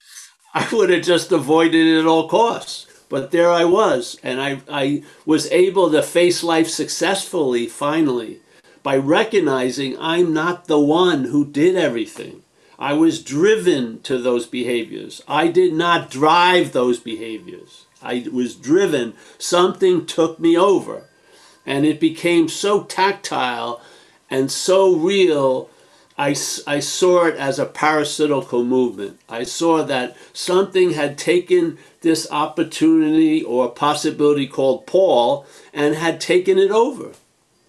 I 0.54 0.68
would 0.72 0.90
have 0.90 1.02
just 1.04 1.32
avoided 1.32 1.86
it 1.86 2.00
at 2.00 2.06
all 2.06 2.28
costs." 2.28 2.86
But 3.08 3.30
there 3.30 3.50
I 3.50 3.64
was, 3.64 4.18
and 4.22 4.40
I 4.42 4.60
I 4.70 5.04
was 5.26 5.50
able 5.50 5.90
to 5.90 6.02
face 6.02 6.42
life 6.44 6.68
successfully 6.68 7.66
finally 7.68 8.41
by 8.82 8.96
recognizing 8.96 9.96
I'm 9.98 10.32
not 10.32 10.66
the 10.66 10.80
one 10.80 11.24
who 11.24 11.44
did 11.44 11.76
everything. 11.76 12.42
I 12.78 12.94
was 12.94 13.22
driven 13.22 14.00
to 14.02 14.18
those 14.18 14.46
behaviors. 14.46 15.22
I 15.28 15.48
did 15.48 15.72
not 15.72 16.10
drive 16.10 16.72
those 16.72 16.98
behaviors. 16.98 17.86
I 18.02 18.26
was 18.32 18.56
driven. 18.56 19.14
Something 19.38 20.04
took 20.04 20.40
me 20.40 20.58
over. 20.58 21.08
And 21.64 21.86
it 21.86 22.00
became 22.00 22.48
so 22.48 22.82
tactile 22.82 23.80
and 24.28 24.50
so 24.50 24.96
real. 24.96 25.70
I, 26.18 26.30
I 26.66 26.80
saw 26.80 27.26
it 27.26 27.36
as 27.36 27.60
a 27.60 27.66
parasitical 27.66 28.64
movement. 28.64 29.20
I 29.28 29.44
saw 29.44 29.84
that 29.84 30.16
something 30.32 30.92
had 30.92 31.16
taken 31.16 31.78
this 32.00 32.26
opportunity 32.32 33.44
or 33.44 33.70
possibility 33.70 34.48
called 34.48 34.88
Paul 34.88 35.46
and 35.72 35.94
had 35.94 36.20
taken 36.20 36.58
it 36.58 36.72
over 36.72 37.12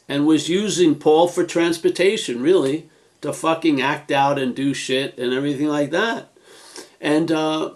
and 0.07 0.25
was 0.25 0.49
using 0.49 0.95
Paul 0.95 1.27
for 1.27 1.45
transportation, 1.45 2.41
really, 2.41 2.89
to 3.21 3.33
fucking 3.33 3.81
act 3.81 4.11
out 4.11 4.37
and 4.37 4.55
do 4.55 4.73
shit 4.73 5.17
and 5.17 5.33
everything 5.33 5.67
like 5.67 5.91
that. 5.91 6.29
And 6.99 7.31
uh, 7.31 7.73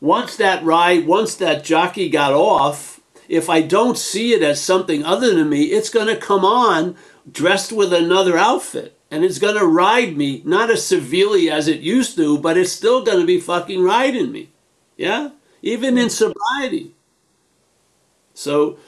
once 0.00 0.36
that 0.36 0.62
ride, 0.64 1.06
once 1.06 1.34
that 1.36 1.64
jockey 1.64 2.08
got 2.08 2.32
off, 2.32 3.00
if 3.28 3.48
I 3.48 3.62
don't 3.62 3.98
see 3.98 4.32
it 4.32 4.42
as 4.42 4.60
something 4.60 5.04
other 5.04 5.34
than 5.34 5.48
me, 5.48 5.64
it's 5.64 5.90
going 5.90 6.08
to 6.08 6.16
come 6.16 6.44
on 6.44 6.96
dressed 7.30 7.72
with 7.72 7.92
another 7.92 8.36
outfit. 8.36 8.96
And 9.10 9.24
it's 9.24 9.38
going 9.38 9.58
to 9.58 9.66
ride 9.66 10.16
me, 10.16 10.42
not 10.44 10.70
as 10.70 10.86
severely 10.86 11.50
as 11.50 11.66
it 11.66 11.80
used 11.80 12.16
to, 12.16 12.38
but 12.38 12.56
it's 12.56 12.72
still 12.72 13.04
going 13.04 13.20
to 13.20 13.26
be 13.26 13.40
fucking 13.40 13.82
riding 13.82 14.30
me. 14.30 14.50
Yeah? 14.96 15.30
Even 15.62 15.98
in 15.98 16.10
sobriety. 16.10 16.94
So, 18.34 18.78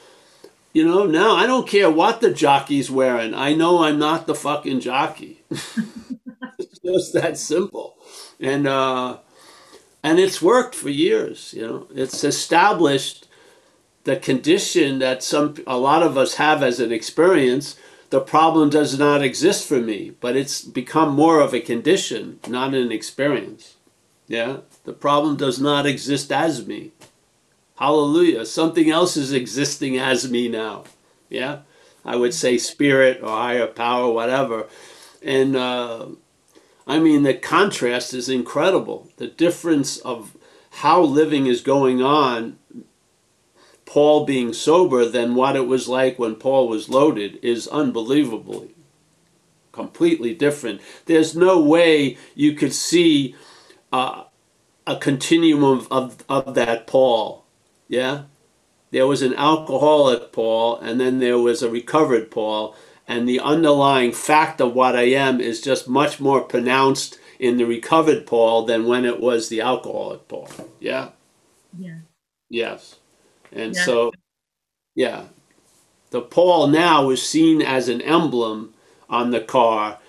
you 0.73 0.85
know, 0.85 1.05
now 1.05 1.35
I 1.35 1.45
don't 1.45 1.67
care 1.67 1.89
what 1.89 2.19
the 2.19 2.33
jockey's 2.33 2.89
wearing. 2.91 3.33
I 3.33 3.53
know 3.53 3.83
I'm 3.83 3.99
not 3.99 4.25
the 4.27 4.35
fucking 4.35 4.79
jockey. 4.79 5.43
it's 5.51 6.79
just 6.83 7.13
that 7.13 7.37
simple. 7.37 7.95
And, 8.39 8.67
uh, 8.67 9.17
and 10.03 10.19
it's 10.19 10.41
worked 10.41 10.75
for 10.75 10.89
years. 10.89 11.53
You 11.55 11.67
know, 11.67 11.87
it's 11.93 12.23
established 12.23 13.27
the 14.03 14.17
condition 14.17 14.99
that 14.99 15.23
some 15.23 15.55
a 15.65 15.77
lot 15.77 16.03
of 16.03 16.17
us 16.17 16.35
have 16.35 16.61
as 16.61 16.79
an 16.79 16.91
experience. 16.91 17.77
The 18.09 18.19
problem 18.19 18.69
does 18.69 18.99
not 18.99 19.23
exist 19.23 19.67
for 19.67 19.79
me, 19.79 20.13
but 20.19 20.35
it's 20.35 20.61
become 20.61 21.15
more 21.15 21.39
of 21.39 21.53
a 21.53 21.59
condition, 21.61 22.39
not 22.47 22.73
an 22.73 22.91
experience. 22.91 23.75
Yeah, 24.27 24.57
the 24.83 24.93
problem 24.93 25.35
does 25.35 25.59
not 25.59 25.85
exist 25.85 26.31
as 26.31 26.65
me. 26.65 26.91
Hallelujah. 27.77 28.45
Something 28.45 28.91
else 28.91 29.17
is 29.17 29.33
existing 29.33 29.97
as 29.97 30.29
me 30.29 30.49
now. 30.49 30.85
Yeah, 31.29 31.59
I 32.05 32.15
would 32.15 32.33
say 32.33 32.57
spirit 32.57 33.21
or 33.23 33.29
higher 33.29 33.67
power, 33.67 34.11
whatever. 34.11 34.67
And 35.23 35.55
uh, 35.55 36.07
I 36.87 36.99
mean, 36.99 37.23
the 37.23 37.33
contrast 37.35 38.13
is 38.13 38.29
incredible. 38.29 39.09
The 39.17 39.27
difference 39.27 39.97
of 39.99 40.37
how 40.71 41.01
living 41.01 41.47
is 41.47 41.61
going 41.61 42.01
on, 42.01 42.59
Paul 43.85 44.25
being 44.25 44.53
sober, 44.53 45.05
than 45.05 45.35
what 45.35 45.55
it 45.55 45.67
was 45.67 45.87
like 45.89 46.19
when 46.19 46.35
Paul 46.35 46.67
was 46.69 46.89
loaded 46.89 47.39
is 47.43 47.67
unbelievably 47.67 48.71
completely 49.73 50.33
different. 50.33 50.81
There's 51.05 51.35
no 51.35 51.61
way 51.61 52.17
you 52.35 52.53
could 52.53 52.73
see 52.73 53.35
uh, 53.91 54.25
a 54.87 54.97
continuum 54.97 55.63
of, 55.63 55.91
of, 55.91 56.23
of 56.29 56.55
that 56.55 56.87
Paul. 56.87 57.42
Yeah? 57.87 58.23
There 58.91 59.07
was 59.07 59.21
an 59.21 59.33
alcoholic 59.33 60.31
Paul, 60.31 60.77
and 60.79 60.99
then 60.99 61.19
there 61.19 61.39
was 61.39 61.63
a 61.63 61.69
recovered 61.69 62.29
Paul, 62.29 62.75
and 63.07 63.27
the 63.27 63.39
underlying 63.39 64.11
fact 64.11 64.61
of 64.61 64.73
what 64.73 64.95
I 64.95 65.03
am 65.03 65.41
is 65.41 65.61
just 65.61 65.87
much 65.87 66.19
more 66.19 66.41
pronounced 66.41 67.17
in 67.39 67.57
the 67.57 67.65
recovered 67.65 68.25
Paul 68.27 68.65
than 68.65 68.85
when 68.85 69.05
it 69.05 69.19
was 69.19 69.49
the 69.49 69.61
alcoholic 69.61 70.27
Paul. 70.27 70.49
Yeah? 70.79 71.09
Yeah. 71.77 71.99
Yes. 72.49 72.97
And 73.51 73.75
yeah. 73.75 73.83
so, 73.83 74.11
yeah, 74.95 75.25
the 76.11 76.21
Paul 76.21 76.67
now 76.67 77.09
is 77.09 77.27
seen 77.27 77.61
as 77.61 77.89
an 77.89 78.01
emblem 78.01 78.73
on 79.09 79.31
the 79.31 79.41
car. 79.41 79.99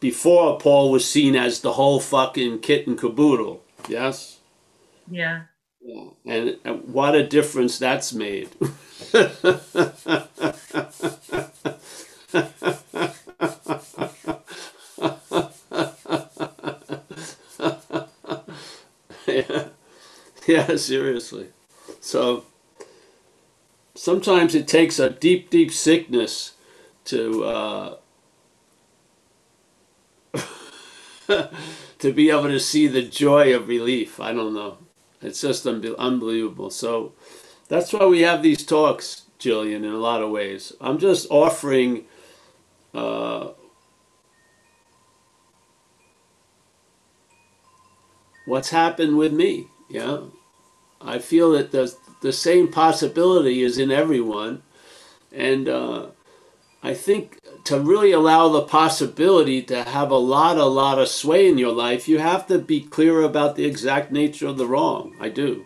Before, 0.00 0.58
Paul 0.58 0.92
was 0.92 1.08
seen 1.08 1.34
as 1.34 1.60
the 1.60 1.72
whole 1.72 2.00
fucking 2.00 2.58
kit 2.58 2.86
and 2.86 2.98
caboodle. 2.98 3.62
Yes? 3.88 4.40
Yeah. 5.10 5.44
Yeah. 5.84 6.08
And, 6.64 6.82
what 6.92 7.14
a 7.14 7.26
difference 7.26 7.78
that's 7.78 8.12
made. 8.12 8.50
yeah. 9.12 9.30
yeah, 20.46 20.76
seriously. 20.76 21.48
So 22.00 22.44
sometimes 23.94 24.54
it 24.54 24.68
takes 24.68 24.98
a 24.98 25.10
deep, 25.10 25.50
deep 25.50 25.72
sickness 25.72 26.52
to 27.06 27.44
uh, 27.44 27.96
to 31.98 32.12
be 32.12 32.30
able 32.30 32.48
to 32.48 32.60
see 32.60 32.86
the 32.86 33.02
joy 33.02 33.54
of 33.54 33.68
relief. 33.68 34.20
I 34.20 34.32
don't 34.32 34.54
know. 34.54 34.78
It's 35.24 35.40
just 35.40 35.66
unbelievable. 35.66 36.70
So 36.70 37.12
that's 37.68 37.92
why 37.92 38.06
we 38.06 38.20
have 38.22 38.42
these 38.42 38.64
talks, 38.64 39.22
Jillian, 39.38 39.76
in 39.76 39.86
a 39.86 39.96
lot 39.98 40.22
of 40.22 40.30
ways. 40.30 40.72
I'm 40.80 40.98
just 40.98 41.26
offering 41.30 42.04
uh, 42.94 43.50
what's 48.46 48.70
happened 48.70 49.16
with 49.16 49.32
me. 49.32 49.68
Yeah, 49.88 50.18
I 51.00 51.18
feel 51.18 51.52
that 51.52 51.72
the 51.72 51.94
the 52.20 52.32
same 52.32 52.68
possibility 52.68 53.62
is 53.62 53.78
in 53.78 53.90
everyone, 53.90 54.62
and 55.32 55.68
uh, 55.68 56.06
I 56.84 56.92
think 56.92 57.38
to 57.64 57.80
really 57.80 58.12
allow 58.12 58.50
the 58.50 58.60
possibility 58.60 59.62
to 59.62 59.84
have 59.84 60.10
a 60.10 60.16
lot, 60.16 60.58
a 60.58 60.66
lot 60.66 60.98
of 60.98 61.08
sway 61.08 61.48
in 61.48 61.56
your 61.56 61.72
life, 61.72 62.06
you 62.08 62.18
have 62.18 62.46
to 62.48 62.58
be 62.58 62.82
clear 62.82 63.22
about 63.22 63.56
the 63.56 63.64
exact 63.64 64.12
nature 64.12 64.46
of 64.46 64.58
the 64.58 64.66
wrong. 64.66 65.16
I 65.18 65.30
do, 65.30 65.64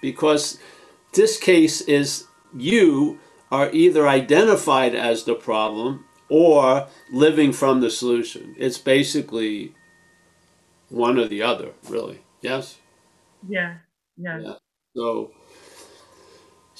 because 0.00 0.58
this 1.12 1.38
case 1.38 1.82
is 1.82 2.24
you 2.56 3.20
are 3.50 3.70
either 3.72 4.08
identified 4.08 4.94
as 4.94 5.24
the 5.24 5.34
problem 5.34 6.06
or 6.30 6.88
living 7.12 7.52
from 7.52 7.82
the 7.82 7.90
solution. 7.90 8.54
It's 8.58 8.78
basically 8.78 9.74
one 10.88 11.18
or 11.18 11.28
the 11.28 11.42
other, 11.42 11.72
really. 11.90 12.22
Yes? 12.40 12.78
Yeah. 13.46 13.76
Yeah. 14.16 14.40
yeah. 14.40 14.54
So 14.96 15.32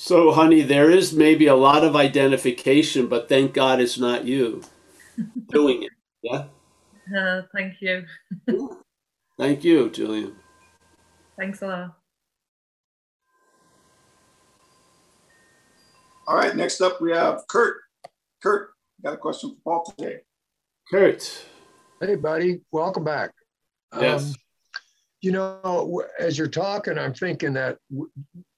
so 0.02 0.32
honey, 0.32 0.62
there 0.62 0.90
is 0.90 1.12
maybe 1.12 1.46
a 1.46 1.54
lot 1.54 1.84
of 1.84 1.94
identification, 1.94 3.06
but 3.06 3.28
thank 3.28 3.54
God 3.54 3.80
it's 3.80 3.96
not 3.96 4.24
you 4.24 4.64
doing 5.50 5.84
it. 5.84 5.92
Yeah? 6.22 6.46
Uh, 7.16 7.42
thank 7.54 7.74
you. 7.80 8.04
thank 9.38 9.62
you, 9.62 9.90
Julian. 9.90 10.34
Thanks 11.38 11.62
a 11.62 11.68
lot. 11.68 11.96
All 16.26 16.34
right, 16.34 16.56
next 16.56 16.80
up 16.80 17.00
we 17.00 17.12
have 17.12 17.46
Kurt. 17.46 17.76
Kurt, 18.42 18.70
got 19.04 19.14
a 19.14 19.16
question 19.16 19.50
for 19.50 19.84
Paul 19.84 19.94
today. 19.96 20.16
Kurt. 20.90 21.46
Hey, 22.00 22.16
buddy. 22.16 22.60
Welcome 22.72 23.04
back. 23.04 23.30
Yes. 23.96 24.30
Um, 24.30 24.34
you 25.20 25.30
know, 25.30 26.02
as 26.18 26.36
you're 26.36 26.48
talking, 26.48 26.98
I'm 26.98 27.14
thinking 27.14 27.52
that 27.52 27.78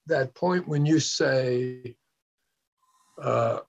that 0.07 0.35
point 0.35 0.69
when 0.69 0.85
you 0.85 1.01
say, 1.01 1.97
uh, 3.23 3.61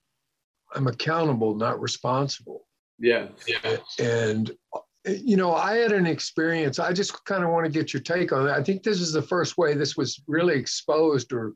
I'm 0.74 0.86
accountable, 0.86 1.54
not 1.54 1.80
responsible. 1.80 2.66
Yeah. 2.98 3.28
yeah. 3.46 3.76
And, 3.98 4.50
you 5.06 5.36
know, 5.36 5.54
I 5.54 5.76
had 5.76 5.92
an 5.92 6.06
experience. 6.06 6.78
I 6.78 6.92
just 6.92 7.24
kind 7.24 7.44
of 7.44 7.50
want 7.50 7.64
to 7.64 7.70
get 7.70 7.92
your 7.92 8.02
take 8.02 8.32
on 8.32 8.48
it. 8.48 8.52
I 8.52 8.62
think 8.62 8.82
this 8.82 9.00
is 9.00 9.12
the 9.12 9.22
first 9.22 9.56
way 9.56 9.74
this 9.74 9.96
was 9.96 10.20
really 10.26 10.54
exposed 10.54 11.32
or 11.32 11.54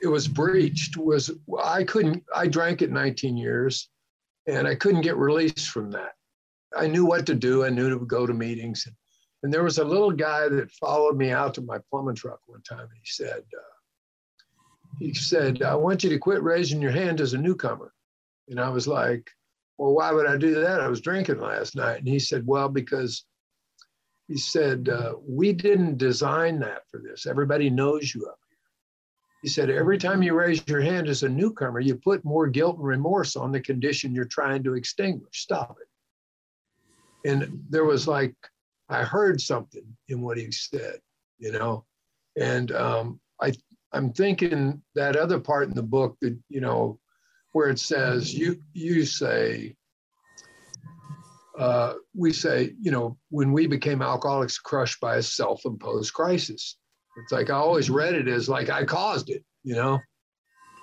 it 0.00 0.06
was 0.06 0.28
breached 0.28 0.96
was 0.96 1.30
I 1.62 1.82
couldn't, 1.82 2.22
I 2.34 2.46
drank 2.46 2.82
it 2.82 2.90
19 2.90 3.36
years 3.36 3.88
and 4.46 4.66
I 4.66 4.74
couldn't 4.74 5.00
get 5.00 5.16
released 5.16 5.70
from 5.70 5.90
that. 5.90 6.12
I 6.76 6.86
knew 6.86 7.04
what 7.04 7.26
to 7.26 7.34
do. 7.34 7.64
I 7.64 7.70
knew 7.70 7.90
to 7.90 8.04
go 8.06 8.26
to 8.26 8.34
meetings. 8.34 8.86
And, 9.42 9.52
there 9.52 9.64
was 9.64 9.78
a 9.78 9.84
little 9.84 10.10
guy 10.10 10.48
that 10.48 10.70
followed 10.72 11.16
me 11.16 11.30
out 11.30 11.54
to 11.54 11.60
my 11.60 11.78
plumbing 11.90 12.16
truck 12.16 12.40
one 12.46 12.62
time. 12.62 12.80
And 12.80 12.98
he 13.00 13.06
said, 13.06 13.42
uh, 13.56 13.78
he 14.98 15.14
said, 15.14 15.62
I 15.62 15.74
want 15.74 16.02
you 16.02 16.10
to 16.10 16.18
quit 16.18 16.42
raising 16.42 16.82
your 16.82 16.90
hand 16.90 17.20
as 17.20 17.34
a 17.34 17.38
newcomer. 17.38 17.92
And 18.48 18.58
I 18.58 18.68
was 18.68 18.88
like, 18.88 19.30
Well, 19.76 19.94
why 19.94 20.12
would 20.12 20.26
I 20.26 20.36
do 20.36 20.54
that? 20.60 20.80
I 20.80 20.88
was 20.88 21.00
drinking 21.00 21.40
last 21.40 21.76
night. 21.76 21.98
And 21.98 22.08
he 22.08 22.18
said, 22.18 22.46
Well, 22.46 22.68
because 22.68 23.24
he 24.26 24.36
said, 24.36 24.88
uh, 24.88 25.14
We 25.22 25.52
didn't 25.52 25.98
design 25.98 26.58
that 26.60 26.82
for 26.90 27.00
this. 27.00 27.26
Everybody 27.26 27.70
knows 27.70 28.14
you 28.14 28.26
up 28.26 28.38
here. 28.48 28.58
He 29.42 29.48
said, 29.48 29.70
Every 29.70 29.98
time 29.98 30.22
you 30.22 30.34
raise 30.34 30.66
your 30.66 30.80
hand 30.80 31.08
as 31.08 31.22
a 31.22 31.28
newcomer, 31.28 31.80
you 31.80 31.94
put 31.94 32.24
more 32.24 32.48
guilt 32.48 32.78
and 32.78 32.86
remorse 32.86 33.36
on 33.36 33.52
the 33.52 33.60
condition 33.60 34.14
you're 34.14 34.24
trying 34.24 34.64
to 34.64 34.74
extinguish. 34.74 35.42
Stop 35.42 35.76
it. 35.80 35.88
And 37.30 37.64
there 37.68 37.84
was 37.84 38.08
like, 38.08 38.34
I 38.88 39.02
heard 39.02 39.40
something 39.40 39.84
in 40.08 40.22
what 40.22 40.38
he 40.38 40.50
said, 40.50 40.98
you 41.38 41.52
know, 41.52 41.84
and 42.38 42.72
um, 42.72 43.20
I 43.40 43.52
I'm 43.92 44.12
thinking 44.12 44.82
that 44.94 45.16
other 45.16 45.40
part 45.40 45.68
in 45.68 45.74
the 45.74 45.82
book 45.82 46.16
that 46.20 46.38
you 46.48 46.60
know 46.60 46.98
where 47.52 47.68
it 47.68 47.78
says 47.78 48.34
you 48.34 48.60
you 48.72 49.04
say 49.04 49.76
uh, 51.58 51.94
we 52.14 52.32
say 52.32 52.74
you 52.80 52.90
know 52.90 53.18
when 53.30 53.52
we 53.52 53.66
became 53.66 54.02
alcoholics 54.02 54.58
crushed 54.58 55.00
by 55.00 55.16
a 55.16 55.22
self-imposed 55.22 56.12
crisis. 56.12 56.76
It's 57.16 57.32
like 57.32 57.50
i 57.50 57.54
always 57.54 57.90
read 57.90 58.14
it 58.14 58.28
as 58.28 58.48
like 58.48 58.70
i 58.70 58.84
caused 58.84 59.28
it 59.28 59.44
you 59.68 59.74
know? 59.74 60.00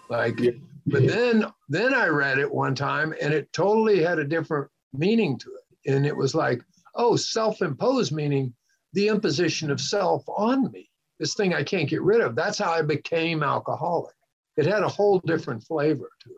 Like 0.10 0.40
but 0.86 1.08
then 1.08 1.46
then 1.68 1.96
i 1.96 2.08
read 2.08 2.38
it 2.38 2.54
one 2.54 2.76
time 2.76 3.16
and 3.20 3.34
it 3.34 3.52
totally 3.52 4.04
had 4.04 4.20
a 4.20 4.24
different 4.24 4.70
meaning 4.94 5.40
to 5.40 5.50
it. 5.50 5.92
And 5.92 6.06
it 6.06 6.16
was 6.16 6.36
like 6.36 6.62
oh 6.96 7.16
self-imposed 7.16 8.12
meaning 8.12 8.54
the 8.94 9.08
imposition 9.08 9.70
of 9.70 9.82
self 9.82 10.24
on 10.28 10.72
me 10.72 10.90
this 11.20 11.34
thing 11.36 11.54
I 11.54 11.64
can't 11.64 11.90
get 11.90 12.02
rid 12.02 12.22
of. 12.22 12.36
That's 12.36 12.58
how 12.58 12.72
I 12.72 12.82
became 12.82 13.44
alcoholic. 13.44 14.16
It 14.58 14.66
had 14.66 14.84
a 14.84 14.88
whole 14.88 15.20
different 15.20 15.64
flavor 15.64 16.10
to 16.22 16.30
it. 16.30 16.36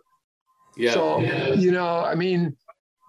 Yeah. 0.77 0.91
So, 0.91 1.19
you 1.55 1.71
know, 1.71 2.03
I 2.03 2.15
mean, 2.15 2.55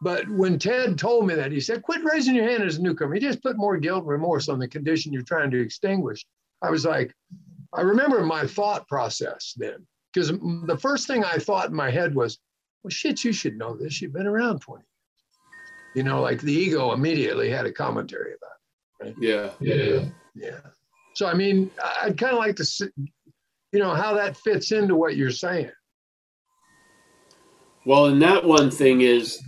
but 0.00 0.28
when 0.28 0.58
Ted 0.58 0.98
told 0.98 1.26
me 1.26 1.34
that, 1.34 1.52
he 1.52 1.60
said, 1.60 1.82
quit 1.82 2.02
raising 2.04 2.34
your 2.34 2.48
hand 2.48 2.62
as 2.62 2.76
a 2.76 2.82
newcomer. 2.82 3.14
You 3.14 3.20
just 3.20 3.42
put 3.42 3.58
more 3.58 3.76
guilt 3.76 4.02
and 4.02 4.08
remorse 4.08 4.48
on 4.48 4.58
the 4.58 4.68
condition 4.68 5.12
you're 5.12 5.22
trying 5.22 5.50
to 5.50 5.60
extinguish. 5.60 6.24
I 6.62 6.70
was 6.70 6.84
like, 6.84 7.12
I 7.74 7.82
remember 7.82 8.24
my 8.24 8.46
thought 8.46 8.88
process 8.88 9.54
then, 9.56 9.86
because 10.12 10.28
the 10.28 10.78
first 10.80 11.06
thing 11.06 11.24
I 11.24 11.36
thought 11.36 11.68
in 11.68 11.74
my 11.74 11.90
head 11.90 12.14
was, 12.14 12.38
well, 12.82 12.90
shit, 12.90 13.24
you 13.24 13.32
should 13.32 13.58
know 13.58 13.76
this. 13.76 14.00
You've 14.00 14.14
been 14.14 14.26
around 14.26 14.60
20 14.60 14.80
years. 14.80 14.86
You 15.94 16.02
know, 16.02 16.20
like 16.20 16.40
the 16.40 16.52
ego 16.52 16.92
immediately 16.92 17.50
had 17.50 17.66
a 17.66 17.72
commentary 17.72 18.34
about 18.34 18.52
it. 19.00 19.04
Right? 19.04 19.14
Yeah. 19.20 19.50
Yeah. 19.60 20.04
Yeah. 20.34 20.60
So, 21.14 21.26
I 21.26 21.34
mean, 21.34 21.70
I'd 22.02 22.16
kind 22.16 22.32
of 22.32 22.38
like 22.38 22.56
to 22.56 22.64
see, 22.64 22.88
you 23.72 23.80
know, 23.80 23.94
how 23.94 24.14
that 24.14 24.36
fits 24.36 24.70
into 24.70 24.94
what 24.94 25.16
you're 25.16 25.30
saying. 25.30 25.70
Well, 27.84 28.06
and 28.06 28.22
that 28.22 28.44
one 28.44 28.70
thing 28.70 29.00
is 29.00 29.42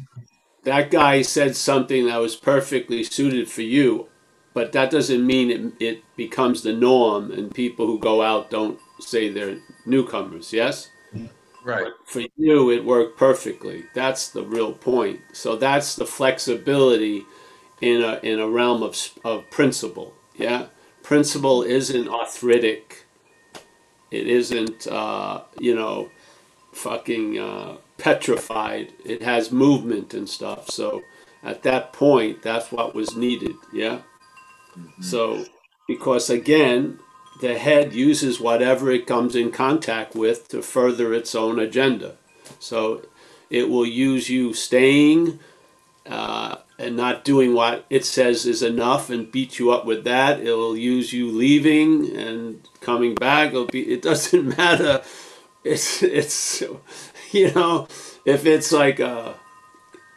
that 0.64 0.90
guy 0.90 1.22
said 1.22 1.54
something 1.54 2.06
that 2.06 2.16
was 2.16 2.36
perfectly 2.36 3.04
suited 3.04 3.48
for 3.50 3.62
you, 3.62 4.08
but 4.54 4.72
that 4.72 4.90
doesn't 4.90 5.24
mean 5.24 5.50
it, 5.50 5.72
it 5.78 6.02
becomes 6.16 6.62
the 6.62 6.72
norm 6.72 7.30
and 7.30 7.54
people 7.54 7.86
who 7.86 7.98
go 7.98 8.22
out 8.22 8.50
don't 8.50 8.78
say 8.98 9.28
they're 9.28 9.58
newcomers, 9.86 10.52
yes? 10.52 10.88
Right. 11.64 11.84
But 11.84 12.08
for 12.08 12.22
you, 12.36 12.70
it 12.70 12.84
worked 12.84 13.18
perfectly. 13.18 13.84
That's 13.94 14.28
the 14.28 14.42
real 14.42 14.72
point. 14.72 15.20
So 15.32 15.56
that's 15.56 15.94
the 15.94 16.06
flexibility 16.06 17.24
in 17.80 18.02
a, 18.02 18.20
in 18.22 18.38
a 18.38 18.48
realm 18.48 18.82
of, 18.82 18.96
of 19.24 19.50
principle, 19.50 20.14
yeah? 20.36 20.66
principle 21.02 21.62
isn't 21.62 22.08
arthritic. 22.08 23.04
It 24.10 24.26
isn't, 24.26 24.86
uh, 24.86 25.42
you 25.58 25.74
know, 25.74 26.10
fucking 26.72 27.38
uh, 27.38 27.76
petrified. 27.98 28.92
It 29.04 29.22
has 29.22 29.50
movement 29.50 30.14
and 30.14 30.28
stuff. 30.28 30.70
So 30.70 31.02
at 31.42 31.62
that 31.64 31.92
point, 31.92 32.42
that's 32.42 32.70
what 32.70 32.94
was 32.94 33.16
needed. 33.16 33.56
Yeah. 33.72 34.02
Mm-hmm. 34.78 35.02
So, 35.02 35.44
because 35.88 36.30
again, 36.30 37.00
the 37.40 37.58
head 37.58 37.92
uses 37.92 38.40
whatever 38.40 38.90
it 38.90 39.06
comes 39.06 39.34
in 39.34 39.50
contact 39.50 40.14
with 40.14 40.48
to 40.48 40.62
further 40.62 41.14
its 41.14 41.34
own 41.34 41.58
agenda. 41.58 42.16
So 42.58 43.06
it 43.48 43.68
will 43.68 43.86
use 43.86 44.28
you 44.30 44.52
staying, 44.52 45.38
uh, 46.06 46.56
and 46.78 46.96
not 46.96 47.24
doing 47.24 47.54
what 47.54 47.84
it 47.90 48.04
says 48.06 48.46
is 48.46 48.62
enough 48.62 49.10
and 49.10 49.30
beat 49.30 49.58
you 49.58 49.70
up 49.70 49.84
with 49.84 50.04
that. 50.04 50.40
It'll 50.40 50.76
use 50.76 51.12
you 51.12 51.30
leaving 51.30 52.16
and 52.16 52.66
coming 52.80 53.14
back. 53.14 53.52
Be. 53.70 53.82
It 53.92 54.02
doesn't 54.02 54.56
matter. 54.58 55.02
It's 55.62 56.02
it's 56.02 56.62
you 57.32 57.52
know 57.52 57.86
if 58.24 58.46
it's 58.46 58.72
like 58.72 58.98
a 58.98 59.34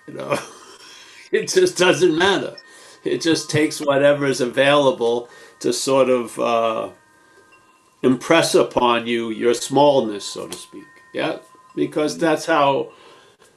you 0.07 0.13
know 0.13 0.39
it 1.31 1.49
just 1.49 1.77
doesn't 1.77 2.17
matter. 2.17 2.55
It 3.03 3.19
just 3.21 3.49
takes 3.49 3.81
whatever 3.81 4.25
is 4.25 4.39
available 4.39 5.27
to 5.59 5.73
sort 5.73 6.09
of 6.09 6.39
uh, 6.39 6.89
impress 8.03 8.53
upon 8.53 9.07
you 9.07 9.29
your 9.29 9.53
smallness, 9.53 10.25
so 10.25 10.47
to 10.47 10.57
speak. 10.57 10.85
Yeah, 11.13 11.39
because 11.75 12.17
that's 12.17 12.45
how 12.45 12.91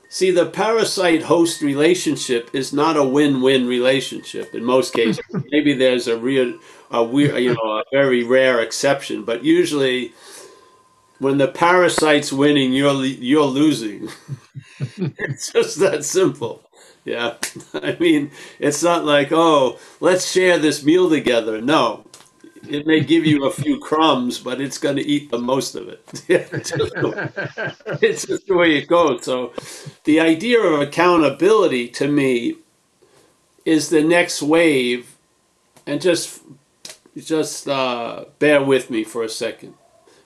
See, 0.09 0.31
the 0.31 0.47
parasite 0.47 1.23
host 1.25 1.61
relationship 1.63 2.51
is 2.53 2.73
not 2.73 2.97
a 2.97 3.03
win 3.03 3.43
win 3.43 3.67
relationship 3.67 4.55
in 4.55 4.65
most 4.65 4.95
cases. 4.95 5.21
Maybe 5.51 5.75
there's 5.75 6.07
a 6.07 6.17
real, 6.17 6.59
a 6.91 7.03
weird, 7.03 7.43
you 7.43 7.55
know, 7.55 7.79
a 7.79 7.85
very 7.93 8.23
rare 8.23 8.61
exception, 8.61 9.25
but 9.25 9.45
usually 9.45 10.13
when 11.19 11.39
the 11.39 11.49
parasite's 11.49 12.33
winning, 12.33 12.73
you're 12.73 13.05
you're 13.05 13.45
losing. 13.45 14.09
it's 14.97 15.53
just 15.53 15.79
that 15.81 16.05
simple. 16.05 16.63
Yeah, 17.05 17.35
I 17.75 17.97
mean, 17.99 18.31
it's 18.61 18.83
not 18.83 19.05
like 19.05 19.33
oh, 19.33 19.79
let's 20.01 20.31
share 20.31 20.59
this 20.59 20.85
meal 20.85 21.11
together. 21.11 21.61
No, 21.61 22.05
it 22.69 22.87
may 22.87 23.01
give 23.01 23.25
you 23.25 23.47
a 23.47 23.51
few 23.51 23.79
crumbs, 23.79 24.39
but 24.39 24.61
it's 24.61 24.79
going 24.79 24.97
to 24.97 25.07
eat 25.07 25.31
the 25.31 25.39
most 25.39 25.75
of 25.75 25.89
it. 25.89 26.01
it's, 26.29 28.27
just 28.27 28.47
the 28.47 28.55
way 28.55 28.77
it 28.77 28.87
goes. 28.87 29.25
So, 29.25 29.53
the 30.05 30.21
idea 30.21 30.61
of 30.61 30.81
accountability 30.81 31.89
to 31.89 32.09
me 32.09 32.57
is 33.65 33.89
the 33.89 34.03
next 34.03 34.43
wave, 34.43 35.17
and 35.87 36.01
just 36.01 36.43
just 37.17 37.69
uh, 37.69 38.27
bear 38.39 38.63
with 38.63 38.91
me 38.91 39.05
for 39.05 39.23
a 39.23 39.29
second, 39.29 39.75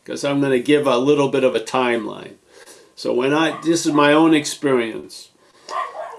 because 0.03 0.25
I'm 0.25 0.41
going 0.41 0.53
to 0.53 0.61
give 0.61 0.87
a 0.87 0.99
little 0.99 1.29
bit 1.29 1.45
of 1.45 1.55
a 1.55 1.61
timeline. 1.61 2.35
So 2.97 3.15
when 3.15 3.33
I 3.33 3.59
this 3.63 3.87
is 3.87 3.93
my 3.95 4.13
own 4.13 4.35
experience 4.35 5.30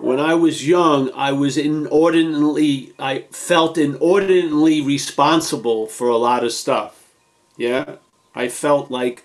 when 0.01 0.19
I 0.19 0.33
was 0.33 0.67
young, 0.67 1.11
I 1.13 1.31
was 1.31 1.57
inordinately, 1.57 2.93
I 2.97 3.25
felt 3.31 3.77
inordinately 3.77 4.81
responsible 4.81 5.85
for 5.85 6.09
a 6.09 6.17
lot 6.17 6.43
of 6.43 6.51
stuff. 6.51 7.11
Yeah. 7.55 7.97
I 8.33 8.47
felt 8.47 8.89
like, 8.89 9.23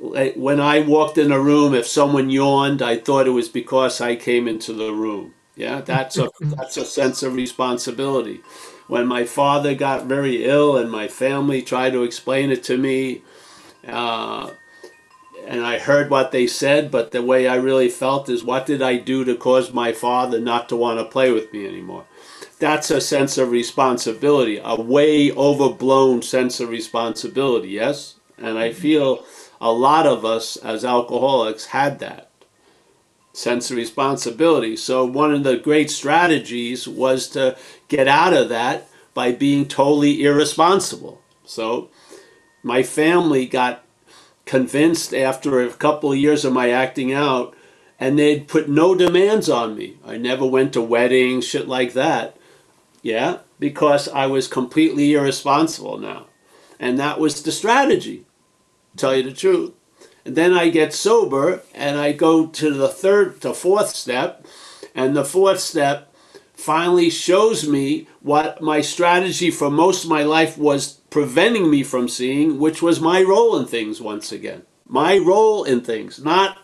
like 0.00 0.34
when 0.34 0.58
I 0.58 0.80
walked 0.80 1.18
in 1.18 1.30
a 1.30 1.38
room, 1.38 1.72
if 1.72 1.86
someone 1.86 2.30
yawned, 2.30 2.82
I 2.82 2.96
thought 2.96 3.28
it 3.28 3.30
was 3.30 3.48
because 3.48 4.00
I 4.00 4.16
came 4.16 4.48
into 4.48 4.72
the 4.72 4.92
room. 4.92 5.34
Yeah. 5.54 5.80
That's 5.80 6.18
a, 6.18 6.30
that's 6.40 6.76
a 6.76 6.84
sense 6.84 7.22
of 7.22 7.34
responsibility. 7.34 8.40
When 8.88 9.06
my 9.06 9.24
father 9.24 9.74
got 9.74 10.06
very 10.06 10.44
ill 10.44 10.76
and 10.76 10.90
my 10.90 11.06
family 11.06 11.62
tried 11.62 11.92
to 11.92 12.02
explain 12.02 12.50
it 12.50 12.64
to 12.64 12.76
me, 12.76 13.22
uh, 13.86 14.50
and 15.46 15.64
I 15.64 15.78
heard 15.78 16.10
what 16.10 16.32
they 16.32 16.46
said, 16.46 16.90
but 16.90 17.10
the 17.10 17.22
way 17.22 17.46
I 17.48 17.56
really 17.56 17.88
felt 17.88 18.28
is 18.28 18.44
what 18.44 18.66
did 18.66 18.82
I 18.82 18.96
do 18.96 19.24
to 19.24 19.34
cause 19.34 19.72
my 19.72 19.92
father 19.92 20.40
not 20.40 20.68
to 20.68 20.76
want 20.76 20.98
to 20.98 21.04
play 21.04 21.30
with 21.30 21.52
me 21.52 21.66
anymore? 21.66 22.04
That's 22.58 22.90
a 22.90 23.00
sense 23.00 23.38
of 23.38 23.50
responsibility, 23.50 24.60
a 24.62 24.80
way 24.80 25.32
overblown 25.32 26.22
sense 26.22 26.60
of 26.60 26.68
responsibility, 26.68 27.70
yes? 27.70 28.16
And 28.38 28.58
I 28.58 28.70
mm-hmm. 28.70 28.80
feel 28.80 29.24
a 29.60 29.72
lot 29.72 30.06
of 30.06 30.24
us 30.24 30.56
as 30.56 30.84
alcoholics 30.84 31.66
had 31.66 31.98
that 32.00 32.30
sense 33.32 33.70
of 33.70 33.76
responsibility. 33.76 34.76
So 34.76 35.04
one 35.04 35.32
of 35.32 35.42
the 35.42 35.56
great 35.56 35.90
strategies 35.90 36.86
was 36.86 37.28
to 37.28 37.56
get 37.88 38.06
out 38.06 38.34
of 38.34 38.48
that 38.50 38.88
by 39.14 39.32
being 39.32 39.66
totally 39.66 40.22
irresponsible. 40.22 41.20
So 41.44 41.90
my 42.62 42.82
family 42.82 43.46
got 43.46 43.84
convinced 44.44 45.14
after 45.14 45.60
a 45.60 45.72
couple 45.72 46.12
of 46.12 46.18
years 46.18 46.44
of 46.44 46.52
my 46.52 46.70
acting 46.70 47.12
out, 47.12 47.54
and 47.98 48.18
they'd 48.18 48.48
put 48.48 48.68
no 48.68 48.94
demands 48.94 49.48
on 49.48 49.76
me. 49.76 49.96
I 50.04 50.16
never 50.16 50.44
went 50.44 50.72
to 50.72 50.82
weddings, 50.82 51.46
shit 51.46 51.68
like 51.68 51.92
that. 51.92 52.36
Yeah, 53.02 53.38
because 53.58 54.08
I 54.08 54.26
was 54.26 54.48
completely 54.48 55.14
irresponsible 55.14 55.98
now. 55.98 56.26
And 56.80 56.98
that 56.98 57.20
was 57.20 57.42
the 57.42 57.52
strategy, 57.52 58.24
tell 58.96 59.14
you 59.14 59.22
the 59.22 59.32
truth. 59.32 59.72
And 60.24 60.36
then 60.36 60.52
I 60.52 60.68
get 60.68 60.92
sober 60.92 61.62
and 61.74 61.98
I 61.98 62.12
go 62.12 62.46
to 62.46 62.72
the 62.72 62.88
third 62.88 63.40
to 63.42 63.54
fourth 63.54 63.90
step, 63.90 64.46
and 64.94 65.16
the 65.16 65.24
fourth 65.24 65.60
step 65.60 66.12
finally 66.54 67.10
shows 67.10 67.68
me 67.68 68.08
what 68.20 68.60
my 68.60 68.80
strategy 68.80 69.50
for 69.50 69.70
most 69.70 70.04
of 70.04 70.10
my 70.10 70.22
life 70.22 70.56
was 70.56 71.00
preventing 71.12 71.70
me 71.70 71.84
from 71.84 72.08
seeing, 72.08 72.58
which 72.58 72.82
was 72.82 73.00
my 73.00 73.22
role 73.22 73.56
in 73.56 73.66
things 73.66 74.00
once 74.00 74.32
again. 74.32 74.62
my 74.86 75.16
role 75.18 75.64
in 75.64 75.80
things, 75.80 76.22
not 76.24 76.58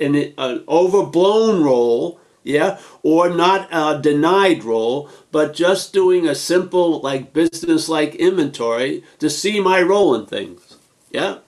an, 0.00 0.14
an 0.38 0.64
overblown 0.68 1.62
role, 1.62 2.20
yeah, 2.44 2.78
or 3.02 3.30
not 3.30 3.68
a 3.72 4.00
denied 4.00 4.64
role, 4.64 5.08
but 5.32 5.54
just 5.54 5.92
doing 5.92 6.26
a 6.28 6.34
simple, 6.34 7.00
like 7.00 7.32
business 7.32 7.88
like 7.88 8.14
inventory 8.16 9.02
to 9.20 9.30
see 9.30 9.60
my 9.60 9.80
role 9.82 10.14
in 10.14 10.26
things, 10.26 10.76
yeah. 11.10 11.38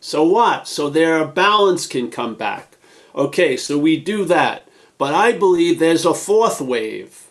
So 0.00 0.24
what? 0.24 0.68
So 0.68 0.90
there 0.90 1.18
their 1.18 1.26
balance 1.28 1.86
can 1.86 2.10
come 2.10 2.34
back. 2.34 2.76
Okay, 3.14 3.56
so 3.56 3.78
we 3.78 3.96
do 3.98 4.24
that. 4.26 4.68
But 4.98 5.14
I 5.14 5.32
believe 5.32 5.78
there's 5.78 6.04
a 6.04 6.14
fourth 6.14 6.60
wave. 6.60 7.28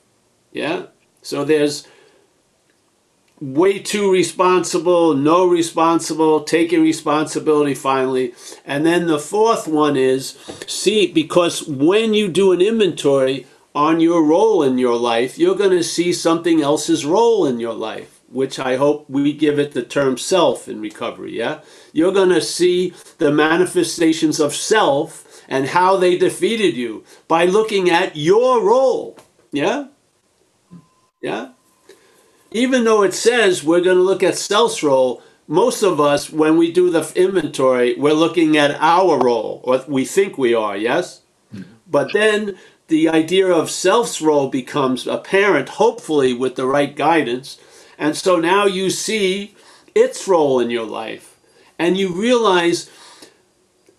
Yeah? 0.51 0.87
So 1.21 1.45
there's 1.45 1.87
way 3.41 3.79
too 3.79 4.11
responsible, 4.11 5.15
no 5.15 5.47
responsible, 5.47 6.43
taking 6.43 6.81
responsibility 6.83 7.73
finally. 7.73 8.33
And 8.63 8.85
then 8.85 9.07
the 9.07 9.19
fourth 9.19 9.67
one 9.67 9.97
is 9.97 10.37
see, 10.67 11.11
because 11.11 11.67
when 11.67 12.13
you 12.13 12.27
do 12.27 12.51
an 12.51 12.61
inventory 12.61 13.47
on 13.73 13.99
your 13.99 14.23
role 14.23 14.61
in 14.61 14.77
your 14.77 14.95
life, 14.95 15.39
you're 15.39 15.55
going 15.55 15.71
to 15.71 15.83
see 15.83 16.13
something 16.13 16.61
else's 16.61 17.03
role 17.03 17.47
in 17.47 17.59
your 17.59 17.73
life, 17.73 18.21
which 18.29 18.59
I 18.59 18.75
hope 18.75 19.09
we 19.09 19.33
give 19.33 19.57
it 19.57 19.71
the 19.71 19.83
term 19.83 20.17
self 20.17 20.67
in 20.67 20.79
recovery. 20.79 21.35
Yeah. 21.35 21.61
You're 21.93 22.13
to 22.13 22.41
see 22.41 22.93
the 23.17 23.31
manifestations 23.31 24.39
of 24.39 24.53
self 24.53 25.43
and 25.49 25.69
how 25.69 25.97
they 25.97 26.15
defeated 26.15 26.75
you 26.75 27.03
by 27.27 27.45
looking 27.45 27.89
at 27.89 28.15
your 28.15 28.63
role. 28.63 29.17
Yeah. 29.51 29.87
Yeah 31.21 31.53
even 32.51 32.83
though 32.83 33.03
it 33.03 33.13
says 33.13 33.63
we're 33.63 33.81
going 33.81 33.97
to 33.97 34.03
look 34.03 34.23
at 34.23 34.37
self's 34.37 34.83
role, 34.83 35.23
most 35.47 35.83
of 35.83 35.99
us, 35.99 36.29
when 36.29 36.57
we 36.57 36.71
do 36.71 36.89
the 36.89 37.11
inventory, 37.15 37.95
we're 37.97 38.13
looking 38.13 38.57
at 38.57 38.77
our 38.79 39.17
role, 39.17 39.61
or 39.63 39.83
we 39.87 40.05
think 40.05 40.37
we 40.37 40.53
are, 40.53 40.77
yes? 40.77 41.21
Mm-hmm. 41.53 41.71
But 41.87 42.13
then 42.13 42.57
the 42.87 43.09
idea 43.09 43.47
of 43.47 43.69
self's 43.69 44.21
role 44.21 44.49
becomes 44.49 45.07
apparent, 45.07 45.69
hopefully 45.69 46.33
with 46.33 46.55
the 46.55 46.67
right 46.67 46.95
guidance. 46.95 47.59
And 47.97 48.15
so 48.15 48.37
now 48.37 48.65
you 48.65 48.89
see 48.89 49.55
its 49.95 50.27
role 50.27 50.59
in 50.59 50.69
your 50.69 50.85
life. 50.85 51.37
And 51.79 51.97
you 51.97 52.13
realize, 52.13 52.89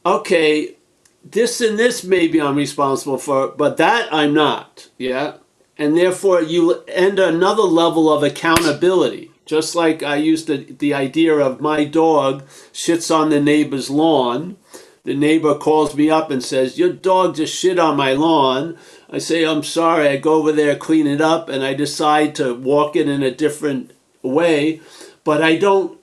okay, 0.06 0.76
this 1.24 1.60
and 1.60 1.78
this 1.78 2.04
maybe 2.04 2.40
I'm 2.40 2.56
responsible 2.56 3.18
for, 3.18 3.48
but 3.48 3.76
that 3.78 4.08
I'm 4.12 4.34
not. 4.34 4.88
Yeah 4.98 5.36
and 5.78 5.96
therefore 5.96 6.42
you 6.42 6.82
end 6.88 7.18
another 7.18 7.62
level 7.62 8.12
of 8.12 8.22
accountability. 8.22 9.30
Just 9.44 9.74
like 9.74 10.02
I 10.02 10.16
used 10.16 10.46
the, 10.46 10.58
the 10.78 10.94
idea 10.94 11.34
of 11.34 11.60
my 11.60 11.84
dog 11.84 12.44
shits 12.72 13.14
on 13.14 13.30
the 13.30 13.40
neighbor's 13.40 13.90
lawn. 13.90 14.56
The 15.04 15.14
neighbor 15.14 15.56
calls 15.56 15.96
me 15.96 16.08
up 16.10 16.30
and 16.30 16.42
says, 16.42 16.78
Your 16.78 16.92
dog 16.92 17.34
just 17.36 17.58
shit 17.58 17.78
on 17.78 17.96
my 17.96 18.12
lawn. 18.12 18.78
I 19.10 19.18
say, 19.18 19.44
I'm 19.44 19.64
sorry. 19.64 20.08
I 20.08 20.16
go 20.16 20.34
over 20.34 20.52
there, 20.52 20.76
clean 20.76 21.08
it 21.08 21.20
up, 21.20 21.48
and 21.48 21.64
I 21.64 21.74
decide 21.74 22.36
to 22.36 22.54
walk 22.54 22.94
it 22.94 23.08
in 23.08 23.22
a 23.22 23.34
different 23.34 23.92
way. 24.22 24.80
But 25.24 25.42
I 25.42 25.56
don't 25.56 25.98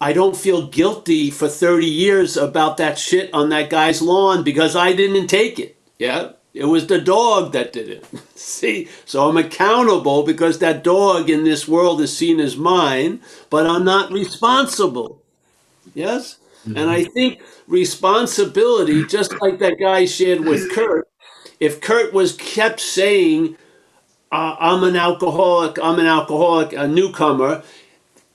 I 0.00 0.12
don't 0.12 0.36
feel 0.36 0.68
guilty 0.68 1.30
for 1.30 1.48
30 1.48 1.84
years 1.84 2.36
about 2.36 2.76
that 2.76 2.98
shit 2.98 3.32
on 3.34 3.48
that 3.48 3.68
guy's 3.68 4.00
lawn 4.00 4.44
because 4.44 4.76
I 4.76 4.92
didn't 4.92 5.26
take 5.26 5.58
it. 5.58 5.76
Yeah. 5.98 6.32
It 6.58 6.64
was 6.64 6.88
the 6.88 7.00
dog 7.00 7.52
that 7.52 7.72
did 7.72 7.88
it. 7.88 8.04
See? 8.34 8.88
So 9.04 9.28
I'm 9.28 9.36
accountable 9.36 10.24
because 10.24 10.58
that 10.58 10.82
dog 10.82 11.30
in 11.30 11.44
this 11.44 11.68
world 11.68 12.00
is 12.00 12.16
seen 12.16 12.40
as 12.40 12.56
mine, 12.56 13.20
but 13.48 13.64
I'm 13.64 13.84
not 13.84 14.10
responsible. 14.10 15.22
Yes? 15.94 16.38
Mm-hmm. 16.66 16.76
And 16.76 16.90
I 16.90 17.04
think 17.04 17.40
responsibility, 17.68 19.04
just 19.04 19.40
like 19.40 19.60
that 19.60 19.78
guy 19.78 20.04
shared 20.04 20.40
with 20.40 20.72
Kurt, 20.72 21.08
if 21.60 21.80
Kurt 21.80 22.12
was 22.12 22.32
kept 22.36 22.80
saying, 22.80 23.56
uh, 24.32 24.56
I'm 24.58 24.82
an 24.82 24.96
alcoholic, 24.96 25.78
I'm 25.80 26.00
an 26.00 26.06
alcoholic, 26.06 26.72
a 26.72 26.88
newcomer, 26.88 27.62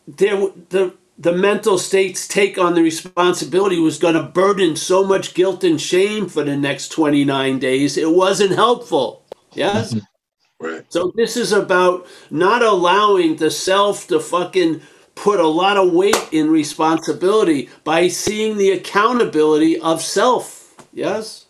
there 0.08 0.48
the 0.70 0.94
the 1.18 1.34
mental 1.34 1.78
state's 1.78 2.28
take 2.28 2.58
on 2.58 2.74
the 2.74 2.82
responsibility 2.82 3.80
was 3.80 4.00
going 4.00 4.16
to 4.16 4.24
burden 4.24 4.76
so 4.76 5.04
much 5.06 5.34
guilt 5.34 5.64
and 5.64 5.80
shame 5.80 6.28
for 6.28 6.44
the 6.44 6.58
next 6.58 6.90
29 6.90 7.60
days. 7.60 7.98
It 7.98 8.10
wasn't 8.10 8.54
helpful. 8.54 9.24
Yes? 9.54 9.94
Mm-hmm. 9.94 10.66
Right. 10.66 10.86
So 10.90 11.12
this 11.16 11.36
is 11.38 11.52
about 11.52 12.08
not 12.32 12.64
allowing 12.64 13.36
the 13.36 13.52
self 13.52 14.08
to 14.08 14.20
fucking 14.20 14.82
put 15.16 15.40
a 15.40 15.48
lot 15.48 15.78
of 15.78 15.94
weight 15.94 16.30
in 16.32 16.50
responsibility 16.50 17.70
by 17.84 18.08
seeing 18.08 18.58
the 18.58 18.72
accountability 18.72 19.80
of 19.80 20.02
self. 20.02 20.74
Yes? 20.94 21.46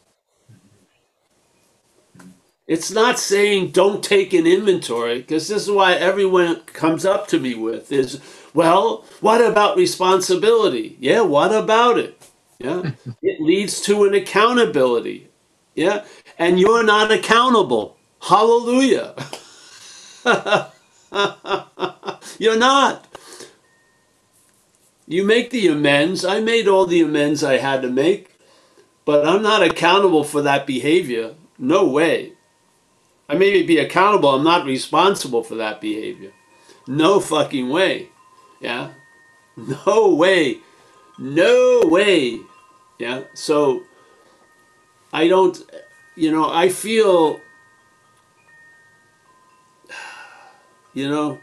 It's 2.67 2.91
not 2.91 3.19
saying 3.19 3.71
don't 3.71 4.03
take 4.03 4.33
an 4.33 4.47
inventory 4.47 5.19
because 5.19 5.47
this 5.47 5.63
is 5.63 5.71
why 5.71 5.93
everyone 5.93 6.61
comes 6.61 7.05
up 7.05 7.27
to 7.29 7.39
me 7.39 7.55
with 7.55 7.91
is 7.91 8.19
well, 8.53 9.05
what 9.21 9.41
about 9.41 9.77
responsibility? 9.77 10.97
Yeah, 10.99 11.21
what 11.21 11.53
about 11.53 11.97
it? 11.99 12.21
Yeah, 12.59 12.91
it 13.21 13.41
leads 13.41 13.81
to 13.81 14.05
an 14.05 14.13
accountability. 14.13 15.29
Yeah, 15.75 16.05
and 16.39 16.59
you're 16.59 16.83
not 16.83 17.11
accountable. 17.11 17.97
Hallelujah. 18.21 19.15
you're 22.39 22.57
not. 22.57 23.07
You 25.07 25.23
make 25.25 25.51
the 25.51 25.67
amends. 25.67 26.25
I 26.25 26.41
made 26.41 26.67
all 26.67 26.85
the 26.85 27.01
amends 27.01 27.43
I 27.43 27.57
had 27.57 27.81
to 27.83 27.89
make, 27.89 28.37
but 29.05 29.27
I'm 29.27 29.41
not 29.41 29.63
accountable 29.63 30.23
for 30.23 30.41
that 30.43 30.67
behavior. 30.67 31.35
No 31.59 31.85
way. 31.87 32.33
I 33.29 33.35
may 33.35 33.63
be 33.63 33.77
accountable, 33.79 34.29
I'm 34.29 34.43
not 34.43 34.65
responsible 34.65 35.43
for 35.43 35.55
that 35.55 35.81
behavior. 35.81 36.31
No 36.87 37.19
fucking 37.19 37.69
way. 37.69 38.12
Yeah. 38.63 38.91
No 39.55 40.15
way. 40.15 40.61
No 41.19 41.81
way. 41.83 42.39
Yeah. 42.97 43.25
So 43.35 43.83
I 45.11 45.27
don't, 45.27 45.61
you 46.15 46.31
know, 46.31 46.49
I 46.49 46.69
feel, 46.69 47.39
you 50.93 51.07
know, 51.09 51.39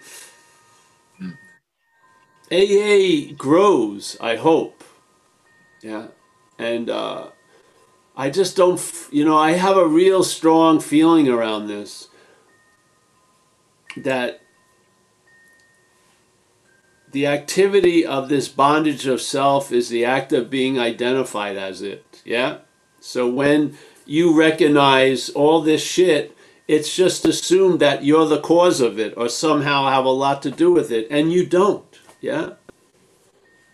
AA 2.50 3.32
grows, 3.36 4.16
I 4.20 4.36
hope. 4.36 4.82
Yeah. 5.82 6.08
And 6.58 6.90
uh, 6.90 7.28
I 8.16 8.30
just 8.30 8.56
don't, 8.56 8.80
you 9.12 9.24
know, 9.24 9.38
I 9.38 9.52
have 9.52 9.76
a 9.76 9.86
real 9.86 10.24
strong 10.24 10.80
feeling 10.80 11.28
around 11.28 11.68
this 11.68 12.08
that 13.96 14.39
the 17.12 17.26
activity 17.26 18.06
of 18.06 18.28
this 18.28 18.48
bondage 18.48 19.06
of 19.06 19.20
self 19.20 19.72
is 19.72 19.88
the 19.88 20.04
act 20.04 20.32
of 20.32 20.50
being 20.50 20.78
identified 20.78 21.56
as 21.56 21.82
it. 21.82 22.22
Yeah? 22.24 22.58
So 23.00 23.28
when 23.28 23.76
you 24.06 24.36
recognize 24.38 25.28
all 25.30 25.60
this 25.60 25.82
shit, 25.82 26.36
it's 26.68 26.94
just 26.94 27.24
assumed 27.24 27.80
that 27.80 28.04
you're 28.04 28.26
the 28.26 28.40
cause 28.40 28.80
of 28.80 28.98
it 28.98 29.14
or 29.16 29.28
somehow 29.28 29.88
have 29.88 30.04
a 30.04 30.10
lot 30.10 30.42
to 30.42 30.50
do 30.50 30.72
with 30.72 30.92
it, 30.92 31.08
and 31.10 31.32
you 31.32 31.44
don't. 31.44 31.98
Yeah? 32.20 32.54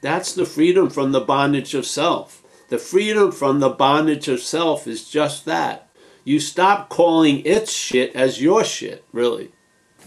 That's 0.01 0.33
the 0.35 0.47
freedom 0.47 0.89
from 0.89 1.13
the 1.13 1.21
bondage 1.21 1.75
of 1.75 1.85
self. 1.85 2.43
The 2.69 2.79
freedom 2.79 3.33
from 3.33 3.61
the 3.61 3.69
bondage 3.69 4.29
of 4.29 4.41
self 4.41 4.87
is 4.87 5.09
just 5.09 5.45
that. 5.45 5.91
You 6.25 6.41
stop 6.41 6.89
calling 6.89 7.45
its 7.45 7.73
shit 7.73 8.15
as 8.17 8.43
your 8.43 8.65
shit, 8.65 9.05
really. 9.13 9.53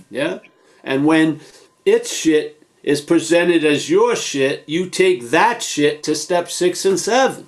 Yeah? 0.09 0.39
And 0.83 1.05
when 1.05 1.41
its 1.85 2.11
shit 2.11 2.58
is 2.83 3.01
presented 3.01 3.63
as 3.65 3.89
your 3.89 4.15
shit, 4.15 4.63
you 4.67 4.89
take 4.89 5.29
that 5.29 5.61
shit 5.61 6.03
to 6.03 6.15
step 6.15 6.49
six 6.49 6.85
and 6.85 6.99
seven. 6.99 7.47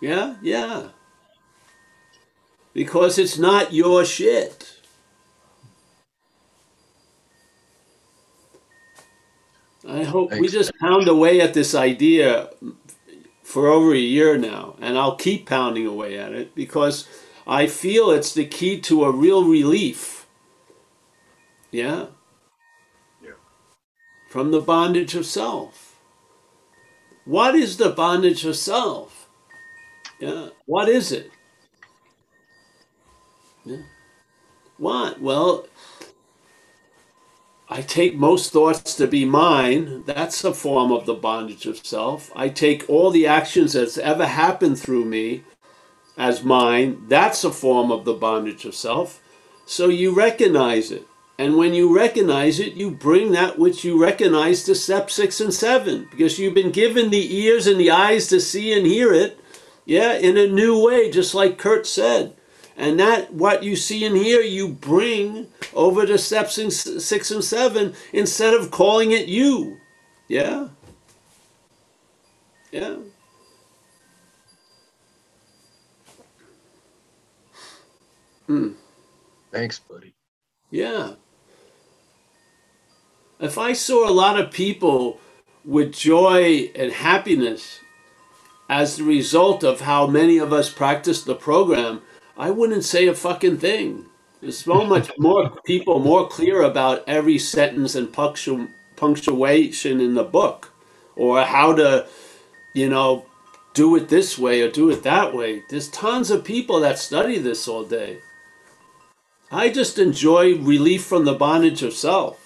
Yeah, 0.00 0.36
yeah. 0.42 0.88
Because 2.74 3.18
it's 3.18 3.38
not 3.38 3.72
your 3.72 4.04
shit. 4.04 4.80
I 9.86 10.02
hope 10.02 10.30
Thanks. 10.30 10.42
we 10.42 10.48
just 10.48 10.72
pound 10.80 11.08
away 11.08 11.40
at 11.40 11.54
this 11.54 11.74
idea 11.74 12.50
for 13.42 13.68
over 13.68 13.92
a 13.92 13.98
year 13.98 14.36
now, 14.36 14.76
and 14.80 14.98
I'll 14.98 15.16
keep 15.16 15.46
pounding 15.46 15.86
away 15.86 16.18
at 16.18 16.32
it 16.32 16.54
because 16.54 17.06
I 17.46 17.66
feel 17.66 18.10
it's 18.10 18.32
the 18.32 18.46
key 18.46 18.80
to 18.82 19.04
a 19.04 19.10
real 19.10 19.44
relief. 19.44 20.26
Yeah 21.70 22.06
from 24.34 24.50
the 24.50 24.60
bondage 24.60 25.14
of 25.14 25.24
self. 25.24 25.94
What 27.24 27.54
is 27.54 27.76
the 27.76 27.90
bondage 27.90 28.44
of 28.44 28.56
self? 28.56 29.28
Yeah. 30.18 30.48
What 30.66 30.88
is 30.88 31.12
it? 31.12 31.30
Yeah. 33.64 33.82
What? 34.76 35.20
Well, 35.20 35.68
I 37.68 37.82
take 37.82 38.16
most 38.16 38.52
thoughts 38.52 38.96
to 38.96 39.06
be 39.06 39.24
mine. 39.24 40.02
That's 40.04 40.42
a 40.42 40.52
form 40.52 40.90
of 40.90 41.06
the 41.06 41.14
bondage 41.14 41.66
of 41.66 41.86
self. 41.86 42.32
I 42.34 42.48
take 42.48 42.90
all 42.90 43.12
the 43.12 43.28
actions 43.28 43.74
that's 43.74 43.98
ever 43.98 44.26
happened 44.26 44.80
through 44.80 45.04
me 45.04 45.44
as 46.18 46.42
mine. 46.42 47.04
That's 47.06 47.44
a 47.44 47.52
form 47.52 47.92
of 47.92 48.04
the 48.04 48.14
bondage 48.14 48.64
of 48.64 48.74
self. 48.74 49.22
So 49.64 49.86
you 49.86 50.12
recognize 50.12 50.90
it. 50.90 51.06
And 51.38 51.56
when 51.56 51.74
you 51.74 51.94
recognize 51.94 52.60
it, 52.60 52.74
you 52.74 52.90
bring 52.92 53.32
that 53.32 53.58
which 53.58 53.84
you 53.84 54.00
recognize 54.00 54.62
to 54.64 54.74
step 54.74 55.10
six 55.10 55.40
and 55.40 55.52
seven 55.52 56.06
because 56.10 56.38
you've 56.38 56.54
been 56.54 56.70
given 56.70 57.10
the 57.10 57.36
ears 57.36 57.66
and 57.66 57.78
the 57.78 57.90
eyes 57.90 58.28
to 58.28 58.40
see 58.40 58.72
and 58.72 58.86
hear 58.86 59.12
it, 59.12 59.38
yeah, 59.84 60.14
in 60.14 60.36
a 60.36 60.46
new 60.46 60.84
way, 60.84 61.10
just 61.10 61.34
like 61.34 61.58
Kurt 61.58 61.86
said. 61.86 62.34
And 62.76 62.98
that 63.00 63.32
what 63.32 63.62
you 63.62 63.76
see 63.76 64.04
and 64.04 64.16
hear, 64.16 64.40
you 64.40 64.68
bring 64.68 65.48
over 65.74 66.06
to 66.06 66.18
steps 66.18 66.58
in 66.58 66.70
six 66.70 67.30
and 67.30 67.42
seven 67.42 67.94
instead 68.12 68.54
of 68.54 68.70
calling 68.70 69.10
it 69.12 69.28
you. 69.28 69.78
Yeah? 70.28 70.68
Yeah. 72.72 72.96
Hmm. 78.46 78.70
Thanks, 79.52 79.78
buddy. 79.78 80.14
Yeah. 80.70 81.14
If 83.44 83.58
I 83.58 83.74
saw 83.74 84.08
a 84.08 84.20
lot 84.24 84.40
of 84.40 84.50
people 84.50 85.20
with 85.66 85.92
joy 85.92 86.70
and 86.74 86.90
happiness 86.90 87.80
as 88.70 88.96
the 88.96 89.04
result 89.04 89.62
of 89.62 89.82
how 89.82 90.06
many 90.06 90.38
of 90.38 90.50
us 90.50 90.72
practice 90.72 91.22
the 91.22 91.34
program, 91.34 92.00
I 92.38 92.50
wouldn't 92.50 92.84
say 92.84 93.06
a 93.06 93.14
fucking 93.14 93.58
thing. 93.58 94.06
There's 94.40 94.60
so 94.60 94.82
much 94.94 95.10
more 95.18 95.50
people 95.66 95.98
more 95.98 96.26
clear 96.26 96.62
about 96.62 97.04
every 97.06 97.38
sentence 97.38 97.94
and 97.94 98.08
punctu- 98.08 98.70
punctuation 98.96 100.00
in 100.00 100.14
the 100.14 100.24
book, 100.24 100.72
or 101.14 101.42
how 101.42 101.74
to, 101.74 102.06
you 102.72 102.88
know, 102.88 103.26
do 103.74 103.94
it 103.94 104.08
this 104.08 104.38
way 104.38 104.62
or 104.62 104.70
do 104.70 104.88
it 104.88 105.02
that 105.02 105.34
way. 105.34 105.64
There's 105.68 105.90
tons 105.90 106.30
of 106.30 106.44
people 106.44 106.80
that 106.80 106.98
study 106.98 107.36
this 107.36 107.68
all 107.68 107.84
day. 107.84 108.20
I 109.52 109.68
just 109.68 109.98
enjoy 109.98 110.56
relief 110.56 111.04
from 111.04 111.26
the 111.26 111.34
bondage 111.34 111.82
of 111.82 111.92
self. 111.92 112.43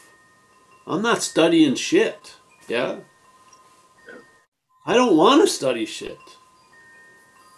I'm 0.89 1.03
not 1.03 1.23
studying 1.23 1.75
shit. 1.75 2.37
Yeah? 2.67 2.97
I 4.87 4.95
don't 4.95 5.17
want 5.17 5.43
to 5.43 5.47
study 5.47 5.85
shit. 5.85 6.19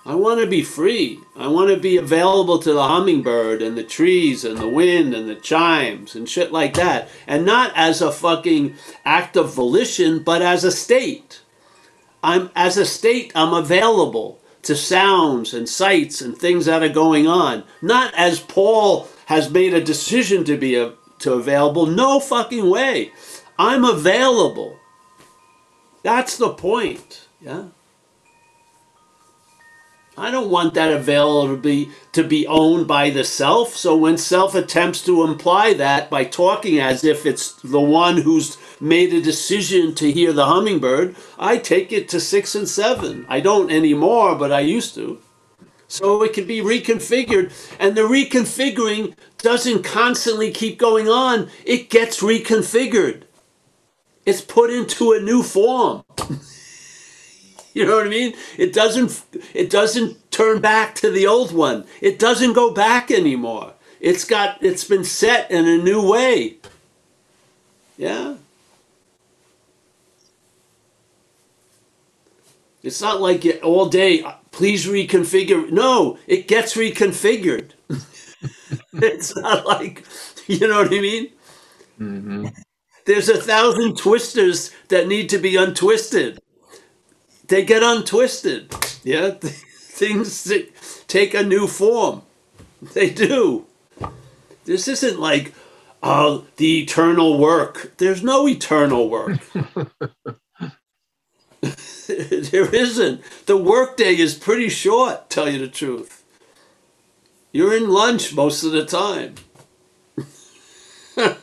I 0.05 0.16
want 0.16 0.41
to 0.41 0.47
be 0.49 0.62
free. 0.62 1.20
I 1.37 1.47
want 1.49 1.70
to 1.70 1.76
be 1.76 1.97
available 1.97 2.59
to 2.59 2.72
the 2.72 2.89
hummingbird 2.89 3.62
and 3.62 3.78
the 3.78 3.85
trees 3.85 4.45
and 4.45 4.59
the 4.59 4.68
wind 4.68 5.14
and 5.14 5.28
the 5.28 5.37
chimes 5.37 6.16
and 6.16 6.28
shit 6.28 6.53
like 6.53 6.74
that. 6.74 7.09
And 7.26 7.47
not 7.47 7.72
as 7.76 8.03
a 8.03 8.11
fucking 8.11 8.74
act 9.05 9.37
of 9.37 9.55
volition, 9.55 10.22
but 10.24 10.43
as 10.43 10.64
a 10.64 10.72
state. 10.72 11.43
I'm 12.22 12.51
as 12.57 12.76
a 12.76 12.87
state, 12.87 13.33
I'm 13.35 13.55
available 13.55 14.41
to 14.62 14.76
sounds 14.76 15.55
and 15.55 15.68
sights 15.68 16.20
and 16.20 16.37
things 16.37 16.66
that 16.66 16.83
are 16.83 16.89
going 16.89 17.26
on. 17.28 17.64
Not 17.81 18.12
as 18.16 18.41
Paul 18.41 19.09
has 19.26 19.51
made 19.51 19.74
a 19.74 19.85
decision 19.85 20.45
to 20.45 20.57
be 20.57 20.74
a, 20.76 20.95
to 21.21 21.35
available. 21.35 21.87
No 21.87 22.21
fucking 22.21 22.68
way. 22.68 23.12
I'm 23.59 23.85
available. 23.85 24.79
That's 26.03 26.37
the 26.37 26.51
point. 26.51 27.29
Yeah. 27.41 27.68
I 30.16 30.31
don't 30.31 30.51
want 30.51 30.75
that 30.75 30.93
availability 30.93 31.91
to 32.12 32.23
be 32.23 32.47
owned 32.47 32.87
by 32.87 33.09
the 33.09 33.25
self. 33.25 33.75
So 33.75 33.97
when 33.97 34.18
self 34.18 34.55
attempts 34.55 35.03
to 35.05 35.23
imply 35.25 35.73
that 35.75 36.11
by 36.11 36.25
talking 36.25 36.79
as 36.79 37.05
if 37.05 37.25
it's 37.25 37.53
the 37.55 37.81
one 37.81 38.18
who's 38.18 38.59
made 38.81 39.14
a 39.14 39.23
decision 39.23 39.95
to 39.95 40.12
hear 40.12 40.33
the 40.33 40.47
hummingbird, 40.47 41.16
I 41.39 41.57
take 41.57 41.91
it 41.93 42.09
to 42.11 42.21
six 42.21 42.55
and 42.55 42.68
seven. 42.68 43.25
I 43.29 43.41
don't 43.41 43.71
anymore, 43.71 44.35
but 44.35 44.53
I 44.53 44.61
used 44.61 44.95
to. 44.97 45.21
So 45.91 46.22
it 46.22 46.34
can 46.34 46.47
be 46.47 46.61
reconfigured. 46.61 47.53
And 47.80 47.97
the 47.97 48.03
reconfiguring 48.03 49.14
doesn't 49.38 49.82
constantly 49.82 50.53
keep 50.53 50.78
going 50.78 51.09
on, 51.09 51.51
it 51.66 51.91
gets 51.91 52.20
reconfigured. 52.20 53.24
It's 54.24 54.41
put 54.41 54.70
into 54.70 55.12
a 55.12 55.20
new 55.20 55.43
form. 55.43 56.05
You 57.72 57.86
know 57.86 57.95
what 57.99 58.07
I 58.09 58.11
mean? 58.11 58.34
It 58.59 58.72
doesn't 58.72 59.22
it 59.55 59.70
doesn't 59.70 60.32
turn 60.32 60.61
back 60.61 60.97
to 60.97 61.09
the 61.09 61.28
old 61.28 61.53
one. 61.53 61.84
It 62.01 62.18
doesn't 62.18 62.55
go 62.55 62.74
back 62.74 63.12
anymore. 63.12 63.74
It's 64.01 64.24
got 64.24 64.61
it's 64.61 64.82
been 64.82 65.05
set 65.05 65.49
in 65.53 65.68
a 65.68 65.78
new 65.78 66.05
way. 66.05 66.57
Yeah? 67.97 68.34
It's 72.82 73.01
not 73.01 73.20
like 73.20 73.61
all 73.62 73.86
day, 73.86 74.24
please 74.51 74.87
reconfigure. 74.87 75.71
No, 75.71 76.19
it 76.27 76.49
gets 76.49 76.77
reconfigured. 76.77 77.71
it's 78.95 79.37
not 79.37 79.67
like, 79.67 80.05
you 80.47 80.67
know 80.67 80.83
what 80.83 80.93
I 80.93 81.01
mean? 81.01 81.29
Mm-hmm. 82.01 82.47
There's 83.07 83.29
a 83.29 83.41
thousand 83.41 83.97
twisters 83.97 84.71
that 84.89 85.09
need 85.09 85.29
to 85.31 85.39
be 85.39 85.57
untwisted 85.57 86.41
they 87.51 87.65
get 87.65 87.83
untwisted. 87.83 88.75
Yeah, 89.05 89.31
things 89.41 90.51
take 91.07 91.35
a 91.35 91.43
new 91.43 91.67
form. 91.67 92.23
They 92.95 93.11
do. 93.11 93.67
This 94.65 94.89
isn't 94.89 95.21
like 95.21 95.53
uh, 96.03 96.41
the 96.57 96.83
eternal 96.83 97.39
work. 97.39 97.93
There's 97.99 98.23
no 98.23 98.49
eternal 98.49 99.11
work. 99.11 99.41
there 102.51 102.75
isn't. 102.75 103.23
The 103.47 103.57
workday 103.57 104.17
is 104.17 104.35
pretty 104.35 104.69
short, 104.69 105.31
tell 105.31 105.49
you 105.49 105.59
the 105.59 105.69
truth. 105.69 106.25
You're 107.53 107.77
in 107.77 107.91
lunch 107.91 108.35
most 108.35 108.65
of 108.65 108.73
the 108.73 108.85
time. 108.85 109.35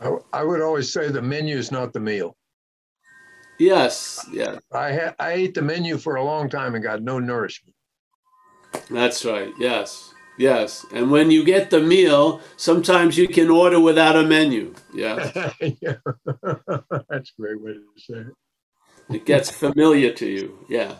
I, 0.00 0.16
I 0.32 0.44
would 0.44 0.62
always 0.62 0.92
say 0.92 1.08
the 1.08 1.22
menu 1.22 1.56
is 1.56 1.70
not 1.70 1.92
the 1.92 2.00
meal. 2.00 2.34
Yes, 3.58 4.26
yeah. 4.32 4.58
I 4.72 4.92
ha- 4.94 5.14
I 5.18 5.32
ate 5.32 5.54
the 5.54 5.62
menu 5.62 5.98
for 5.98 6.16
a 6.16 6.24
long 6.24 6.48
time 6.48 6.74
and 6.74 6.82
got 6.82 7.02
no 7.02 7.18
nourishment. 7.18 7.74
That's 8.90 9.24
right. 9.24 9.52
Yes, 9.58 10.09
yes. 10.40 10.86
And 10.92 11.10
when 11.10 11.30
you 11.30 11.44
get 11.44 11.70
the 11.70 11.80
meal, 11.80 12.40
sometimes 12.56 13.16
you 13.16 13.28
can 13.28 13.50
order 13.50 13.80
without 13.80 14.16
a 14.16 14.24
menu. 14.24 14.74
Yeah. 14.92 15.52
yeah. 15.60 15.96
That's 17.08 17.30
a 17.30 17.40
great 17.40 17.60
way 17.60 17.74
to 17.74 17.82
say 17.96 18.14
it. 18.14 19.14
It 19.14 19.24
gets 19.24 19.50
familiar 19.50 20.12
to 20.14 20.26
you. 20.26 20.58
Yeah. 20.68 20.96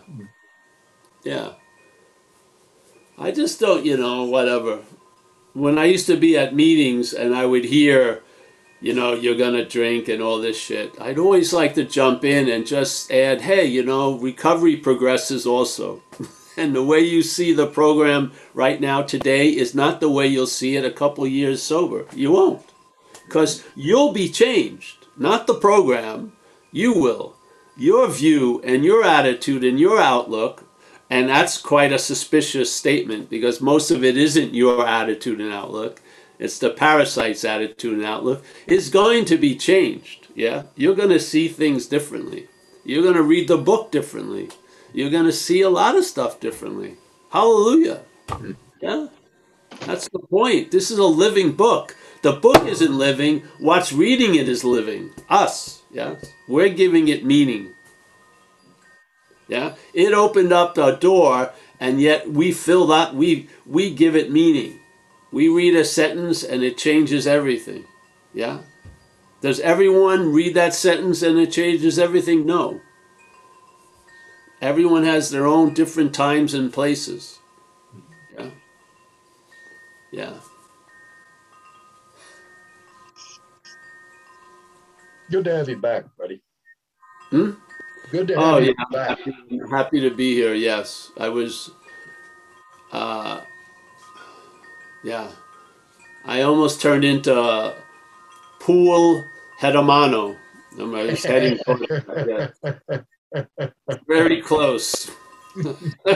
Yeah. 1.23 1.53
I 3.17 3.31
just 3.31 3.59
don't, 3.59 3.85
you 3.85 3.97
know, 3.97 4.23
whatever. 4.23 4.79
When 5.53 5.77
I 5.77 5.85
used 5.85 6.07
to 6.07 6.15
be 6.15 6.37
at 6.37 6.55
meetings 6.55 7.13
and 7.13 7.35
I 7.35 7.45
would 7.45 7.65
hear 7.65 8.23
you 8.81 8.93
know, 8.93 9.13
you're 9.13 9.35
going 9.35 9.53
to 9.53 9.63
drink 9.65 10.09
and 10.09 10.21
all 10.21 10.39
this 10.39 10.59
shit. 10.59 10.99
I'd 10.99 11.19
always 11.19 11.53
like 11.53 11.75
to 11.75 11.85
jump 11.85 12.25
in 12.25 12.49
and 12.49 12.65
just 12.65 13.11
add, 13.11 13.41
hey, 13.41 13.65
you 13.65 13.83
know, 13.83 14.17
recovery 14.17 14.75
progresses 14.75 15.45
also. 15.45 16.01
and 16.57 16.75
the 16.75 16.83
way 16.83 16.99
you 16.99 17.23
see 17.23 17.53
the 17.53 17.67
program 17.67 18.31
right 18.53 18.79
now 18.79 19.01
today 19.01 19.49
is 19.49 19.75
not 19.75 19.99
the 19.99 20.09
way 20.09 20.27
you'll 20.27 20.47
see 20.47 20.75
it 20.75 20.85
a 20.85 20.91
couple 20.91 21.25
years 21.27 21.61
sober. 21.61 22.05
You 22.13 22.31
won't. 22.31 22.65
Because 23.25 23.63
you'll 23.75 24.11
be 24.11 24.29
changed, 24.29 25.07
not 25.17 25.47
the 25.47 25.53
program. 25.55 26.33
You 26.71 26.93
will. 26.93 27.35
Your 27.77 28.09
view 28.09 28.61
and 28.63 28.83
your 28.83 29.03
attitude 29.03 29.63
and 29.63 29.79
your 29.79 29.99
outlook, 29.99 30.65
and 31.09 31.29
that's 31.29 31.57
quite 31.57 31.93
a 31.93 31.99
suspicious 31.99 32.73
statement 32.73 33.29
because 33.29 33.61
most 33.61 33.91
of 33.91 34.03
it 34.03 34.17
isn't 34.17 34.53
your 34.53 34.85
attitude 34.85 35.39
and 35.39 35.53
outlook 35.53 36.01
it's 36.41 36.57
the 36.57 36.71
parasite's 36.71 37.45
attitude 37.45 37.99
and 37.99 38.03
outlook, 38.03 38.43
is 38.65 38.89
going 38.89 39.25
to 39.25 39.37
be 39.37 39.55
changed. 39.55 40.27
Yeah? 40.33 40.63
You're 40.75 40.95
going 40.95 41.09
to 41.09 41.19
see 41.19 41.47
things 41.47 41.85
differently. 41.85 42.47
You're 42.83 43.03
going 43.03 43.15
to 43.15 43.21
read 43.21 43.47
the 43.47 43.59
book 43.59 43.91
differently. 43.91 44.49
You're 44.93 45.09
going 45.09 45.25
to 45.25 45.31
see 45.31 45.61
a 45.61 45.69
lot 45.69 45.95
of 45.95 46.05
stuff 46.05 46.39
differently. 46.39 46.97
Hallelujah. 47.29 48.01
Yeah? 48.81 49.07
That's 49.81 50.09
the 50.09 50.19
point. 50.19 50.71
This 50.71 50.91
is 50.91 50.97
a 50.97 51.03
living 51.03 51.53
book. 51.53 51.95
The 52.21 52.33
book 52.33 52.65
isn't 52.65 52.97
living. 52.97 53.43
What's 53.59 53.93
reading 53.93 54.35
it 54.35 54.47
is 54.47 54.63
living. 54.63 55.11
Us. 55.29 55.81
Yeah? 55.91 56.15
We're 56.47 56.69
giving 56.69 57.07
it 57.07 57.25
meaning. 57.25 57.73
Yeah? 59.47 59.75
It 59.93 60.13
opened 60.13 60.51
up 60.51 60.75
the 60.75 60.91
door 60.91 61.51
and 61.79 61.99
yet 61.99 62.29
we 62.29 62.51
fill 62.51 62.87
that 62.87 63.15
we 63.15 63.49
we 63.65 63.93
give 63.93 64.15
it 64.15 64.31
meaning. 64.31 64.79
We 65.31 65.47
read 65.47 65.75
a 65.75 65.85
sentence 65.85 66.43
and 66.43 66.63
it 66.63 66.77
changes 66.77 67.25
everything. 67.25 67.85
Yeah? 68.33 68.61
Does 69.41 69.59
everyone 69.61 70.31
read 70.31 70.53
that 70.55 70.75
sentence 70.75 71.23
and 71.23 71.39
it 71.39 71.51
changes 71.51 71.97
everything? 71.97 72.45
No. 72.45 72.81
Everyone 74.61 75.03
has 75.03 75.31
their 75.31 75.47
own 75.47 75.73
different 75.73 76.13
times 76.13 76.53
and 76.53 76.71
places. 76.71 77.39
Yeah. 78.37 78.49
Yeah. 80.11 80.33
Good 85.31 85.45
to 85.45 85.55
have 85.55 85.69
you 85.69 85.77
back, 85.77 86.05
buddy. 86.17 86.41
Hmm? 87.29 87.51
Good 88.11 88.27
to 88.27 88.33
have 88.33 88.43
Oh 88.43 88.57
you 88.59 88.75
yeah, 88.77 88.85
back. 88.91 89.17
happy, 89.17 89.33
happy 89.69 90.01
to 90.01 90.09
be 90.11 90.35
here. 90.35 90.53
Yes, 90.53 91.11
I 91.17 91.29
was. 91.29 91.71
Uh, 92.91 93.41
yeah, 95.03 95.31
I 96.25 96.41
almost 96.41 96.81
turned 96.81 97.05
into 97.05 97.33
a 97.39 97.73
pool 98.59 99.23
hedomano. 99.59 100.35
I'm 100.77 100.93
I 100.93 101.03
was 101.05 101.23
heading 101.23 101.57
that, 101.65 102.51
yeah. 102.91 103.01
Very 104.07 104.41
close. 104.41 105.11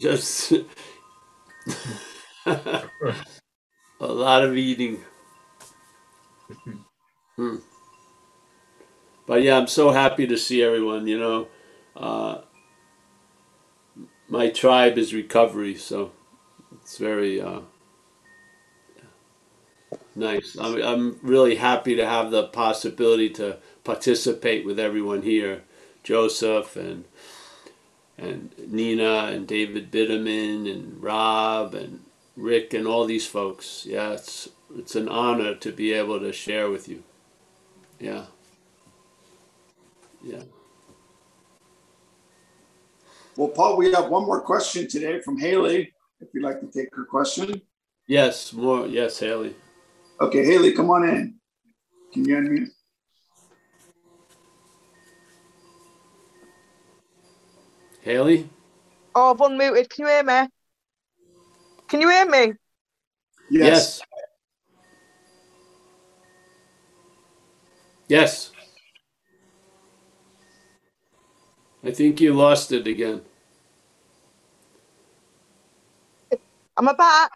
Just 0.00 0.52
a 2.46 2.82
lot 4.00 4.44
of 4.44 4.56
eating. 4.56 5.02
Hmm. 7.36 7.56
But 9.26 9.42
yeah, 9.42 9.56
I'm 9.58 9.66
so 9.66 9.90
happy 9.90 10.26
to 10.26 10.36
see 10.36 10.62
everyone. 10.62 11.06
You 11.06 11.18
know, 11.18 11.48
uh, 11.96 12.42
my 14.28 14.48
tribe 14.48 14.98
is 14.98 15.14
recovery, 15.14 15.74
so 15.74 16.12
it's 16.72 16.98
very 16.98 17.40
uh, 17.40 17.60
nice. 20.14 20.56
I'm, 20.58 20.82
I'm 20.82 21.18
really 21.22 21.56
happy 21.56 21.94
to 21.96 22.06
have 22.06 22.30
the 22.30 22.44
possibility 22.48 23.30
to 23.30 23.58
participate 23.86 24.66
with 24.66 24.78
everyone 24.80 25.22
here, 25.22 25.62
Joseph 26.02 26.76
and 26.76 27.04
and 28.18 28.50
Nina 28.58 29.26
and 29.26 29.46
David 29.46 29.90
Bitterman 29.90 30.70
and 30.70 31.02
Rob 31.02 31.74
and 31.74 32.00
Rick 32.36 32.74
and 32.74 32.86
all 32.86 33.06
these 33.06 33.26
folks. 33.26 33.86
Yeah, 33.86 34.12
it's 34.12 34.48
it's 34.76 34.96
an 34.96 35.08
honor 35.08 35.54
to 35.54 35.72
be 35.72 35.92
able 35.92 36.20
to 36.20 36.32
share 36.32 36.70
with 36.70 36.88
you. 36.88 37.04
Yeah. 38.00 38.24
Yeah. 40.24 40.42
Well, 43.36 43.48
Paul, 43.48 43.76
we 43.76 43.92
have 43.92 44.08
one 44.08 44.24
more 44.24 44.40
question 44.40 44.88
today 44.88 45.20
from 45.20 45.38
Haley. 45.38 45.92
If 46.20 46.28
you'd 46.34 46.42
like 46.42 46.60
to 46.60 46.66
take 46.66 46.94
her 46.96 47.04
question. 47.04 47.60
Yes, 48.08 48.52
more. 48.52 48.86
Yes, 48.86 49.18
Haley. 49.18 49.54
Okay, 50.20 50.44
Haley, 50.44 50.72
come 50.72 50.90
on 50.90 51.08
in. 51.08 51.34
Can 52.12 52.24
you 52.26 52.36
unmute? 52.36 52.75
Haley? 58.06 58.48
Oh, 59.16 59.32
I've 59.32 59.38
unmuted. 59.38 59.88
Can 59.88 60.04
you 60.04 60.12
hear 60.12 60.22
me? 60.22 60.48
Can 61.88 62.00
you 62.00 62.08
hear 62.08 62.30
me? 62.30 62.52
Yes. 63.50 64.00
Yes. 68.06 68.52
I 71.82 71.90
think 71.90 72.20
you 72.20 72.32
lost 72.32 72.70
it 72.70 72.86
again. 72.86 73.22
Am 76.78 76.88
I 76.88 76.92
back? 76.92 77.32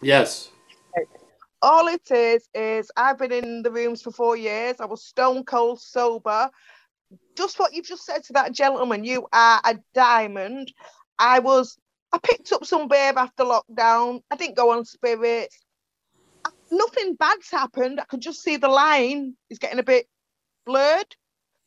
Yes. 0.00 0.50
All 1.60 1.88
it 1.88 2.08
is 2.12 2.48
is 2.54 2.92
I've 2.96 3.18
been 3.18 3.32
in 3.32 3.62
the 3.64 3.72
rooms 3.72 4.02
for 4.02 4.12
four 4.12 4.36
years. 4.36 4.76
I 4.78 4.84
was 4.84 5.02
stone 5.02 5.42
cold 5.42 5.80
sober. 5.80 6.48
Just 7.36 7.58
what 7.58 7.72
you've 7.74 7.86
just 7.86 8.04
said 8.04 8.24
to 8.24 8.32
that 8.34 8.52
gentleman, 8.52 9.04
you 9.04 9.26
are 9.32 9.60
a 9.64 9.78
diamond. 9.94 10.72
I 11.18 11.38
was 11.38 11.78
I 12.12 12.18
picked 12.22 12.52
up 12.52 12.64
some 12.64 12.86
babe 12.86 13.16
after 13.16 13.42
lockdown. 13.42 14.22
I 14.30 14.36
didn't 14.36 14.56
go 14.56 14.70
on 14.70 14.84
spirits. 14.84 15.58
Nothing 16.70 17.16
bad's 17.16 17.50
happened. 17.50 18.00
I 18.00 18.04
could 18.04 18.20
just 18.20 18.42
see 18.42 18.56
the 18.56 18.68
line 18.68 19.34
is 19.50 19.58
getting 19.58 19.80
a 19.80 19.84
bit 19.84 20.06
blurred. 20.64 21.16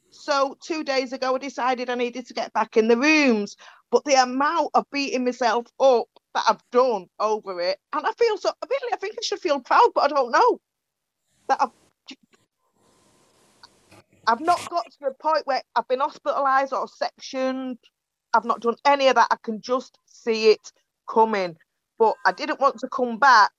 So 0.10 0.58
two 0.64 0.86
days 0.86 1.12
ago, 1.12 1.36
I 1.36 1.38
decided 1.38 1.89
I 1.89 1.95
needed 1.95 2.28
to 2.28 2.34
get 2.34 2.54
back 2.54 2.78
in 2.78 2.88
the 2.88 2.98
rooms. 2.98 3.58
But 3.91 4.06
the 4.06 4.22
amount 4.22 4.72
of 4.74 4.86
beating 4.89 5.26
myself 5.26 5.68
up 5.80 6.08
that 6.34 6.43
I've 6.48 6.64
done 6.72 7.08
over 7.20 7.60
it, 7.62 7.80
and 7.93 8.06
I 8.06 8.12
feel 8.14 8.38
so 8.38 8.52
really, 8.70 8.93
I 8.93 8.98
think 8.98 9.16
I 9.18 9.22
should 9.24 9.39
feel 9.39 9.60
proud, 9.60 9.89
but 9.93 10.06
I 10.06 10.08
don't 10.08 10.32
know 10.32 10.60
that 11.50 11.62
I've. 11.62 11.72
I've 14.28 14.42
not 14.42 14.70
got 14.70 14.86
to 14.86 14.98
the 15.02 15.14
point 15.20 15.48
where 15.48 15.62
I've 15.76 15.88
been 15.88 16.00
hospitalised 16.00 16.74
or 16.74 16.88
sectioned. 16.88 17.78
I've 18.34 18.46
not 18.46 18.60
done 18.60 18.76
any 18.86 19.08
of 19.08 19.16
that. 19.16 19.30
I 19.32 19.38
can 19.42 19.62
just 19.62 19.98
see 20.06 20.52
it 20.52 20.72
coming. 21.10 21.56
But 21.98 22.16
I 22.26 22.34
didn't 22.34 22.60
want 22.60 22.80
to 22.80 22.90
come 22.90 23.18
back. 23.18 23.52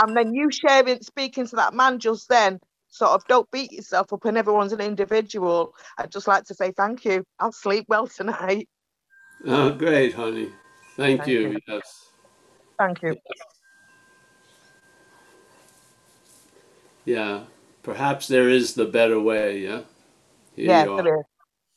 And 0.00 0.16
then 0.16 0.32
you 0.32 0.50
sharing, 0.50 1.02
speaking 1.02 1.46
to 1.48 1.56
that 1.56 1.74
man 1.74 1.98
just 1.98 2.28
then, 2.28 2.60
sort 2.88 3.12
of 3.12 3.24
don't 3.26 3.50
beat 3.50 3.72
yourself 3.72 4.12
up 4.12 4.24
and 4.24 4.38
everyone's 4.38 4.72
an 4.72 4.80
individual. 4.80 5.74
I'd 5.98 6.12
just 6.12 6.28
like 6.28 6.44
to 6.44 6.54
say 6.54 6.72
thank 6.72 7.04
you. 7.04 7.24
I'll 7.40 7.52
sleep 7.52 7.86
well 7.88 8.06
tonight. 8.06 8.68
Oh, 9.44 9.70
great, 9.72 10.14
honey. 10.14 10.52
Thank, 10.96 11.20
Thank 11.20 11.30
you. 11.30 11.40
you. 11.50 11.58
Yes. 11.66 12.10
Thank 12.78 13.02
you. 13.02 13.16
Yeah. 17.04 17.44
Perhaps 17.86 18.26
there 18.26 18.48
is 18.48 18.74
the 18.74 18.84
better 18.84 19.20
way. 19.20 19.60
Yeah. 19.60 19.82
Here 20.56 20.66
yeah, 20.66 20.84
there 20.84 21.20
is. 21.20 21.24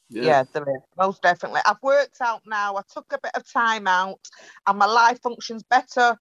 Yeah. 0.10 0.24
Yeah, 0.24 0.44
there 0.54 0.64
is. 0.64 0.82
Most 0.98 1.22
definitely. 1.22 1.62
I've 1.68 1.84
worked 1.84 2.20
out 2.20 2.42
now. 2.48 2.78
I 2.78 2.82
took 2.92 3.06
a 3.14 3.20
bit 3.22 3.32
of 3.36 3.44
time 3.48 3.86
out 3.86 4.20
and 4.66 4.80
my 4.80 4.88
life 4.88 5.22
functions 5.22 5.62
better 5.70 6.18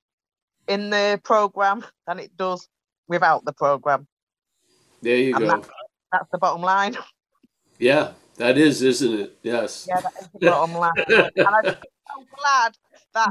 in 0.68 0.91
the 0.91 1.18
program 1.24 1.82
than 2.07 2.18
it 2.18 2.36
does 2.36 2.68
without 3.09 3.47
the 3.47 3.53
program. 3.55 4.07
There 5.01 5.16
you 5.16 5.34
And 5.34 5.45
go. 5.45 5.51
that's, 5.53 5.68
that's 6.12 6.30
the 6.30 6.39
bottom 6.39 6.62
line. 6.62 6.97
Yeah, 7.80 8.14
that 8.39 8.59
is, 8.59 8.82
isn't 8.82 9.20
it? 9.20 9.39
Yes. 9.45 9.86
Yeah, 9.89 10.01
that 10.01 10.12
is 10.20 10.28
the 10.34 10.51
bottom 10.51 10.74
line. 10.74 10.93
And 11.36 11.47
I'm 11.47 11.64
so 11.64 12.26
glad 12.36 12.76
that 13.14 13.30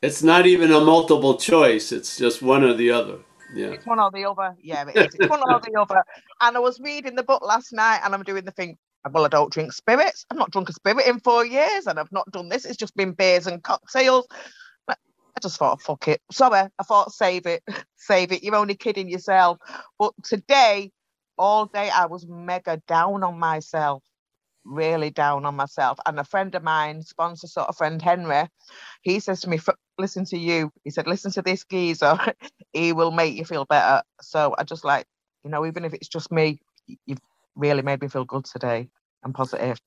It's 0.00 0.22
not 0.22 0.46
even 0.46 0.70
a 0.70 0.80
multiple 0.80 1.36
choice. 1.38 1.90
It's 1.90 2.16
just 2.16 2.40
one 2.40 2.62
or 2.62 2.74
the 2.74 2.92
other. 2.92 3.18
Yeah. 3.52 3.68
it's 3.68 3.86
one 3.86 4.00
or 4.00 4.10
the 4.10 4.24
other. 4.24 4.56
Yeah, 4.60 4.88
it 4.88 4.96
is. 4.96 5.14
It's 5.14 5.28
one 5.28 5.42
or 5.42 5.60
the 5.60 5.80
other. 5.80 6.02
And 6.40 6.56
I 6.56 6.60
was 6.60 6.80
reading 6.80 7.14
the 7.14 7.22
book 7.22 7.42
last 7.44 7.72
night 7.72 8.00
and 8.04 8.14
I'm 8.14 8.22
doing 8.22 8.44
the 8.44 8.50
thing. 8.50 8.76
Well, 9.12 9.24
I 9.24 9.28
don't 9.28 9.52
drink 9.52 9.72
spirits. 9.72 10.24
I've 10.30 10.38
not 10.38 10.50
drunk 10.50 10.70
a 10.70 10.72
spirit 10.72 11.06
in 11.06 11.20
four 11.20 11.44
years 11.44 11.86
and 11.86 11.98
I've 11.98 12.12
not 12.12 12.30
done 12.32 12.48
this. 12.48 12.64
It's 12.64 12.76
just 12.76 12.96
been 12.96 13.12
beers 13.12 13.46
and 13.46 13.62
cocktails. 13.62 14.26
But 14.86 14.98
I 15.36 15.40
just 15.40 15.58
thought, 15.58 15.82
fuck 15.82 16.08
it. 16.08 16.22
Sorry, 16.32 16.60
I 16.78 16.82
thought, 16.82 17.12
save 17.12 17.46
it. 17.46 17.62
save 17.96 18.32
it. 18.32 18.42
You're 18.42 18.56
only 18.56 18.74
kidding 18.74 19.08
yourself. 19.08 19.58
But 19.98 20.12
today, 20.22 20.90
all 21.36 21.66
day, 21.66 21.90
I 21.90 22.06
was 22.06 22.26
mega 22.26 22.80
down 22.88 23.22
on 23.22 23.38
myself. 23.38 24.02
Really 24.64 25.10
down 25.10 25.44
on 25.44 25.56
myself. 25.56 25.98
And 26.06 26.18
a 26.18 26.24
friend 26.24 26.54
of 26.54 26.62
mine, 26.62 27.02
sponsor 27.02 27.46
sort 27.46 27.68
of 27.68 27.76
friend 27.76 28.00
Henry, 28.00 28.48
he 29.02 29.20
says 29.20 29.40
to 29.42 29.50
me, 29.50 29.58
listen 29.98 30.24
to 30.26 30.38
you. 30.38 30.72
He 30.84 30.90
said, 30.90 31.06
listen 31.06 31.30
to 31.32 31.42
this 31.42 31.64
geezer. 31.64 32.18
he 32.72 32.92
will 32.92 33.10
make 33.10 33.34
you 33.36 33.44
feel 33.44 33.64
better. 33.64 34.02
So 34.20 34.54
I 34.58 34.64
just 34.64 34.84
like, 34.84 35.06
you 35.44 35.50
know, 35.50 35.66
even 35.66 35.84
if 35.84 35.94
it's 35.94 36.08
just 36.08 36.32
me, 36.32 36.60
you've 37.06 37.20
really 37.54 37.82
made 37.82 38.00
me 38.00 38.08
feel 38.08 38.24
good 38.24 38.44
today 38.44 38.88
and 39.22 39.34
positive. 39.34 39.78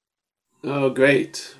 Oh, 0.63 0.89
great. 0.89 1.55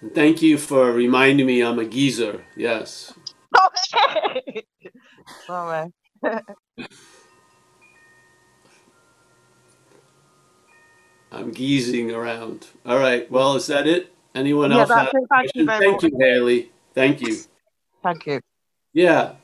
And 0.00 0.14
thank 0.14 0.42
you 0.42 0.58
for 0.58 0.92
reminding 0.92 1.46
me 1.46 1.62
I'm 1.62 1.78
a 1.78 1.84
geezer. 1.84 2.44
Yes. 2.56 3.14
Sorry. 5.46 5.92
I'm 11.32 11.52
geezing 11.52 12.12
around. 12.12 12.68
All 12.86 12.98
right. 12.98 13.30
Well, 13.30 13.56
is 13.56 13.68
that 13.68 13.88
it? 13.88 14.14
Anyone 14.34 14.72
Yeah, 14.72 14.82
else 14.82 14.94
have 14.94 15.08
that's 15.08 15.14
a 15.14 15.18
it. 15.18 15.28
Thank 15.30 15.52
you 15.54 15.62
question? 15.62 15.66
very 15.66 15.86
Thank 15.86 16.02
much. 16.02 16.04
you, 16.04 16.18
Haley. 16.20 16.72
Thank 16.94 17.22
you. 17.22 17.44
Thank 18.02 18.26
you. 18.26 18.40
Yeah. 18.94 19.34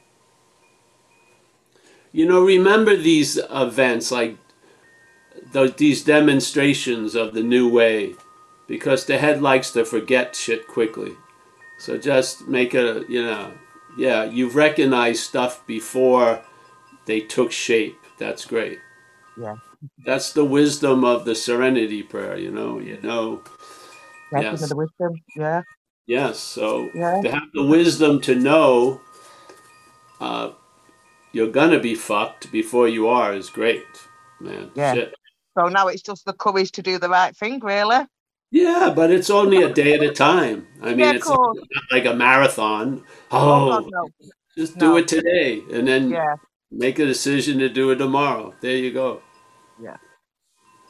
You 2.12 2.26
know, 2.26 2.44
remember 2.44 2.96
these 2.96 3.38
events 3.50 4.12
like 4.12 4.36
th- 5.52 5.76
these 5.76 6.04
demonstrations 6.04 7.14
of 7.14 7.34
the 7.34 7.42
new 7.42 7.68
way 7.70 8.14
because 8.68 9.06
the 9.06 9.18
head 9.18 9.42
likes 9.42 9.70
to 9.72 9.84
forget 9.84 10.36
shit 10.36 10.68
quickly. 10.68 11.12
So 11.78 11.98
just 11.98 12.48
make 12.48 12.74
a, 12.74 13.04
you 13.08 13.22
know, 13.22 13.52
yeah, 13.98 14.24
you've 14.24 14.56
recognized 14.56 15.22
stuff 15.24 15.66
before 15.66 16.42
they 17.06 17.20
took 17.20 17.52
shape. 17.52 17.98
That's 18.18 18.44
great. 18.46 18.78
Yeah. 19.36 19.56
That's 20.04 20.32
the 20.32 20.44
wisdom 20.44 21.04
of 21.04 21.24
the 21.24 21.34
serenity 21.34 22.02
prayer, 22.02 22.36
you 22.36 22.50
know, 22.50 22.78
you 22.78 22.98
know. 23.02 23.42
Yeah, 24.32 24.42
Yes. 24.42 24.68
the 24.68 24.76
wisdom. 24.76 25.14
Yeah. 25.36 25.62
Yes, 26.06 26.38
so 26.38 26.88
Yeah. 26.94 27.20
to 27.22 27.30
have 27.30 27.48
the 27.54 27.64
wisdom 27.64 28.20
to 28.22 28.34
know 28.34 29.00
uh, 30.20 30.52
you're 31.32 31.50
gonna 31.50 31.78
be 31.78 31.94
fucked 31.94 32.50
before 32.50 32.88
you 32.88 33.08
are 33.08 33.32
is 33.34 33.50
great, 33.50 33.84
man. 34.40 34.70
Yeah. 34.74 34.94
Shit. 34.94 35.14
So 35.56 35.66
now 35.68 35.88
it's 35.88 36.02
just 36.02 36.24
the 36.24 36.32
courage 36.32 36.72
to 36.72 36.82
do 36.82 36.98
the 36.98 37.08
right 37.08 37.36
thing, 37.36 37.60
really. 37.60 38.06
Yeah, 38.50 38.92
but 38.94 39.10
it's 39.10 39.30
only 39.30 39.62
a 39.62 39.72
day 39.72 39.94
at 39.94 40.02
a 40.02 40.12
time. 40.12 40.66
I 40.82 40.90
mean, 40.90 41.00
Yeah, 41.00 41.12
it's 41.14 41.28
not 41.28 41.56
like 41.92 42.06
a 42.06 42.14
marathon. 42.14 43.04
Oh, 43.30 43.38
Oh, 43.70 43.80
God, 43.82 43.90
no. 43.92 44.08
just 44.56 44.78
do 44.78 44.86
No. 44.90 44.96
it 44.96 45.08
today 45.08 45.62
and 45.72 45.86
then 45.86 46.10
Yeah. 46.10 46.36
make 46.70 46.98
a 46.98 47.04
decision 47.06 47.58
to 47.58 47.68
do 47.68 47.90
it 47.90 47.96
tomorrow. 47.96 48.54
There 48.60 48.76
you 48.76 48.92
go. 48.92 49.22
Yeah. 49.80 49.96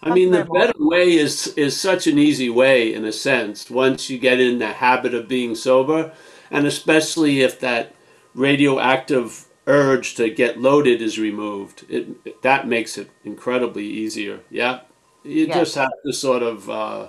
I 0.02 0.10
mean, 0.10 0.30
the 0.30 0.44
better 0.44 0.72
way 0.78 1.14
is 1.16 1.48
is 1.56 1.78
such 1.78 2.06
an 2.06 2.18
easy 2.18 2.48
way 2.48 2.92
in 2.94 3.04
a 3.04 3.12
sense. 3.12 3.68
Once 3.70 4.08
you 4.08 4.18
get 4.18 4.40
in 4.40 4.58
the 4.58 4.68
habit 4.74 5.12
of 5.14 5.28
being 5.28 5.54
sober, 5.54 6.12
and 6.50 6.66
especially 6.66 7.40
if 7.42 7.58
that 7.60 7.94
radioactive 8.34 9.46
urge 9.66 10.14
to 10.14 10.30
get 10.30 10.60
loaded 10.60 11.02
is 11.02 11.18
removed, 11.18 11.84
it 11.88 12.42
that 12.42 12.68
makes 12.68 12.96
it 12.96 13.10
incredibly 13.24 13.86
easier. 13.86 14.40
Yeah, 14.50 14.80
you 15.24 15.46
Yeah. 15.46 15.54
just 15.54 15.74
have 15.74 15.90
to 16.06 16.12
sort 16.12 16.42
of 16.44 16.70
uh, 16.70 17.08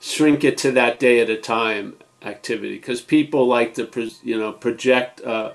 shrink 0.00 0.44
it 0.44 0.56
to 0.58 0.70
that 0.72 0.98
day 0.98 1.20
at 1.20 1.30
a 1.30 1.36
time 1.36 1.96
activity 2.22 2.74
because 2.76 3.00
people 3.00 3.46
like 3.46 3.74
to 3.74 3.88
you 4.22 4.38
know 4.38 4.52
project 4.52 5.20
uh, 5.22 5.52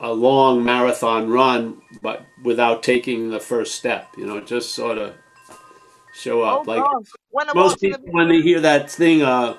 a 0.00 0.12
long 0.12 0.64
marathon 0.64 1.30
run, 1.30 1.82
but 2.02 2.26
without 2.42 2.82
taking 2.82 3.30
the 3.30 3.40
first 3.40 3.74
step. 3.76 4.08
You 4.16 4.26
know, 4.26 4.40
just 4.40 4.74
sort 4.74 4.98
of 4.98 5.14
show 6.14 6.42
Oh, 6.42 6.62
up. 6.62 6.66
like 6.66 6.84
God. 6.84 7.04
When 7.30 7.48
most 7.54 7.80
people, 7.80 8.00
the 8.06 8.12
when 8.12 8.28
they 8.28 8.42
hear 8.42 8.60
that 8.60 8.90
thing, 8.90 9.22
uh, 9.22 9.56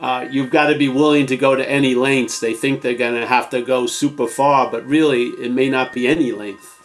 uh, 0.00 0.28
you've 0.30 0.50
got 0.50 0.68
to 0.68 0.78
be 0.78 0.88
willing 0.88 1.26
to 1.26 1.36
go 1.36 1.56
to 1.56 1.68
any 1.68 1.94
lengths. 1.94 2.40
They 2.40 2.54
think 2.54 2.82
they're 2.82 2.94
going 2.94 3.20
to 3.20 3.26
have 3.26 3.50
to 3.50 3.62
go 3.62 3.86
super 3.86 4.28
far, 4.28 4.70
but 4.70 4.86
really, 4.86 5.26
it 5.28 5.52
may 5.52 5.68
not 5.70 5.92
be 5.92 6.08
any 6.08 6.32
length. 6.32 6.74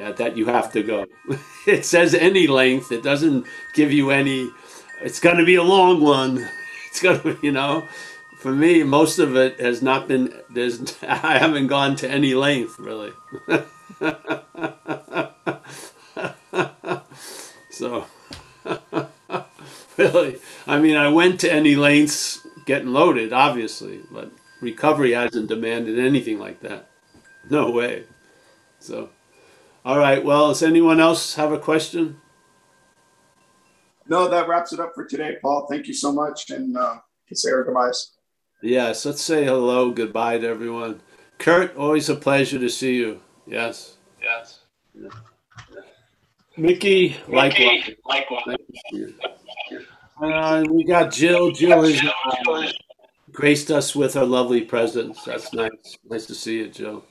Yeah, 0.00 0.12
that 0.12 0.36
you 0.36 0.46
have 0.46 0.72
to 0.74 0.82
go. 0.84 1.06
it 1.66 1.84
says 1.84 2.14
any 2.14 2.46
length. 2.48 2.92
It 2.92 3.02
doesn't 3.02 3.46
give 3.74 3.92
you 3.92 4.10
any. 4.10 4.50
It's 5.02 5.20
going 5.20 5.38
to 5.38 5.44
be 5.44 5.56
a 5.56 5.62
long 5.62 6.00
one. 6.00 6.48
It's 6.90 7.02
going 7.02 7.20
to, 7.22 7.38
you 7.42 7.52
know. 7.52 7.86
For 8.38 8.52
me, 8.52 8.84
most 8.84 9.18
of 9.18 9.34
it 9.34 9.58
has 9.60 9.82
not 9.82 10.06
been. 10.06 10.32
There's. 10.48 10.96
I 11.02 11.38
haven't 11.38 11.66
gone 11.66 11.96
to 11.96 12.08
any 12.08 12.34
length 12.34 12.78
really. 12.78 13.10
so, 17.70 18.04
really, 19.96 20.38
I 20.68 20.78
mean, 20.78 20.96
I 20.96 21.08
went 21.08 21.40
to 21.40 21.52
any 21.52 21.74
lengths 21.74 22.46
getting 22.64 22.92
loaded, 22.92 23.32
obviously, 23.32 24.02
but 24.10 24.30
recovery 24.60 25.12
hasn't 25.12 25.48
demanded 25.48 25.98
anything 25.98 26.38
like 26.38 26.60
that. 26.60 26.88
No 27.50 27.70
way. 27.70 28.04
So, 28.78 29.08
all 29.84 29.98
right. 29.98 30.24
Well, 30.24 30.48
does 30.48 30.62
anyone 30.62 31.00
else 31.00 31.34
have 31.34 31.50
a 31.50 31.58
question? 31.58 32.20
No, 34.06 34.28
that 34.28 34.46
wraps 34.48 34.72
it 34.72 34.78
up 34.78 34.92
for 34.94 35.04
today, 35.04 35.36
Paul. 35.42 35.66
Thank 35.68 35.88
you 35.88 35.94
so 35.94 36.12
much, 36.12 36.50
and 36.50 36.76
uh, 36.76 36.98
say 37.32 37.50
our 37.50 37.64
goodbyes. 37.64 38.12
Yes. 38.60 39.04
Let's 39.06 39.22
say 39.22 39.44
hello, 39.44 39.90
goodbye 39.90 40.38
to 40.38 40.46
everyone. 40.46 41.00
Kurt, 41.38 41.76
always 41.76 42.08
a 42.08 42.16
pleasure 42.16 42.58
to 42.58 42.68
see 42.68 42.96
you. 42.96 43.20
Yes. 43.46 43.96
Yes. 44.20 44.60
Mickey, 46.56 47.16
likewise. 47.28 47.90
likewise. 48.04 48.42
Nice 48.46 48.58
you. 48.90 49.14
Uh, 50.20 50.64
we 50.68 50.84
got 50.84 51.12
Jill. 51.12 51.52
Jill 51.52 51.82
has 51.84 52.02
uh, 52.48 52.72
graced 53.30 53.70
us 53.70 53.94
with 53.94 54.14
her 54.14 54.24
lovely 54.24 54.62
presence. 54.62 55.22
That's 55.22 55.52
nice. 55.52 55.96
Nice 56.10 56.26
to 56.26 56.34
see 56.34 56.58
you, 56.58 56.68
Jill. 56.68 57.04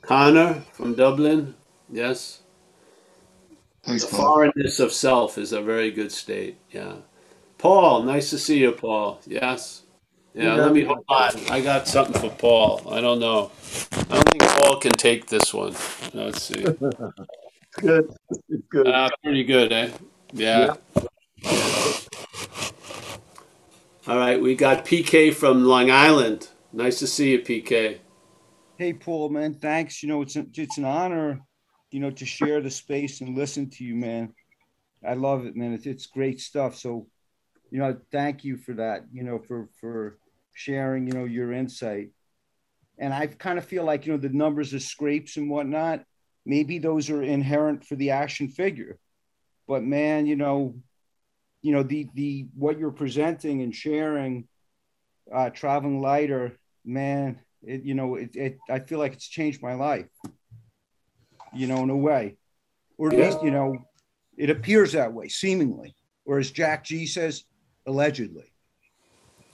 Connor 0.00 0.62
from 0.72 0.94
Dublin. 0.94 1.54
Yes. 1.90 2.40
Thanks, 3.84 4.04
The 4.06 4.16
Paul. 4.16 4.24
foreignness 4.26 4.80
of 4.80 4.92
self 4.92 5.36
is 5.36 5.52
a 5.52 5.60
very 5.60 5.90
good 5.90 6.10
state. 6.10 6.56
Yeah. 6.70 6.94
Paul, 7.58 8.04
nice 8.04 8.30
to 8.30 8.38
see 8.38 8.60
you, 8.60 8.72
Paul. 8.72 9.20
Yes. 9.26 9.81
Yeah, 10.34 10.54
let 10.54 10.72
me 10.72 10.82
hold 10.84 11.04
on. 11.08 11.30
I 11.50 11.60
got 11.60 11.86
something 11.86 12.20
for 12.20 12.34
Paul. 12.36 12.90
I 12.90 13.00
don't 13.00 13.20
know. 13.20 13.52
I 13.92 14.14
don't 14.14 14.28
think 14.30 14.42
Paul 14.42 14.76
can 14.76 14.92
take 14.92 15.26
this 15.26 15.52
one. 15.52 15.74
Let's 16.14 16.42
see. 16.42 16.64
Good. 17.80 18.14
It's 18.50 18.66
good. 18.68 18.86
Uh, 18.86 19.08
pretty 19.24 19.44
good, 19.44 19.72
eh? 19.72 19.90
Yeah. 20.34 20.74
All 24.06 24.18
right, 24.18 24.40
we 24.40 24.54
got 24.54 24.84
PK 24.84 25.34
from 25.34 25.64
Long 25.64 25.90
Island. 25.90 26.48
Nice 26.72 26.98
to 26.98 27.06
see 27.06 27.32
you, 27.32 27.40
PK. 27.40 27.98
Hey, 28.76 28.92
Paul, 28.92 29.30
man, 29.30 29.54
thanks. 29.54 30.02
You 30.02 30.10
know, 30.10 30.20
it's 30.20 30.36
it's 30.36 30.76
an 30.76 30.84
honor, 30.84 31.40
you 31.90 32.00
know, 32.00 32.10
to 32.10 32.26
share 32.26 32.60
the 32.60 32.70
space 32.70 33.22
and 33.22 33.36
listen 33.36 33.70
to 33.70 33.84
you, 33.84 33.94
man. 33.94 34.34
I 35.06 35.14
love 35.14 35.46
it, 35.46 35.56
man. 35.56 35.72
It's, 35.72 35.86
it's 35.86 36.06
great 36.06 36.40
stuff. 36.40 36.76
So, 36.76 37.06
you 37.70 37.78
know, 37.78 37.96
thank 38.10 38.44
you 38.44 38.58
for 38.58 38.74
that. 38.74 39.04
You 39.12 39.22
know, 39.22 39.38
for 39.38 39.68
for 39.80 40.18
sharing, 40.52 41.06
you 41.06 41.12
know, 41.12 41.24
your 41.24 41.52
insight. 41.52 42.10
And 42.98 43.12
I 43.12 43.26
kind 43.26 43.58
of 43.58 43.64
feel 43.64 43.84
like 43.84 44.06
you 44.06 44.12
know 44.12 44.18
the 44.18 44.28
numbers 44.28 44.74
of 44.74 44.82
scrapes 44.82 45.36
and 45.36 45.50
whatnot. 45.50 46.04
Maybe 46.44 46.78
those 46.78 47.10
are 47.10 47.22
inherent 47.22 47.84
for 47.84 47.96
the 47.96 48.10
action 48.10 48.48
figure, 48.48 48.98
but 49.66 49.82
man, 49.82 50.26
you 50.26 50.36
know, 50.36 50.76
you 51.62 51.72
know 51.72 51.82
the 51.82 52.08
the 52.14 52.46
what 52.54 52.78
you're 52.78 52.90
presenting 52.90 53.62
and 53.62 53.74
sharing, 53.74 54.48
uh, 55.32 55.50
traveling 55.50 56.00
lighter, 56.00 56.56
man 56.84 57.40
it, 57.64 57.84
you 57.84 57.94
know, 57.94 58.16
it, 58.16 58.34
it, 58.34 58.60
I 58.68 58.80
feel 58.80 58.98
like 58.98 59.12
it's 59.12 59.28
changed 59.28 59.62
my 59.62 59.74
life, 59.74 60.08
you 61.54 61.66
know, 61.66 61.82
in 61.82 61.90
a 61.90 61.96
way, 61.96 62.36
or 62.98 63.10
at 63.10 63.16
Yeah. 63.16 63.26
least, 63.26 63.42
you 63.42 63.50
know, 63.50 63.86
it 64.36 64.50
appears 64.50 64.92
that 64.92 65.12
way, 65.12 65.28
seemingly, 65.28 65.94
or 66.24 66.38
as 66.38 66.50
Jack 66.50 66.84
G 66.84 67.06
says, 67.06 67.44
allegedly. 67.86 68.51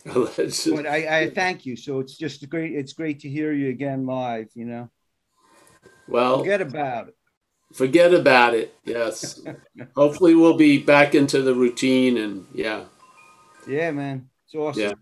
But 0.05 0.87
I, 0.87 1.21
I 1.21 1.31
thank 1.31 1.67
you. 1.67 1.77
So 1.77 2.01
it's 2.01 2.17
just 2.17 2.49
great. 2.49 2.73
It's 2.75 2.93
great 2.93 3.21
to 3.21 3.29
hear 3.29 3.53
you 3.53 3.69
again 3.69 4.07
live, 4.07 4.49
you 4.55 4.65
know, 4.65 4.91
well, 6.09 6.39
forget 6.39 6.63
about 6.63 7.09
it. 7.09 7.17
forget 7.73 8.15
about 8.15 8.55
it. 8.55 8.75
Yes. 8.85 9.41
Hopefully, 9.97 10.35
we'll 10.35 10.57
be 10.57 10.79
back 10.79 11.15
into 11.15 11.43
the 11.43 11.55
routine 11.55 12.17
and 12.17 12.47
yeah. 12.55 12.85
Yeah, 13.67 13.91
man. 13.91 14.31
It's 14.47 14.55
awesome. 14.55 14.83
Yeah. 14.83 14.93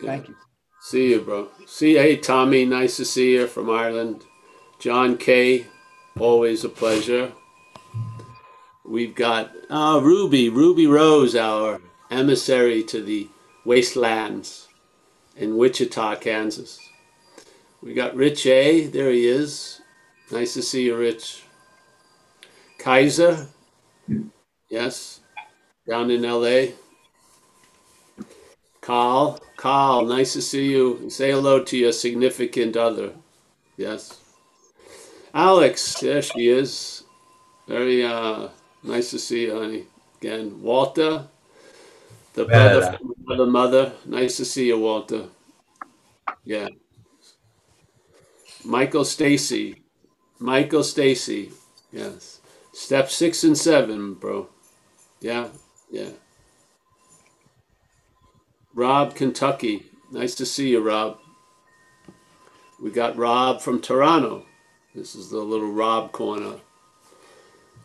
yeah. 0.00 0.06
Thank 0.06 0.28
you. 0.28 0.36
See 0.82 1.10
you, 1.10 1.20
bro. 1.20 1.48
See, 1.66 1.94
hey, 1.94 2.16
Tommy, 2.16 2.64
nice 2.64 2.96
to 2.98 3.04
see 3.04 3.34
you 3.34 3.46
from 3.46 3.70
Ireland. 3.70 4.24
John 4.78 5.16
K, 5.16 5.66
always 6.18 6.64
a 6.64 6.68
pleasure. 6.68 7.32
We've 8.84 9.14
got 9.14 9.50
uh, 9.68 10.00
Ruby, 10.02 10.48
Ruby 10.48 10.86
Rose, 10.86 11.34
our 11.34 11.80
emissary 12.10 12.84
to 12.84 13.02
the 13.02 13.28
wastelands 13.66 14.68
in 15.36 15.56
Wichita, 15.56 16.16
Kansas. 16.16 16.78
We 17.82 17.92
got 17.92 18.14
Rich 18.16 18.46
A, 18.46 18.86
there 18.86 19.10
he 19.10 19.26
is. 19.26 19.80
Nice 20.30 20.54
to 20.54 20.62
see 20.62 20.84
you, 20.84 20.96
Rich. 20.96 21.42
Kaiser, 22.78 23.48
yes, 24.70 25.20
down 25.88 26.10
in 26.10 26.22
LA. 26.22 26.72
Carl, 28.80 29.40
Carl, 29.56 30.04
nice 30.06 30.32
to 30.34 30.42
see 30.42 30.70
you. 30.70 31.10
Say 31.10 31.32
hello 31.32 31.64
to 31.64 31.76
your 31.76 31.92
significant 31.92 32.76
other. 32.76 33.12
Yes. 33.76 34.20
Alex, 35.34 36.00
there 36.00 36.22
she 36.22 36.48
is. 36.48 37.02
Very 37.66 38.04
uh, 38.04 38.48
nice 38.84 39.10
to 39.10 39.18
see 39.18 39.46
you, 39.46 39.58
honey. 39.58 39.86
Again, 40.20 40.62
Walter, 40.62 41.26
the 42.36 42.44
brother 42.44 42.98
from 42.98 43.14
another 43.26 43.46
mother. 43.46 43.92
Nice 44.04 44.36
to 44.36 44.44
see 44.44 44.68
you, 44.68 44.78
Walter. 44.78 45.24
Yeah. 46.44 46.68
Michael 48.64 49.04
Stacy. 49.04 49.82
Michael 50.38 50.84
Stacy. 50.84 51.50
Yes. 51.90 52.40
Step 52.72 53.10
six 53.10 53.42
and 53.42 53.56
seven, 53.56 54.14
bro. 54.14 54.48
Yeah, 55.20 55.48
yeah. 55.90 56.10
Rob, 58.74 59.14
Kentucky. 59.14 59.86
Nice 60.12 60.34
to 60.34 60.44
see 60.44 60.68
you, 60.68 60.80
Rob. 60.80 61.18
We 62.82 62.90
got 62.90 63.16
Rob 63.16 63.62
from 63.62 63.80
Toronto. 63.80 64.44
This 64.94 65.14
is 65.14 65.30
the 65.30 65.38
little 65.38 65.72
Rob 65.72 66.12
corner. 66.12 66.56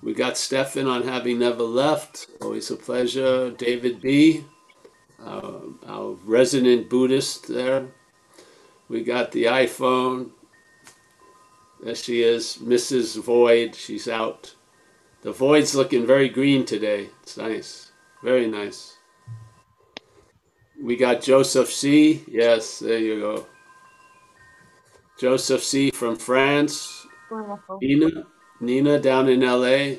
We 0.03 0.13
got 0.13 0.37
Stefan 0.37 0.87
on 0.87 1.03
Having 1.03 1.39
Never 1.39 1.63
Left. 1.63 2.27
Always 2.41 2.71
a 2.71 2.75
pleasure. 2.75 3.51
David 3.51 4.01
B., 4.01 4.43
uh, 5.23 5.59
our 5.87 6.13
resident 6.25 6.89
Buddhist 6.89 7.47
there. 7.47 7.87
We 8.89 9.03
got 9.03 9.31
the 9.31 9.45
iPhone. 9.45 10.31
There 11.83 11.93
she 11.95 12.23
is, 12.23 12.57
Mrs. 12.57 13.21
Void. 13.21 13.75
She's 13.75 14.07
out. 14.07 14.55
The 15.21 15.31
Void's 15.31 15.75
looking 15.75 16.07
very 16.07 16.29
green 16.29 16.65
today. 16.65 17.09
It's 17.21 17.37
nice. 17.37 17.91
Very 18.23 18.47
nice. 18.47 18.97
We 20.81 20.95
got 20.95 21.21
Joseph 21.21 21.71
C. 21.71 22.23
Yes, 22.27 22.79
there 22.79 22.97
you 22.97 23.19
go. 23.19 23.45
Joseph 25.19 25.63
C. 25.63 25.91
from 25.91 26.15
France. 26.15 27.05
Nina, 27.81 28.25
Nina 28.61 28.99
down 28.99 29.27
in 29.27 29.41
LA. 29.41 29.95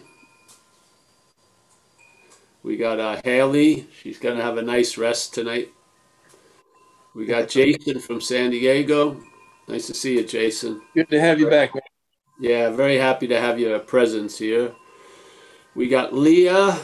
We 2.63 2.77
got 2.77 3.01
uh, 3.01 3.21
Haley. 3.25 3.89
She's 4.01 4.19
going 4.21 4.37
to 4.37 4.43
have 4.43 4.57
a 4.57 4.63
nice 4.63 4.97
rest 4.97 5.35
tonight. 5.35 5.71
We 7.15 7.27
got 7.27 7.49
Jason 7.49 7.99
from 7.99 8.21
San 8.21 8.51
Diego. 8.51 9.21
Nice 9.67 9.89
to 9.89 9.95
see 9.95 10.17
you, 10.17 10.25
Jason. 10.25 10.81
Good 10.95 11.11
to 11.11 11.21
have 11.21 11.41
you 11.41 11.51
back, 11.51 11.75
man. 11.75 11.83
Yeah, 12.41 12.71
very 12.71 12.99
happy 12.99 13.27
to 13.29 13.41
have 13.41 13.59
your 13.59 13.79
presence 13.81 14.39
here. 14.39 14.73
We 15.75 15.89
got 15.89 16.15
Leah, 16.15 16.79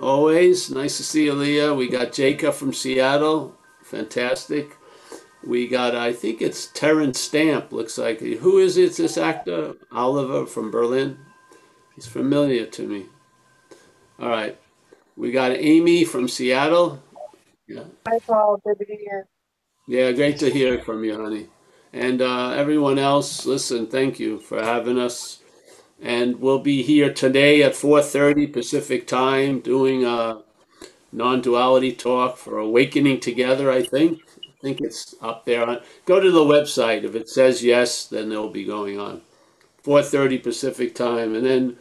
always. 0.00 0.70
Nice 0.70 0.96
to 0.96 1.04
see 1.04 1.24
you, 1.26 1.34
Leah. 1.34 1.74
We 1.74 1.88
got 1.88 2.12
Jacob 2.12 2.54
from 2.54 2.72
Seattle. 2.72 3.54
Fantastic. 3.82 4.77
We 5.48 5.66
got, 5.66 5.94
I 5.96 6.12
think 6.12 6.42
it's 6.42 6.66
Terence 6.66 7.18
Stamp, 7.18 7.72
looks 7.72 7.96
like. 7.96 8.20
Who 8.20 8.58
is 8.58 8.76
it, 8.76 8.98
this 8.98 9.16
actor? 9.16 9.76
Oliver 9.90 10.44
from 10.44 10.70
Berlin. 10.70 11.16
He's 11.94 12.06
familiar 12.06 12.66
to 12.66 12.86
me. 12.86 13.06
All 14.20 14.28
right. 14.28 14.58
We 15.16 15.32
got 15.32 15.52
Amy 15.52 16.04
from 16.04 16.28
Seattle. 16.28 17.02
Yeah. 17.66 17.84
Hi, 18.06 18.18
Paul. 18.18 18.60
Good 18.62 18.78
to 18.80 18.84
be 18.84 18.96
here. 18.96 19.26
Yeah, 19.86 20.12
great 20.12 20.38
to 20.40 20.50
hear 20.50 20.82
from 20.82 21.02
you, 21.02 21.16
honey. 21.16 21.46
And 21.94 22.20
uh, 22.20 22.50
everyone 22.50 22.98
else, 22.98 23.46
listen, 23.46 23.86
thank 23.86 24.20
you 24.20 24.40
for 24.40 24.62
having 24.62 24.98
us. 24.98 25.40
And 25.98 26.40
we'll 26.40 26.58
be 26.58 26.82
here 26.82 27.10
today 27.10 27.62
at 27.62 27.72
4:30 27.72 28.52
Pacific 28.52 29.06
time 29.06 29.60
doing 29.60 30.04
a 30.04 30.42
non-duality 31.10 31.92
talk 31.94 32.36
for 32.36 32.58
Awakening 32.58 33.20
Together, 33.20 33.72
I 33.72 33.82
think. 33.82 34.20
I 34.58 34.62
think 34.62 34.80
it's 34.80 35.14
up 35.22 35.44
there. 35.44 35.80
Go 36.04 36.18
to 36.18 36.30
the 36.30 36.40
website. 36.40 37.04
If 37.04 37.14
it 37.14 37.28
says 37.28 37.62
yes, 37.62 38.06
then 38.06 38.32
it'll 38.32 38.50
be 38.50 38.64
going 38.64 38.98
on. 38.98 39.22
4:30 39.84 40.42
Pacific 40.42 40.94
time. 40.94 41.34
And 41.36 41.46
then 41.46 41.76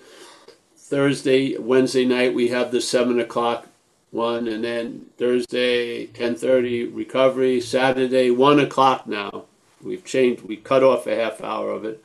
Thursday, 0.76 1.58
Wednesday 1.58 2.06
night, 2.06 2.36
we 2.36 2.50
have 2.50 2.72
the 2.72 2.80
7 2.80 3.20
o'clock 3.20 3.68
one. 4.12 4.48
And 4.48 4.64
then 4.64 5.08
Thursday, 5.18 6.06
10.30 6.08 6.96
recovery. 6.96 7.60
Saturday, 7.60 8.30
1 8.30 8.60
o'clock 8.60 9.08
now. 9.08 9.46
We've 9.84 10.06
changed, 10.06 10.44
we 10.44 10.56
cut 10.58 10.84
off 10.84 11.08
a 11.08 11.16
half 11.16 11.42
hour 11.42 11.72
of 11.72 11.84
it. 11.84 12.04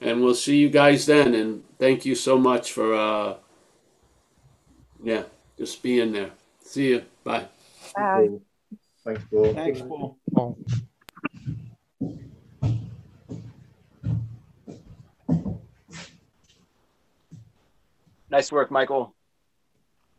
And 0.00 0.22
we'll 0.22 0.34
see 0.34 0.56
you 0.56 0.70
guys 0.70 1.04
then. 1.06 1.34
And 1.34 1.62
thank 1.78 2.06
you 2.06 2.14
so 2.14 2.38
much 2.38 2.72
for, 2.72 2.94
uh, 2.94 3.34
yeah, 5.02 5.24
just 5.58 5.82
being 5.82 6.12
there. 6.12 6.30
See 6.64 6.88
you. 6.88 7.04
Bye. 7.22 7.46
Bye. 7.94 8.40
Thanks, 9.06 9.22
Paul. 9.30 9.54
Thanks, 9.54 9.80
Paul. 9.82 10.58
Nice 18.28 18.50
work, 18.50 18.72
Michael. 18.72 19.15